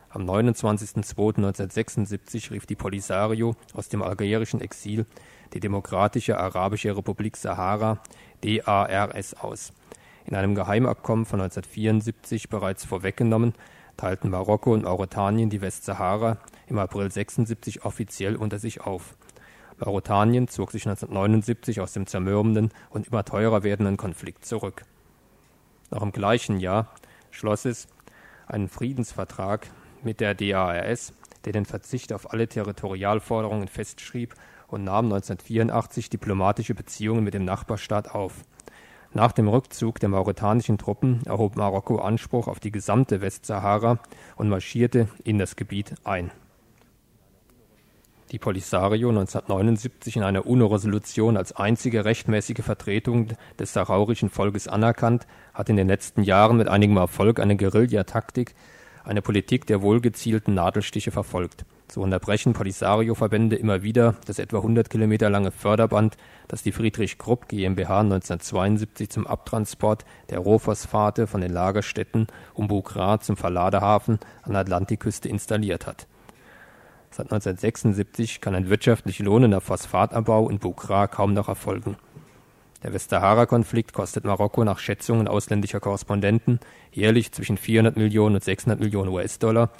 Am 0.09 0.29
29.02.1976 0.29 2.51
rief 2.51 2.65
die 2.65 2.75
Polisario 2.75 3.55
aus 3.73 3.87
dem 3.87 4.01
algerischen 4.01 4.59
Exil 4.59 5.05
die 5.53 5.61
Demokratische 5.61 6.37
Arabische 6.37 6.95
Republik 6.95 7.35
Sahara 7.37 7.99
DARS 8.43 9.33
aus. 9.35 9.71
In 10.25 10.35
einem 10.35 10.55
Geheimabkommen 10.55 11.25
von 11.25 11.41
1974 11.41 12.49
bereits 12.49 12.85
vorweggenommen, 12.85 13.53
teilten 13.97 14.29
Marokko 14.29 14.73
und 14.73 14.83
Mauretanien 14.83 15.49
die 15.49 15.61
Westsahara 15.61 16.37
im 16.67 16.77
April 16.77 17.11
76 17.11 17.85
offiziell 17.85 18.35
unter 18.35 18.59
sich 18.59 18.81
auf. 18.81 19.15
Mauretanien 19.83 20.47
zog 20.47 20.71
sich 20.71 20.85
1979 20.87 21.81
aus 21.81 21.93
dem 21.93 22.05
zermürbenden 22.05 22.69
und 22.89 23.07
immer 23.07 23.25
teurer 23.25 23.63
werdenden 23.63 23.97
Konflikt 23.97 24.45
zurück. 24.45 24.83
Noch 25.89 26.03
im 26.03 26.11
gleichen 26.11 26.59
Jahr 26.59 26.87
schloss 27.31 27.65
es 27.65 27.87
einen 28.47 28.69
Friedensvertrag 28.69 29.67
mit 30.03 30.19
der 30.19 30.35
DARS, 30.35 31.13
der 31.45 31.53
den 31.53 31.65
Verzicht 31.65 32.13
auf 32.13 32.31
alle 32.31 32.47
Territorialforderungen 32.47 33.67
festschrieb 33.67 34.35
und 34.67 34.83
nahm 34.83 35.05
1984 35.05 36.09
diplomatische 36.09 36.75
Beziehungen 36.75 37.23
mit 37.23 37.33
dem 37.33 37.45
Nachbarstaat 37.45 38.13
auf. 38.13 38.45
Nach 39.13 39.31
dem 39.33 39.49
Rückzug 39.49 39.99
der 39.99 40.09
mauretanischen 40.09 40.77
Truppen 40.77 41.21
erhob 41.25 41.57
Marokko 41.57 41.97
Anspruch 41.97 42.47
auf 42.47 42.61
die 42.61 42.71
gesamte 42.71 43.19
Westsahara 43.19 43.99
und 44.37 44.47
marschierte 44.47 45.09
in 45.23 45.37
das 45.37 45.57
Gebiet 45.57 45.95
ein 46.05 46.31
die 48.31 48.39
Polisario 48.39 49.09
1979 49.09 50.15
in 50.15 50.23
einer 50.23 50.45
UNO-Resolution 50.45 51.35
als 51.35 51.53
einzige 51.53 52.05
rechtmäßige 52.05 52.63
Vertretung 52.63 53.27
des 53.59 53.73
saharauischen 53.73 54.29
Volkes 54.29 54.69
anerkannt, 54.69 55.27
hat 55.53 55.69
in 55.69 55.75
den 55.75 55.87
letzten 55.87 56.23
Jahren 56.23 56.57
mit 56.57 56.69
einigem 56.69 56.95
Erfolg 56.97 57.41
eine 57.41 57.57
Guerillataktik, 57.57 58.55
eine 59.03 59.21
Politik 59.21 59.65
der 59.65 59.81
wohlgezielten 59.81 60.53
Nadelstiche 60.53 61.11
verfolgt. 61.11 61.65
So 61.91 62.01
unterbrechen 62.01 62.53
Polisario-Verbände 62.53 63.57
immer 63.57 63.83
wieder 63.83 64.15
das 64.25 64.39
etwa 64.39 64.57
100 64.57 64.89
Kilometer 64.89 65.29
lange 65.29 65.51
Förderband, 65.51 66.15
das 66.47 66.63
die 66.63 66.71
Friedrich 66.71 67.17
Krupp 67.17 67.49
GmbH 67.49 67.99
1972 67.99 69.09
zum 69.09 69.27
Abtransport 69.27 70.05
der 70.29 70.39
Rohphosphate 70.39 71.27
von 71.27 71.41
den 71.41 71.51
Lagerstätten 71.51 72.27
um 72.53 72.69
Bukra 72.69 73.19
zum 73.19 73.35
Verladehafen 73.35 74.19
an 74.43 74.53
der 74.53 74.61
Atlantikküste 74.61 75.27
installiert 75.27 75.85
hat 75.85 76.07
Seit 77.13 77.25
1976 77.25 78.39
kann 78.39 78.55
ein 78.55 78.69
wirtschaftlich 78.69 79.19
lohnender 79.19 79.59
Phosphatabbau 79.59 80.49
in 80.49 80.59
Bukra 80.59 81.07
kaum 81.07 81.33
noch 81.33 81.49
erfolgen. 81.49 81.97
Der 82.83 82.93
Westsahara-Konflikt 82.93 83.91
kostet 83.91 84.23
Marokko 84.23 84.63
nach 84.63 84.79
Schätzungen 84.79 85.27
ausländischer 85.27 85.81
Korrespondenten 85.81 86.61
jährlich 86.93 87.33
zwischen 87.33 87.57
400 87.57 87.97
Millionen 87.97 88.35
und 88.35 88.43
600 88.45 88.79
Millionen 88.79 89.09
US-Dollar. 89.09 89.71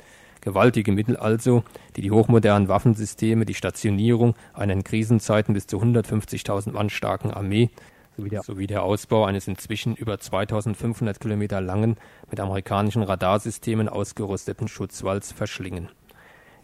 Gewaltige 0.41 0.91
Mittel 0.91 1.15
also, 1.15 1.63
die 1.95 2.01
die 2.01 2.11
hochmodernen 2.11 2.67
Waffensysteme, 2.67 3.45
die 3.45 3.53
Stationierung 3.53 4.36
einer 4.53 4.73
in 4.73 4.84
Krisenzeiten 4.84 5.53
bis 5.53 5.67
zu 5.67 5.82
150.000 5.82 6.73
Mann 6.73 6.89
starken 6.89 7.32
Armee 7.32 7.69
sowie 8.17 8.29
der, 8.29 8.43
sowie 8.43 8.67
der 8.67 8.84
Ausbau 8.84 9.23
eines 9.23 9.47
inzwischen 9.47 9.95
über 9.95 10.19
2500 10.19 11.17
Kilometer 11.21 11.61
langen, 11.61 11.95
mit 12.29 12.41
amerikanischen 12.41 13.03
Radarsystemen 13.03 13.88
ausgerüsteten 13.88 14.67
Schutzwalls 14.67 15.32
verschlingen 15.32 15.88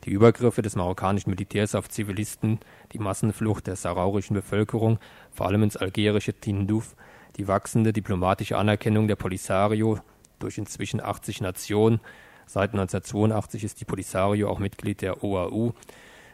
die 0.07 0.13
Übergriffe 0.13 0.61
des 0.61 0.77
marokkanischen 0.77 1.31
Militärs 1.31 1.75
auf 1.75 1.89
Zivilisten, 1.89 2.59
die 2.93 2.97
Massenflucht 2.97 3.67
der 3.67 3.75
sahraurischen 3.75 4.33
Bevölkerung, 4.33 4.99
vor 5.31 5.47
allem 5.47 5.63
ins 5.63 5.75
algerische 5.75 6.33
Tindouf, 6.33 6.95
die 7.35 7.49
wachsende 7.49 7.91
diplomatische 7.91 8.57
Anerkennung 8.57 9.09
der 9.09 9.17
Polisario 9.17 9.99
durch 10.39 10.57
inzwischen 10.57 11.01
80 11.01 11.41
Nationen. 11.41 11.99
Seit 12.45 12.71
1982 12.71 13.65
ist 13.65 13.81
die 13.81 13.85
Polisario 13.85 14.49
auch 14.49 14.59
Mitglied 14.59 15.01
der 15.01 15.25
OAU, 15.25 15.73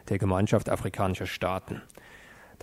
der 0.08 0.18
Gemeinschaft 0.18 0.68
afrikanischer 0.68 1.26
Staaten. 1.26 1.82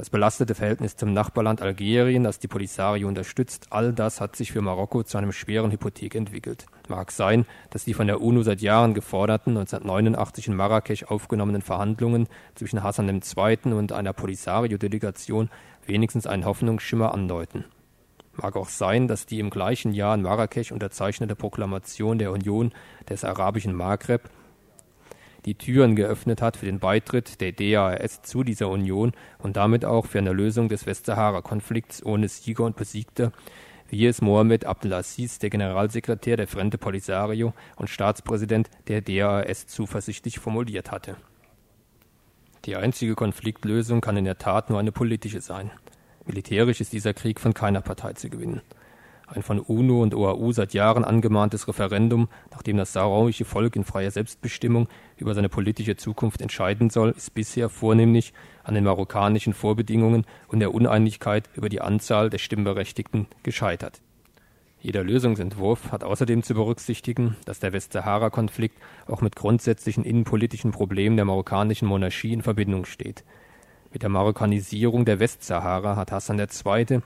Das 0.01 0.09
belastete 0.09 0.55
Verhältnis 0.55 0.95
zum 0.95 1.13
Nachbarland 1.13 1.61
Algerien, 1.61 2.23
das 2.23 2.39
die 2.39 2.47
Polisario 2.47 3.07
unterstützt, 3.07 3.67
all 3.69 3.93
das 3.93 4.19
hat 4.19 4.35
sich 4.35 4.51
für 4.51 4.63
Marokko 4.63 5.03
zu 5.03 5.19
einem 5.19 5.31
schweren 5.31 5.69
Hypothek 5.69 6.15
entwickelt. 6.15 6.65
Mag 6.89 7.11
sein, 7.11 7.45
dass 7.69 7.83
die 7.83 7.93
von 7.93 8.07
der 8.07 8.19
UNO 8.19 8.41
seit 8.41 8.61
Jahren 8.61 8.95
geforderten, 8.95 9.51
1989 9.51 10.47
in 10.47 10.55
Marrakesch 10.55 11.03
aufgenommenen 11.03 11.61
Verhandlungen 11.61 12.27
zwischen 12.55 12.81
Hassan 12.81 13.09
II. 13.09 13.73
und 13.73 13.91
einer 13.91 14.13
Polisario-Delegation 14.13 15.51
wenigstens 15.85 16.25
einen 16.25 16.45
Hoffnungsschimmer 16.45 17.13
andeuten. 17.13 17.65
Mag 18.33 18.55
auch 18.55 18.69
sein, 18.69 19.07
dass 19.07 19.27
die 19.27 19.39
im 19.39 19.51
gleichen 19.51 19.93
Jahr 19.93 20.15
in 20.15 20.23
Marrakesch 20.23 20.71
unterzeichnete 20.71 21.35
Proklamation 21.35 22.17
der 22.17 22.31
Union 22.31 22.71
des 23.07 23.23
arabischen 23.23 23.75
Maghreb 23.75 24.31
die 25.45 25.55
Türen 25.55 25.95
geöffnet 25.95 26.41
hat 26.41 26.57
für 26.57 26.65
den 26.65 26.79
Beitritt 26.79 27.41
der 27.41 27.51
DARS 27.51 28.21
zu 28.21 28.43
dieser 28.43 28.69
Union 28.69 29.13
und 29.39 29.57
damit 29.57 29.85
auch 29.85 30.05
für 30.05 30.19
eine 30.19 30.33
Lösung 30.33 30.69
des 30.69 30.85
Westsahara-Konflikts 30.85 32.05
ohne 32.05 32.27
Sieger 32.27 32.63
und 32.63 32.75
Besiegte, 32.75 33.31
wie 33.89 34.05
es 34.05 34.21
Mohamed 34.21 34.65
Abdelaziz, 34.65 35.39
der 35.39 35.49
Generalsekretär 35.49 36.37
der 36.37 36.47
Frente 36.47 36.77
Polisario 36.77 37.53
und 37.75 37.89
Staatspräsident 37.89 38.69
der 38.87 39.01
DARS, 39.01 39.67
zuversichtlich 39.67 40.39
formuliert 40.39 40.91
hatte. 40.91 41.15
Die 42.65 42.75
einzige 42.75 43.15
Konfliktlösung 43.15 44.01
kann 44.01 44.17
in 44.17 44.25
der 44.25 44.37
Tat 44.37 44.69
nur 44.69 44.79
eine 44.79 44.91
politische 44.91 45.41
sein. 45.41 45.71
Militärisch 46.25 46.79
ist 46.79 46.93
dieser 46.93 47.15
Krieg 47.15 47.39
von 47.39 47.55
keiner 47.55 47.81
Partei 47.81 48.13
zu 48.13 48.29
gewinnen 48.29 48.61
ein 49.31 49.43
von 49.43 49.59
UNO 49.59 50.01
und 50.01 50.13
OAU 50.13 50.51
seit 50.51 50.73
Jahren 50.73 51.03
angemahntes 51.03 51.67
Referendum, 51.67 52.27
nachdem 52.51 52.77
das 52.77 52.93
saarauische 52.93 53.45
Volk 53.45 53.75
in 53.75 53.83
freier 53.83 54.11
Selbstbestimmung 54.11 54.87
über 55.17 55.33
seine 55.33 55.49
politische 55.49 55.95
Zukunft 55.95 56.41
entscheiden 56.41 56.89
soll, 56.89 57.11
ist 57.11 57.33
bisher 57.33 57.69
vornehmlich 57.69 58.33
an 58.63 58.75
den 58.75 58.83
marokkanischen 58.83 59.53
Vorbedingungen 59.53 60.25
und 60.47 60.59
der 60.59 60.73
Uneinigkeit 60.73 61.49
über 61.55 61.69
die 61.69 61.81
Anzahl 61.81 62.29
der 62.29 62.37
Stimmberechtigten 62.37 63.27
gescheitert. 63.43 64.01
Jeder 64.81 65.03
Lösungsentwurf 65.03 65.91
hat 65.91 66.03
außerdem 66.03 66.41
zu 66.41 66.55
berücksichtigen, 66.55 67.35
dass 67.45 67.59
der 67.59 67.71
Westsahara-Konflikt 67.71 68.77
auch 69.07 69.21
mit 69.21 69.35
grundsätzlichen 69.35 70.03
innenpolitischen 70.03 70.71
Problemen 70.71 71.17
der 71.17 71.25
marokkanischen 71.25 71.87
Monarchie 71.87 72.33
in 72.33 72.41
Verbindung 72.41 72.85
steht. 72.85 73.23
Mit 73.93 74.01
der 74.01 74.09
Marokkanisierung 74.09 75.05
der 75.05 75.19
Westsahara 75.19 75.97
hat 75.97 76.11
Hassan 76.11 76.39
II 76.39 77.01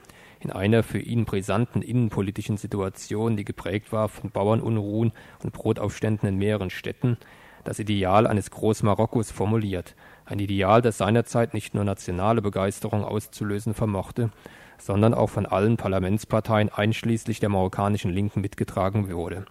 in 0.46 0.52
einer 0.52 0.84
für 0.84 1.00
ihn 1.00 1.24
brisanten 1.24 1.82
innenpolitischen 1.82 2.56
Situation, 2.56 3.36
die 3.36 3.44
geprägt 3.44 3.90
war 3.90 4.08
von 4.08 4.30
Bauernunruhen 4.30 5.12
und 5.42 5.52
Brotaufständen 5.52 6.28
in 6.28 6.36
mehreren 6.36 6.70
Städten, 6.70 7.16
das 7.64 7.80
Ideal 7.80 8.28
eines 8.28 8.52
Großmarokkos 8.52 9.32
formuliert, 9.32 9.96
ein 10.24 10.38
Ideal, 10.38 10.82
das 10.82 10.98
seinerzeit 10.98 11.52
nicht 11.52 11.74
nur 11.74 11.82
nationale 11.82 12.42
Begeisterung 12.42 13.02
auszulösen 13.02 13.74
vermochte, 13.74 14.30
sondern 14.78 15.14
auch 15.14 15.30
von 15.30 15.46
allen 15.46 15.76
Parlamentsparteien 15.76 16.68
einschließlich 16.68 17.40
der 17.40 17.48
marokkanischen 17.48 18.12
Linken 18.12 18.40
mitgetragen 18.40 19.10
wurde. 19.10 19.46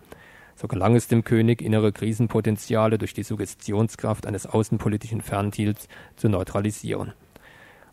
So 0.56 0.70
gelang 0.70 0.96
es 0.96 1.10
dem 1.10 1.26
König, 1.26 1.62
innere 1.62 1.92
Krisenpotenziale 1.92 2.98
durch 2.98 3.14
die 3.14 3.24
Suggestionskraft 3.24 4.26
eines 4.26 4.48
außenpolitischen 4.48 5.20
Fernziels 5.20 5.90
zu 6.16 6.30
neutralisieren. 6.30 7.12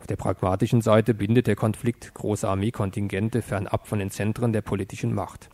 Auf 0.03 0.09
der 0.09 0.17
pragmatischen 0.17 0.81
Seite 0.81 1.15
bindet 1.15 1.47
der 1.47 1.55
Konflikt 1.55 2.13
große 2.13 2.49
Armeekontingente 2.49 3.41
fernab 3.41 3.87
von 3.87 4.01
den 4.01 4.11
Zentren 4.11 4.53
der 4.53 4.61
politischen 4.61 5.15
Macht. 5.15 5.49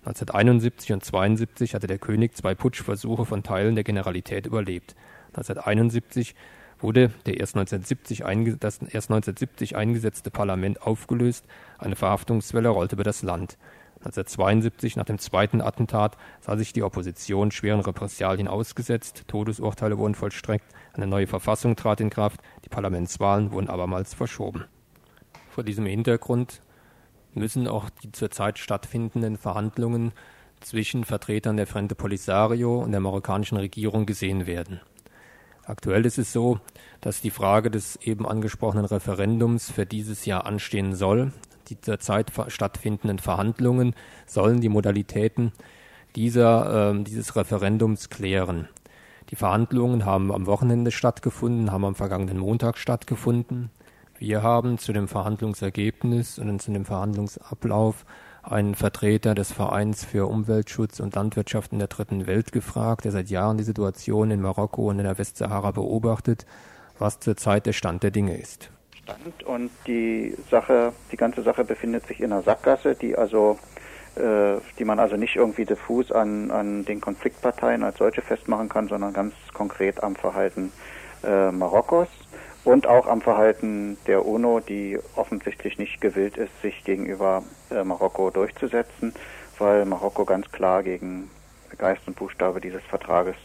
1971 0.00 0.92
und 0.92 1.02
1972 1.04 1.74
hatte 1.74 1.86
der 1.86 1.96
König 1.96 2.36
zwei 2.36 2.54
Putschversuche 2.54 3.24
von 3.24 3.42
Teilen 3.42 3.76
der 3.76 3.84
Generalität 3.84 4.44
überlebt. 4.44 4.94
1971 5.28 6.34
wurde 6.78 7.12
der 7.24 7.40
erst 7.40 7.56
1970, 7.56 8.58
das 8.60 8.76
erst 8.82 9.08
1970 9.10 9.74
eingesetzte 9.74 10.30
Parlament 10.30 10.82
aufgelöst, 10.82 11.46
eine 11.78 11.96
Verhaftungswelle 11.96 12.68
rollte 12.68 12.94
über 12.94 13.04
das 13.04 13.22
Land. 13.22 13.56
1972, 14.00 14.96
nach 14.96 15.04
dem 15.04 15.18
zweiten 15.18 15.60
Attentat, 15.60 16.16
sah 16.40 16.56
sich 16.56 16.72
die 16.72 16.82
Opposition 16.82 17.50
schweren 17.50 17.80
Repressalien 17.80 18.48
ausgesetzt, 18.48 19.24
Todesurteile 19.26 19.98
wurden 19.98 20.14
vollstreckt, 20.14 20.66
eine 20.92 21.06
neue 21.06 21.26
Verfassung 21.26 21.74
trat 21.76 22.00
in 22.00 22.10
Kraft, 22.10 22.40
die 22.64 22.68
Parlamentswahlen 22.68 23.50
wurden 23.50 23.68
abermals 23.68 24.14
verschoben. 24.14 24.64
Vor 25.50 25.64
diesem 25.64 25.86
Hintergrund 25.86 26.62
müssen 27.34 27.66
auch 27.66 27.90
die 27.90 28.12
zurzeit 28.12 28.58
stattfindenden 28.58 29.36
Verhandlungen 29.36 30.12
zwischen 30.60 31.04
Vertretern 31.04 31.56
der 31.56 31.66
Frente 31.66 31.94
Polisario 31.94 32.78
und 32.78 32.92
der 32.92 33.00
marokkanischen 33.00 33.58
Regierung 33.58 34.06
gesehen 34.06 34.46
werden. 34.46 34.80
Aktuell 35.64 36.06
ist 36.06 36.18
es 36.18 36.32
so, 36.32 36.60
dass 37.00 37.20
die 37.20 37.30
Frage 37.30 37.70
des 37.70 37.96
eben 37.96 38.26
angesprochenen 38.26 38.86
Referendums 38.86 39.70
für 39.70 39.84
dieses 39.84 40.24
Jahr 40.24 40.46
anstehen 40.46 40.94
soll. 40.94 41.32
Die 41.68 41.80
zurzeit 41.80 42.32
stattfindenden 42.48 43.18
Verhandlungen 43.18 43.94
sollen 44.26 44.60
die 44.60 44.68
Modalitäten 44.68 45.52
dieser, 46.16 46.92
äh, 46.92 47.02
dieses 47.02 47.36
Referendums 47.36 48.08
klären. 48.08 48.68
Die 49.30 49.36
Verhandlungen 49.36 50.06
haben 50.06 50.32
am 50.32 50.46
Wochenende 50.46 50.90
stattgefunden, 50.90 51.70
haben 51.70 51.84
am 51.84 51.94
vergangenen 51.94 52.38
Montag 52.38 52.78
stattgefunden. 52.78 53.70
Wir 54.18 54.42
haben 54.42 54.78
zu 54.78 54.92
dem 54.92 55.06
Verhandlungsergebnis 55.06 56.38
und 56.38 56.60
zu 56.60 56.72
dem 56.72 56.86
Verhandlungsablauf 56.86 58.06
einen 58.42 58.74
Vertreter 58.74 59.34
des 59.34 59.52
Vereins 59.52 60.04
für 60.04 60.26
Umweltschutz 60.26 61.00
und 61.00 61.14
Landwirtschaft 61.14 61.72
in 61.72 61.78
der 61.78 61.88
dritten 61.88 62.26
Welt 62.26 62.52
gefragt, 62.52 63.04
der 63.04 63.12
seit 63.12 63.28
Jahren 63.28 63.58
die 63.58 63.64
Situation 63.64 64.30
in 64.30 64.40
Marokko 64.40 64.88
und 64.88 64.98
in 64.98 65.04
der 65.04 65.18
Westsahara 65.18 65.72
beobachtet, 65.72 66.46
was 66.98 67.20
zurzeit 67.20 67.66
der 67.66 67.74
Stand 67.74 68.02
der 68.02 68.10
Dinge 68.10 68.38
ist. 68.38 68.70
Stand 69.08 69.42
und 69.44 69.70
die 69.86 70.36
Sache, 70.50 70.92
die 71.10 71.16
ganze 71.16 71.42
Sache 71.42 71.64
befindet 71.64 72.06
sich 72.06 72.20
in 72.20 72.32
einer 72.32 72.42
Sackgasse, 72.42 72.94
die 72.94 73.16
also 73.16 73.58
äh, 74.16 74.60
die 74.78 74.84
man 74.84 74.98
also 74.98 75.16
nicht 75.16 75.36
irgendwie 75.36 75.64
diffus 75.64 76.12
an, 76.12 76.50
an 76.50 76.84
den 76.84 77.00
Konfliktparteien 77.00 77.82
als 77.82 77.98
solche 77.98 78.20
festmachen 78.20 78.68
kann, 78.68 78.88
sondern 78.88 79.12
ganz 79.12 79.34
konkret 79.54 80.02
am 80.02 80.14
Verhalten 80.14 80.72
äh, 81.24 81.50
Marokkos 81.50 82.08
und 82.64 82.86
auch 82.86 83.06
am 83.06 83.22
Verhalten 83.22 83.96
der 84.06 84.26
UNO, 84.26 84.60
die 84.60 84.98
offensichtlich 85.16 85.78
nicht 85.78 86.00
gewillt 86.00 86.36
ist, 86.36 86.50
sich 86.60 86.84
gegenüber 86.84 87.42
äh, 87.70 87.82
Marokko 87.82 88.30
durchzusetzen, 88.30 89.14
weil 89.58 89.84
Marokko 89.84 90.24
ganz 90.24 90.50
klar 90.52 90.82
gegen 90.82 91.30
Geist 91.78 92.02
und 92.06 92.16
Buchstabe 92.16 92.60
dieses 92.60 92.82
Vertrages 92.84 93.36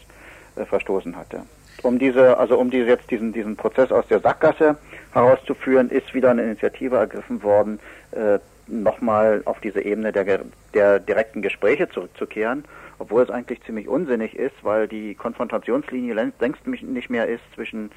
äh, 0.56 0.64
verstoßen 0.64 1.16
hatte. 1.16 1.42
Um 1.84 1.98
diese, 1.98 2.38
also 2.38 2.58
um 2.58 2.70
diese 2.70 2.86
jetzt 2.86 3.10
diesen, 3.10 3.34
diesen 3.34 3.56
Prozess 3.56 3.92
aus 3.92 4.06
der 4.08 4.20
Sackgasse 4.20 4.78
herauszuführen, 5.12 5.90
ist 5.90 6.14
wieder 6.14 6.30
eine 6.30 6.42
Initiative 6.42 6.96
ergriffen 6.96 7.42
worden, 7.42 7.78
äh, 8.12 8.38
nochmal 8.66 9.42
auf 9.44 9.60
diese 9.60 9.82
Ebene 9.82 10.10
der, 10.10 10.40
der 10.72 10.98
direkten 10.98 11.42
Gespräche 11.42 11.86
zurückzukehren, 11.90 12.64
obwohl 12.98 13.22
es 13.22 13.28
eigentlich 13.28 13.62
ziemlich 13.64 13.86
unsinnig 13.86 14.34
ist, 14.34 14.56
weil 14.62 14.88
die 14.88 15.14
Konfrontationslinie 15.14 16.14
längst 16.14 16.66
nicht 16.66 17.10
mehr 17.10 17.28
ist 17.28 17.42
zwischen, 17.54 17.90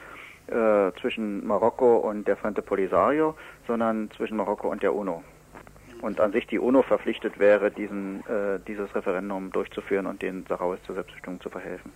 äh, 0.47 0.91
zwischen 0.99 1.47
Marokko 1.47 1.95
und 1.95 2.27
der 2.27 2.35
Frente 2.35 2.61
Polisario, 2.61 3.35
sondern 3.67 4.11
zwischen 4.17 4.35
Marokko 4.35 4.69
und 4.69 4.83
der 4.83 4.93
UNO. 4.93 5.23
Und 6.01 6.19
an 6.19 6.33
sich 6.33 6.45
die 6.45 6.59
UNO 6.59 6.81
verpflichtet 6.81 7.39
wäre, 7.39 7.71
diesen, 7.71 8.19
äh, 8.27 8.59
dieses 8.67 8.93
Referendum 8.93 9.49
durchzuführen 9.53 10.07
und 10.07 10.21
den 10.21 10.45
Sahrawis 10.49 10.83
zur 10.83 10.95
Selbstbestimmung 10.95 11.39
zu 11.39 11.49
verhelfen. 11.49 11.93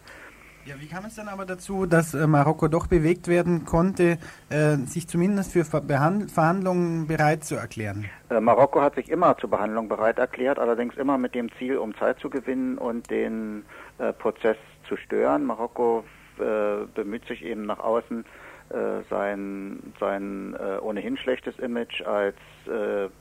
Ja, 0.65 0.75
wie 0.79 0.87
kam 0.87 1.05
es 1.05 1.15
dann 1.15 1.27
aber 1.27 1.45
dazu, 1.45 1.87
dass 1.87 2.13
äh, 2.13 2.27
Marokko 2.27 2.67
doch 2.67 2.85
bewegt 2.85 3.27
werden 3.27 3.65
konnte, 3.65 4.19
äh, 4.49 4.75
sich 4.85 5.07
zumindest 5.07 5.53
für 5.53 5.65
Ver 5.65 5.81
Verhandlungen 5.81 7.07
bereit 7.07 7.43
zu 7.43 7.55
erklären? 7.55 8.05
Äh, 8.29 8.39
Marokko 8.39 8.79
hat 8.79 8.93
sich 8.93 9.09
immer 9.09 9.35
zur 9.37 9.49
Behandlung 9.49 9.89
bereit 9.89 10.19
erklärt, 10.19 10.59
allerdings 10.59 10.95
immer 10.97 11.17
mit 11.17 11.33
dem 11.33 11.51
Ziel, 11.57 11.77
um 11.77 11.95
Zeit 11.97 12.19
zu 12.19 12.29
gewinnen 12.29 12.77
und 12.77 13.09
den 13.09 13.65
äh, 13.97 14.13
Prozess 14.13 14.57
zu 14.87 14.97
stören. 14.97 15.45
Marokko 15.45 16.03
äh, 16.37 16.85
bemüht 16.93 17.25
sich 17.25 17.43
eben 17.43 17.65
nach 17.65 17.79
außen, 17.79 18.23
äh, 18.69 18.75
sein, 19.09 19.79
sein 19.99 20.55
ohnehin 20.81 21.17
schlechtes 21.17 21.57
Image 21.57 22.03
als 22.03 22.35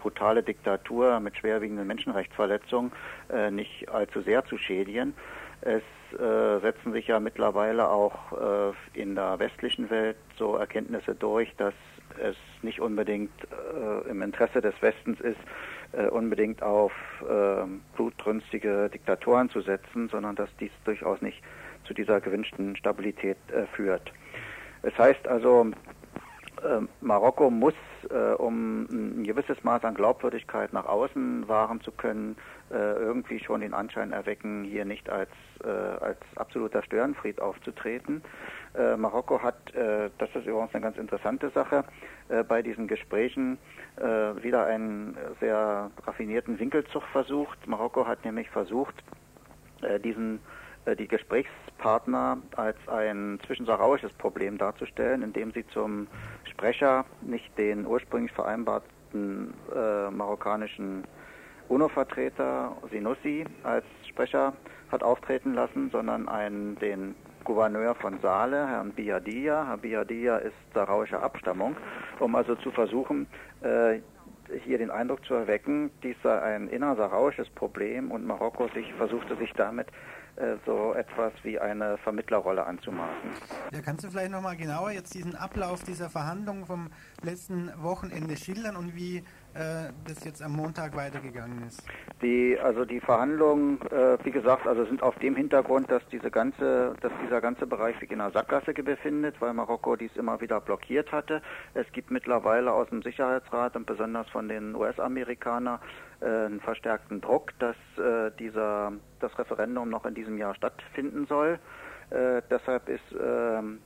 brutale 0.02 0.42
Diktatur 0.42 1.18
mit 1.20 1.36
schwerwiegenden 1.38 1.86
Menschenrechtsverletzungen 1.86 2.92
nicht 3.50 3.88
allzu 3.88 4.20
sehr 4.20 4.44
zu 4.44 4.58
schädigen. 4.58 5.14
Es 5.62 5.82
äh, 6.12 6.60
setzen 6.60 6.92
sich 6.92 7.06
ja 7.06 7.20
mittlerweile 7.20 7.88
auch 7.88 8.14
äh, 8.32 9.00
in 9.00 9.14
der 9.14 9.38
westlichen 9.38 9.90
Welt 9.90 10.16
so 10.36 10.56
Erkenntnisse 10.56 11.14
durch, 11.14 11.54
dass 11.56 11.74
es 12.18 12.36
nicht 12.62 12.80
unbedingt 12.80 13.32
äh, 13.44 14.08
im 14.08 14.22
Interesse 14.22 14.60
des 14.60 14.74
Westens 14.80 15.20
ist, 15.20 15.38
unbedingt 16.12 16.62
auf 16.62 16.92
äh, 17.28 17.64
blutrünstige 17.96 18.88
Diktatoren 18.94 19.50
zu 19.50 19.60
setzen, 19.60 20.08
sondern 20.08 20.36
dass 20.36 20.48
dies 20.60 20.70
durchaus 20.84 21.20
nicht 21.20 21.42
zu 21.84 21.94
dieser 21.94 22.20
gewünschten 22.20 22.76
Stabilität 22.76 23.38
führt. 23.72 24.12
Es 24.82 24.96
heißt 24.96 25.26
also, 25.26 25.72
Marokko 27.00 27.50
muss, 27.50 27.74
äh, 28.10 28.34
um 28.34 28.84
ein 28.90 29.24
gewisses 29.24 29.62
Maß 29.64 29.84
an 29.84 29.94
Glaubwürdigkeit 29.94 30.72
nach 30.72 30.86
außen 30.86 31.48
wahren 31.48 31.80
zu 31.80 31.92
können, 31.92 32.36
äh, 32.70 32.74
irgendwie 32.74 33.40
schon 33.40 33.60
den 33.60 33.74
Anschein 33.74 34.12
erwecken, 34.12 34.64
hier 34.64 34.84
nicht 34.84 35.08
als, 35.10 35.30
äh, 35.64 35.68
als 35.68 36.18
absoluter 36.36 36.82
Störenfried 36.82 37.40
aufzutreten. 37.40 38.22
Marokko 38.96 39.42
hat, 39.42 39.56
das 39.74 40.28
ist 40.32 40.46
übrigens 40.46 40.72
eine 40.72 40.84
ganz 40.84 40.96
interessante 40.96 41.50
Sache, 41.50 41.82
bei 42.46 42.62
diesen 42.62 42.86
Gesprächen 42.86 43.58
wieder 43.96 44.64
einen 44.66 45.18
sehr 45.40 45.90
raffinierten 46.06 46.56
Winkelzug 46.60 47.02
versucht. 47.10 47.66
Marokko 47.66 48.06
hat 48.06 48.24
nämlich 48.24 48.48
versucht, 48.48 48.94
diesen 50.04 50.38
die 50.98 51.08
Gesprächspartner 51.08 52.38
als 52.56 52.76
ein 52.88 53.38
zwischensahrausches 53.46 54.12
Problem 54.14 54.58
darzustellen, 54.58 55.22
indem 55.22 55.52
sie 55.52 55.66
zum 55.68 56.06
Sprecher 56.44 57.04
nicht 57.20 57.56
den 57.58 57.86
ursprünglich 57.86 58.32
vereinbarten 58.32 59.54
äh, 59.74 60.10
marokkanischen 60.10 61.04
UNO-Vertreter 61.68 62.76
Sinussi 62.90 63.44
als 63.62 63.84
Sprecher 64.08 64.54
hat 64.90 65.02
auftreten 65.02 65.54
lassen, 65.54 65.90
sondern 65.90 66.28
einen, 66.28 66.76
den 66.80 67.14
Gouverneur 67.44 67.94
von 67.94 68.18
Saale, 68.20 68.66
Herrn 68.66 68.90
Biadia. 68.90 69.66
Herr 69.66 69.76
Biadia 69.76 70.38
ist 70.38 70.56
sarauischer 70.74 71.22
Abstammung, 71.22 71.76
um 72.18 72.34
also 72.34 72.56
zu 72.56 72.70
versuchen, 72.70 73.26
äh, 73.62 74.00
hier 74.64 74.78
den 74.78 74.90
Eindruck 74.90 75.24
zu 75.24 75.34
erwecken, 75.34 75.92
dies 76.02 76.16
sei 76.24 76.40
ein 76.40 76.68
innersarauisches 76.68 77.48
Problem 77.50 78.10
und 78.10 78.26
Marokko 78.26 78.66
sich 78.74 78.92
versuchte 78.94 79.36
sich 79.36 79.52
damit 79.52 79.86
äh, 79.86 80.19
so 80.64 80.94
etwas 80.94 81.32
wie 81.42 81.58
eine 81.58 81.98
Vermittlerrolle 81.98 82.64
anzumaßen. 82.64 83.30
Ja, 83.72 83.80
kannst 83.82 84.04
du 84.04 84.10
vielleicht 84.10 84.30
nochmal 84.30 84.56
genauer 84.56 84.90
jetzt 84.92 85.14
diesen 85.14 85.34
Ablauf 85.36 85.84
dieser 85.84 86.08
Verhandlungen 86.08 86.66
vom 86.66 86.90
letzten 87.22 87.70
Wochenende 87.82 88.36
schildern 88.36 88.76
und 88.76 88.94
wie 88.94 89.22
äh, 89.54 89.92
das 90.06 90.24
jetzt 90.24 90.42
am 90.42 90.52
Montag 90.52 90.94
weitergegangen 90.94 91.66
ist? 91.66 91.82
Die, 92.22 92.58
also 92.62 92.84
die 92.84 93.00
Verhandlungen, 93.00 93.80
äh, 93.90 94.18
wie 94.24 94.30
gesagt, 94.30 94.66
also 94.66 94.84
sind 94.84 95.02
auf 95.02 95.18
dem 95.18 95.36
Hintergrund, 95.36 95.90
dass 95.90 96.06
diese 96.12 96.30
ganze, 96.30 96.94
dass 97.00 97.12
dieser 97.24 97.40
ganze 97.40 97.66
Bereich 97.66 97.98
sich 97.98 98.10
in 98.10 98.20
einer 98.20 98.30
Sackgasse 98.30 98.72
befindet, 98.72 99.40
weil 99.40 99.52
Marokko 99.52 99.96
dies 99.96 100.14
immer 100.16 100.40
wieder 100.40 100.60
blockiert 100.60 101.12
hatte. 101.12 101.42
Es 101.74 101.90
gibt 101.92 102.10
mittlerweile 102.10 102.72
aus 102.72 102.88
dem 102.88 103.02
Sicherheitsrat 103.02 103.76
und 103.76 103.86
besonders 103.86 104.28
von 104.30 104.48
den 104.48 104.74
US-Amerikanern 104.74 105.80
äh, 106.20 106.26
einen 106.26 106.60
verstärkten 106.60 107.20
Druck, 107.20 107.52
dass 107.58 107.76
äh, 107.98 108.30
dieser, 108.38 108.92
das 109.20 109.36
Referendum 109.38 109.88
noch 109.88 110.04
in 110.04 110.14
diesem 110.14 110.38
Jahr 110.38 110.54
stattfinden 110.54 111.26
soll. 111.26 111.58
Äh, 112.10 112.42
deshalb 112.50 112.88
ist 112.88 113.04
ähm, 113.12 113.78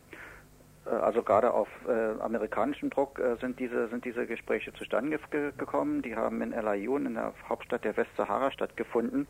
also 0.90 1.22
gerade 1.22 1.52
auf 1.52 1.68
äh, 1.88 2.20
amerikanischem 2.20 2.90
Druck 2.90 3.18
äh, 3.18 3.36
sind 3.36 3.58
diese 3.58 3.88
sind 3.88 4.04
diese 4.04 4.26
Gespräche 4.26 4.72
zustande 4.74 5.18
ge 5.30 5.52
gekommen. 5.56 6.02
Die 6.02 6.16
haben 6.16 6.42
in 6.42 6.52
El 6.52 6.68
Ayun, 6.68 7.06
in 7.06 7.14
der 7.14 7.32
Hauptstadt 7.48 7.84
der 7.84 7.96
Westsahara, 7.96 8.50
stattgefunden 8.50 9.26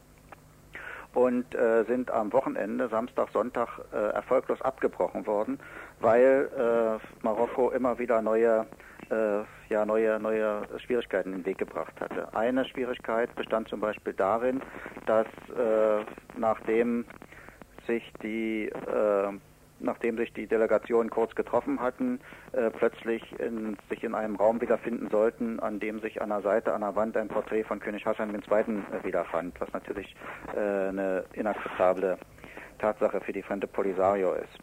und 1.15 1.55
äh, 1.55 1.85
sind 1.85 2.11
am 2.11 2.33
Wochenende, 2.33 2.89
Samstag, 2.89 3.29
Sonntag, 3.33 3.69
erfolglos 3.93 4.61
abgebrochen 4.63 5.27
worden, 5.29 5.61
weil 6.01 6.99
Marokko 7.23 7.71
immer 7.71 8.01
wieder 8.01 8.21
neue 8.21 8.67
äh, 9.11 9.45
ja, 9.69 9.85
neue, 9.85 10.19
neue 10.21 10.63
Schwierigkeiten 10.79 11.33
in 11.33 11.39
den 11.41 11.47
Weg 11.47 11.59
gebracht 11.59 12.01
hatte. 12.01 12.35
Eine 12.35 12.65
Schwierigkeit 12.65 13.35
bestand 13.35 13.69
zum 13.69 13.81
Beispiel 13.81 14.13
darin, 14.13 14.63
dass 15.07 15.27
äh, 15.27 16.05
nachdem 16.37 17.05
sich 17.87 18.03
die 18.23 18.69
äh, 18.69 19.33
nachdem 19.81 20.17
sich 20.17 20.33
die 20.33 20.47
Delegationen 20.47 21.11
kurz 21.11 21.35
getroffen 21.35 21.81
hatten, 21.81 22.21
äh, 22.53 22.71
plötzlich 22.71 23.23
in, 23.39 23.77
sich 23.89 24.05
in 24.05 24.15
einem 24.15 24.37
Raum 24.37 24.61
wiederfinden 24.61 25.09
sollten, 25.11 25.61
an 25.61 25.81
dem 25.81 26.01
sich 26.01 26.23
an 26.23 26.31
der 26.31 26.43
Seite, 26.43 26.73
an 26.73 26.81
der 26.81 26.97
Wand 26.97 27.17
ein 27.17 27.29
Porträt 27.29 27.65
von 27.65 27.81
König 27.81 28.07
Hassan 28.07 28.35
II. 28.35 28.41
Äh, 28.41 29.05
wiederfand, 29.05 29.61
was 29.61 29.73
natürlich 29.73 30.15
äh, 30.55 30.89
eine 30.89 31.25
inakzeptable 31.33 32.19
Tatsache 32.79 33.21
für 33.21 33.33
die 33.33 33.43
Frente 33.43 33.67
Polisario 33.67 34.35
ist. 34.35 34.59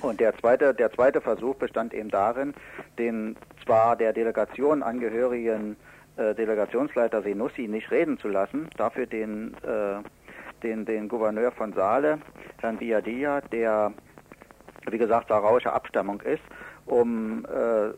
Und 0.00 0.20
der 0.20 0.36
zweite, 0.38 0.74
der 0.74 0.90
zweite 0.90 1.20
Versuch 1.20 1.54
bestand 1.56 1.94
eben 1.94 2.08
darin, 2.08 2.54
den 2.98 3.36
zwar 3.64 3.96
der 3.96 4.12
Delegation 4.12 4.82
angehörigen 4.82 5.76
äh, 6.16 6.34
Delegationsleiter 6.34 7.22
Senussi 7.22 7.68
nicht 7.68 7.90
reden 7.90 8.18
zu 8.18 8.28
lassen, 8.28 8.68
dafür 8.76 9.06
den, 9.06 9.54
äh, 9.62 10.02
den, 10.62 10.84
den 10.84 11.08
Gouverneur 11.08 11.52
von 11.52 11.72
Saale, 11.72 12.18
Herrn 12.60 12.78
Biadia, 12.78 13.40
der, 13.40 13.92
wie 14.90 14.98
gesagt, 14.98 15.28
sarauischer 15.28 15.72
Abstammung 15.72 16.20
ist, 16.22 16.42
um 16.86 17.44
äh, 17.46 17.92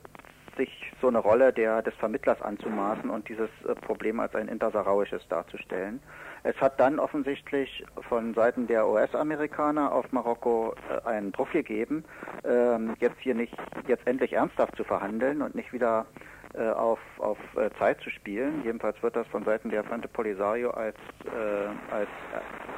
sich 0.56 0.92
so 1.00 1.08
eine 1.08 1.18
Rolle 1.18 1.52
der, 1.52 1.82
des 1.82 1.94
Vermittlers 1.94 2.40
anzumaßen 2.40 3.10
und 3.10 3.28
dieses 3.28 3.50
äh, 3.66 3.74
Problem 3.74 4.20
als 4.20 4.34
ein 4.34 4.48
intersarauisches 4.48 5.26
darzustellen. 5.28 6.00
Es 6.42 6.56
hat 6.60 6.78
dann 6.78 6.98
offensichtlich 6.98 7.84
von 8.08 8.34
Seiten 8.34 8.66
der 8.66 8.86
US-Amerikaner 8.88 9.92
auf 9.92 10.10
Marokko 10.12 10.74
äh, 10.90 11.08
einen 11.08 11.32
Druck 11.32 11.50
gegeben, 11.52 12.04
ähm, 12.44 12.94
jetzt 13.00 13.18
hier 13.20 13.34
nicht, 13.34 13.56
jetzt 13.86 14.06
endlich 14.06 14.34
ernsthaft 14.34 14.76
zu 14.76 14.84
verhandeln 14.84 15.42
und 15.42 15.54
nicht 15.54 15.72
wieder 15.72 16.06
äh, 16.54 16.68
auf, 16.68 17.00
auf 17.18 17.38
äh, 17.56 17.70
Zeit 17.78 18.00
zu 18.00 18.10
spielen. 18.10 18.62
Jedenfalls 18.64 19.02
wird 19.02 19.16
das 19.16 19.26
von 19.28 19.44
Seiten 19.44 19.70
der 19.70 19.82
Frente 19.82 20.06
Polisario 20.06 20.70
als, 20.70 20.96
äh, 21.24 21.92
als 21.92 22.08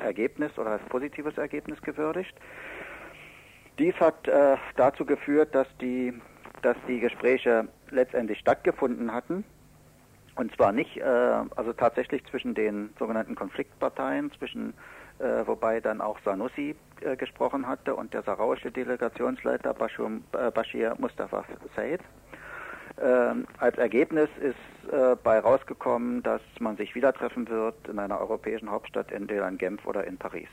Ergebnis 0.02 0.56
oder 0.58 0.70
als 0.70 0.82
positives 0.84 1.36
Ergebnis 1.36 1.80
gewürdigt. 1.82 2.34
Dies 3.78 3.94
hat 4.00 4.26
äh, 4.26 4.56
dazu 4.76 5.04
geführt, 5.04 5.54
dass 5.54 5.68
die, 5.80 6.14
dass 6.62 6.76
die 6.88 7.00
Gespräche 7.00 7.68
letztendlich 7.90 8.38
stattgefunden 8.38 9.12
hatten 9.12 9.44
und 10.36 10.54
zwar 10.54 10.72
nicht, 10.72 10.98
äh, 10.98 11.02
also 11.02 11.72
tatsächlich 11.72 12.22
zwischen 12.26 12.54
den 12.54 12.90
sogenannten 12.98 13.34
Konfliktparteien, 13.34 14.30
zwischen, 14.38 14.74
äh, 15.18 15.46
wobei 15.46 15.80
dann 15.80 16.02
auch 16.02 16.18
Sanusi 16.24 16.76
äh, 17.00 17.16
gesprochen 17.16 17.66
hatte 17.66 17.94
und 17.94 18.12
der 18.12 18.22
sarauische 18.22 18.70
Delegationsleiter 18.70 19.72
Bashir, 19.72 20.20
äh, 20.32 20.50
Bashir 20.50 20.94
Mustafa 20.98 21.44
Said. 21.74 22.02
Ähm, 22.98 23.46
als 23.58 23.76
Ergebnis 23.76 24.28
ist 24.40 24.92
äh, 24.92 25.16
bei 25.22 25.38
rausgekommen, 25.38 26.22
dass 26.22 26.40
man 26.60 26.76
sich 26.76 26.94
wieder 26.94 27.12
treffen 27.12 27.48
wird 27.48 27.88
in 27.88 27.98
einer 27.98 28.18
europäischen 28.20 28.70
Hauptstadt, 28.70 29.12
entweder 29.12 29.48
in 29.48 29.58
Genf 29.58 29.86
oder 29.86 30.04
in 30.04 30.16
Paris. 30.16 30.48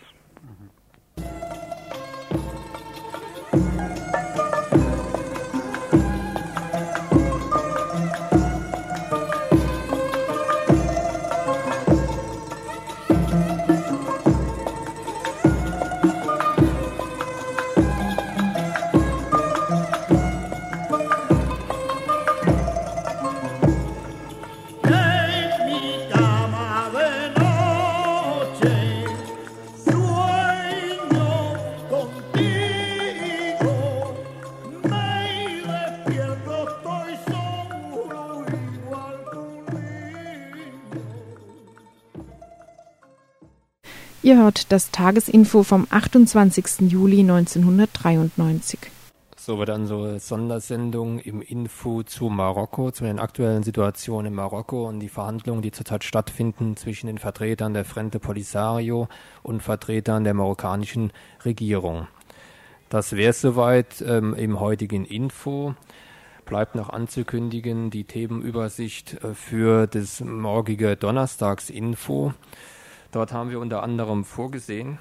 Ihr 44.34 44.40
hört 44.40 44.72
das 44.72 44.90
Tagesinfo 44.90 45.62
vom 45.62 45.86
28. 45.92 46.90
Juli 46.92 47.20
1993. 47.20 48.80
So 49.38 49.60
wird 49.60 49.70
dann 49.70 49.86
so 49.86 50.18
Sondersendung 50.18 51.20
im 51.20 51.44
Info 51.44 52.02
zu 52.02 52.30
Marokko, 52.30 52.90
zu 52.90 53.04
den 53.04 53.20
aktuellen 53.20 53.62
Situationen 53.62 54.32
in 54.32 54.34
Marokko 54.34 54.88
und 54.88 55.02
die 55.02 55.10
Verhandlungen, 55.10 55.62
die 55.62 55.72
zurzeit 55.72 56.04
stattfinden 56.04 56.76
zwischen 56.78 57.06
den 57.06 57.20
Vertretern 57.20 57.76
der 57.76 57.86
Frente 57.86 58.20
Polisario 58.20 59.08
und 59.44 59.62
Vertretern 59.62 60.24
der 60.24 60.34
marokkanischen 60.34 61.12
Regierung. 61.46 62.08
Das 62.90 63.16
wäre 63.16 63.34
soweit 63.34 64.02
ähm, 64.02 64.34
im 64.34 64.60
heutigen 64.60 65.06
Info. 65.06 65.76
Bleibt 66.48 66.74
noch 66.74 66.90
anzukündigen 66.90 67.92
die 67.92 68.06
Themenübersicht 68.06 69.24
äh, 69.24 69.36
für 69.36 69.86
das 69.86 70.22
morgige 70.22 70.96
Donnerstagsinfo. 70.96 72.34
Dort 73.14 73.32
haben 73.32 73.52
wir 73.52 73.60
unter 73.60 73.84
anderem 73.84 74.26
vorgesehen. 74.26 74.98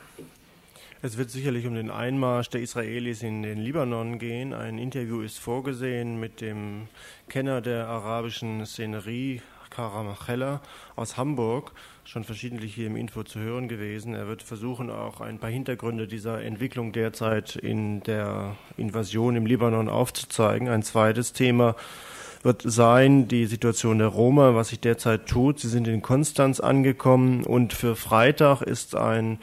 Es 1.00 1.16
wird 1.16 1.30
sicherlich 1.30 1.66
um 1.66 1.74
den 1.74 1.90
Einmarsch 1.90 2.50
der 2.50 2.60
Israelis 2.60 3.22
in 3.22 3.42
den 3.42 3.56
Libanon 3.56 4.18
gehen. 4.18 4.52
Ein 4.52 4.76
Interview 4.76 5.22
ist 5.22 5.38
vorgesehen 5.38 6.20
mit 6.20 6.42
dem 6.42 6.88
Kenner 7.30 7.62
der 7.62 7.88
arabischen 7.88 8.66
Szenerie, 8.66 9.40
Karamachella 9.70 10.60
aus 10.94 11.16
Hamburg, 11.16 11.72
schon 12.04 12.24
verschiedentlich 12.24 12.74
hier 12.74 12.88
im 12.88 12.96
Info 12.96 13.22
zu 13.22 13.40
hören 13.40 13.66
gewesen. 13.66 14.14
Er 14.14 14.28
wird 14.28 14.42
versuchen, 14.42 14.90
auch 14.90 15.22
ein 15.22 15.38
paar 15.38 15.48
Hintergründe 15.48 16.06
dieser 16.06 16.42
Entwicklung 16.42 16.92
derzeit 16.92 17.56
in 17.56 18.02
der 18.02 18.56
Invasion 18.76 19.36
im 19.36 19.46
Libanon 19.46 19.88
aufzuzeigen. 19.88 20.68
Ein 20.68 20.82
zweites 20.82 21.32
Thema 21.32 21.76
wird 22.42 22.62
sein 22.64 23.28
die 23.28 23.46
Situation 23.46 23.98
der 23.98 24.08
Roma, 24.08 24.54
was 24.54 24.68
sich 24.68 24.80
derzeit 24.80 25.26
tut. 25.26 25.60
Sie 25.60 25.68
sind 25.68 25.86
in 25.88 26.02
Konstanz 26.02 26.60
angekommen 26.60 27.44
und 27.44 27.72
für 27.72 27.96
Freitag 27.96 28.62
ist 28.62 28.96
ein 28.96 29.38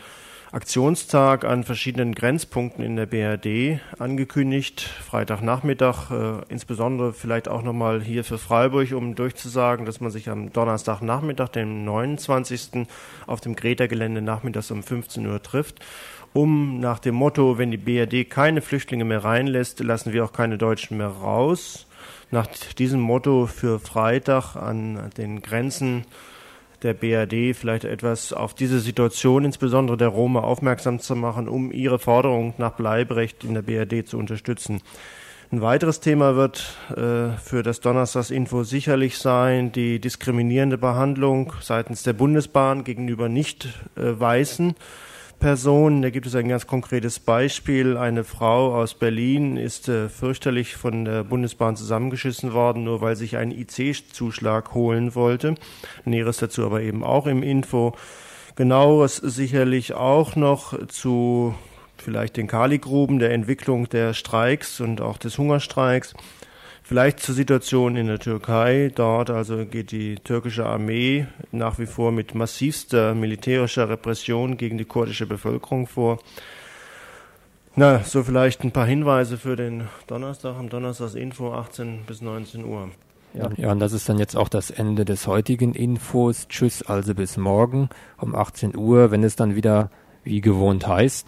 Aktionstag 0.52 1.46
an 1.46 1.64
verschiedenen 1.64 2.16
Grenzpunkten 2.16 2.84
in 2.84 2.96
der 2.96 3.06
BRD 3.06 3.80
angekündigt. 4.00 4.82
Freitagnachmittag, 4.82 6.10
äh, 6.10 6.42
insbesondere 6.50 7.14
vielleicht 7.14 7.48
auch 7.48 7.62
nochmal 7.62 8.02
hier 8.02 8.24
für 8.24 8.40
Freiburg, 8.40 8.92
um 8.94 9.14
durchzusagen, 9.14 9.86
dass 9.86 10.02
man 10.02 10.10
sich 10.10 10.28
am 10.28 10.52
Donnerstagnachmittag, 10.52 11.50
dem 11.50 11.86
29. 11.86 12.88
auf 13.28 13.42
dem 13.42 13.56
Greta-Gelände 13.56 14.24
nachmittags 14.24 14.72
um 14.72 14.82
15 14.82 15.28
Uhr 15.28 15.42
trifft 15.42 15.86
um 16.34 16.80
nach 16.80 17.00
dem 17.00 17.16
Motto, 17.16 17.58
wenn 17.58 17.72
die 17.72 17.78
BRD 17.78 18.30
keine 18.30 18.62
Flüchtlinge 18.62 19.04
mehr 19.04 19.24
reinlässt, 19.24 19.80
lassen 19.80 20.14
wir 20.14 20.24
auch 20.24 20.32
keine 20.32 20.60
Deutschen 20.60 20.98
mehr 20.98 21.08
raus. 21.08 21.88
Nach 22.32 22.48
diesem 22.78 23.00
Motto 23.00 23.48
für 23.48 23.80
Freitag 23.80 24.56
an 24.56 25.10
den 25.18 25.42
Grenzen 25.42 26.06
der 26.84 26.94
BRD 26.94 27.56
vielleicht 27.56 27.84
etwas 27.84 28.34
auf 28.34 28.54
diese 28.54 28.80
Situation, 28.80 29.46
insbesondere 29.46 29.98
der 29.98 30.10
Roma, 30.10 30.42
aufmerksam 30.42 31.00
zu 31.00 31.16
machen, 31.16 31.50
um 31.50 31.72
ihre 31.72 32.00
Forderung 32.00 32.54
nach 32.58 32.74
Bleiberecht 32.74 33.44
in 33.44 33.54
der 33.54 33.64
BRD 33.64 34.08
zu 34.08 34.18
unterstützen. 34.18 34.82
Ein 35.52 35.62
weiteres 35.62 36.00
Thema 36.00 36.36
wird 36.36 36.78
äh, 36.92 37.36
für 37.44 37.64
das 37.64 37.80
Donnerstagsinfo 37.80 38.64
sicherlich 38.64 39.18
sein 39.18 39.72
die 39.72 40.00
diskriminierende 40.00 40.78
Behandlung 40.78 41.54
seitens 41.62 42.04
der 42.04 42.14
Bundesbahn 42.14 42.84
gegenüber 42.84 43.30
nicht 43.30 43.66
äh, 43.96 44.20
Weißen. 44.20 44.76
Personen. 45.40 46.02
Da 46.02 46.10
gibt 46.10 46.28
es 46.28 46.36
ein 46.36 46.48
ganz 46.48 46.68
konkretes 46.68 47.20
Beispiel. 47.20 47.98
Eine 47.98 48.24
Frau 48.24 48.76
aus 48.76 48.94
Berlin 48.94 49.58
ist 49.58 49.88
äh, 49.88 50.10
fürchterlich 50.10 50.76
von 50.76 51.06
der 51.06 51.24
Bundesbahn 51.24 51.76
zusammengeschissen 51.76 52.54
worden, 52.54 52.84
nur 52.84 53.02
weil 53.02 53.16
sich 53.16 53.38
ein 53.38 53.52
IC-Zuschlag 53.52 54.74
holen 54.74 55.16
wollte. 55.16 55.56
Näheres 56.06 56.38
dazu 56.38 56.66
aber 56.66 56.82
eben 56.82 57.04
auch 57.04 57.26
im 57.26 57.44
Info. 57.44 57.96
Genaueres 58.56 59.16
sicherlich 59.18 59.94
auch 59.94 60.36
noch 60.36 60.88
zu 60.88 61.56
vielleicht 61.98 62.38
den 62.38 62.48
Kaligruben, 62.48 63.20
der 63.20 63.32
Entwicklung 63.32 63.90
der 63.90 64.14
Streiks 64.14 64.80
und 64.80 65.02
auch 65.02 65.18
des 65.18 65.38
Hungerstreiks. 65.38 66.14
Vielleicht 66.90 67.20
zur 67.20 67.36
Situation 67.36 67.96
in 67.96 68.08
der 68.08 68.18
Türkei. 68.18 68.92
Dort 68.96 69.30
also 69.30 69.64
geht 69.64 69.92
die 69.92 70.16
türkische 70.16 70.66
Armee 70.66 71.28
nach 71.52 71.78
wie 71.78 71.86
vor 71.86 72.12
mit 72.12 72.34
massivster 72.34 73.14
militärischer 73.14 73.88
Repression 73.90 74.58
gegen 74.58 74.80
die 74.80 74.86
kurdische 74.86 75.28
Bevölkerung 75.28 75.86
vor. 75.86 76.18
Na, 77.76 78.00
so 78.00 78.24
vielleicht 78.24 78.64
ein 78.64 78.72
paar 78.72 78.88
Hinweise 78.88 79.38
für 79.38 79.56
den 79.56 79.84
Donnerstag, 80.08 80.56
am 80.58 80.70
Donnerstagsinfo 80.70 81.54
18 81.54 82.06
bis 82.08 82.24
19 82.24 82.66
Uhr. 82.66 82.90
Ja. 83.36 83.52
ja, 83.56 83.72
und 83.72 83.78
das 83.78 83.94
ist 83.94 84.10
dann 84.10 84.18
jetzt 84.18 84.36
auch 84.36 84.50
das 84.50 84.72
Ende 84.72 85.06
des 85.06 85.28
heutigen 85.28 85.76
Infos. 85.76 86.48
Tschüss, 86.48 86.82
also 86.82 87.14
bis 87.14 87.38
morgen 87.38 87.90
um 88.18 88.34
18 88.34 88.76
Uhr, 88.76 89.12
wenn 89.12 89.24
es 89.24 89.36
dann 89.36 89.56
wieder 89.56 89.92
wie 90.24 90.42
gewohnt 90.42 90.88
heißt. 90.88 91.28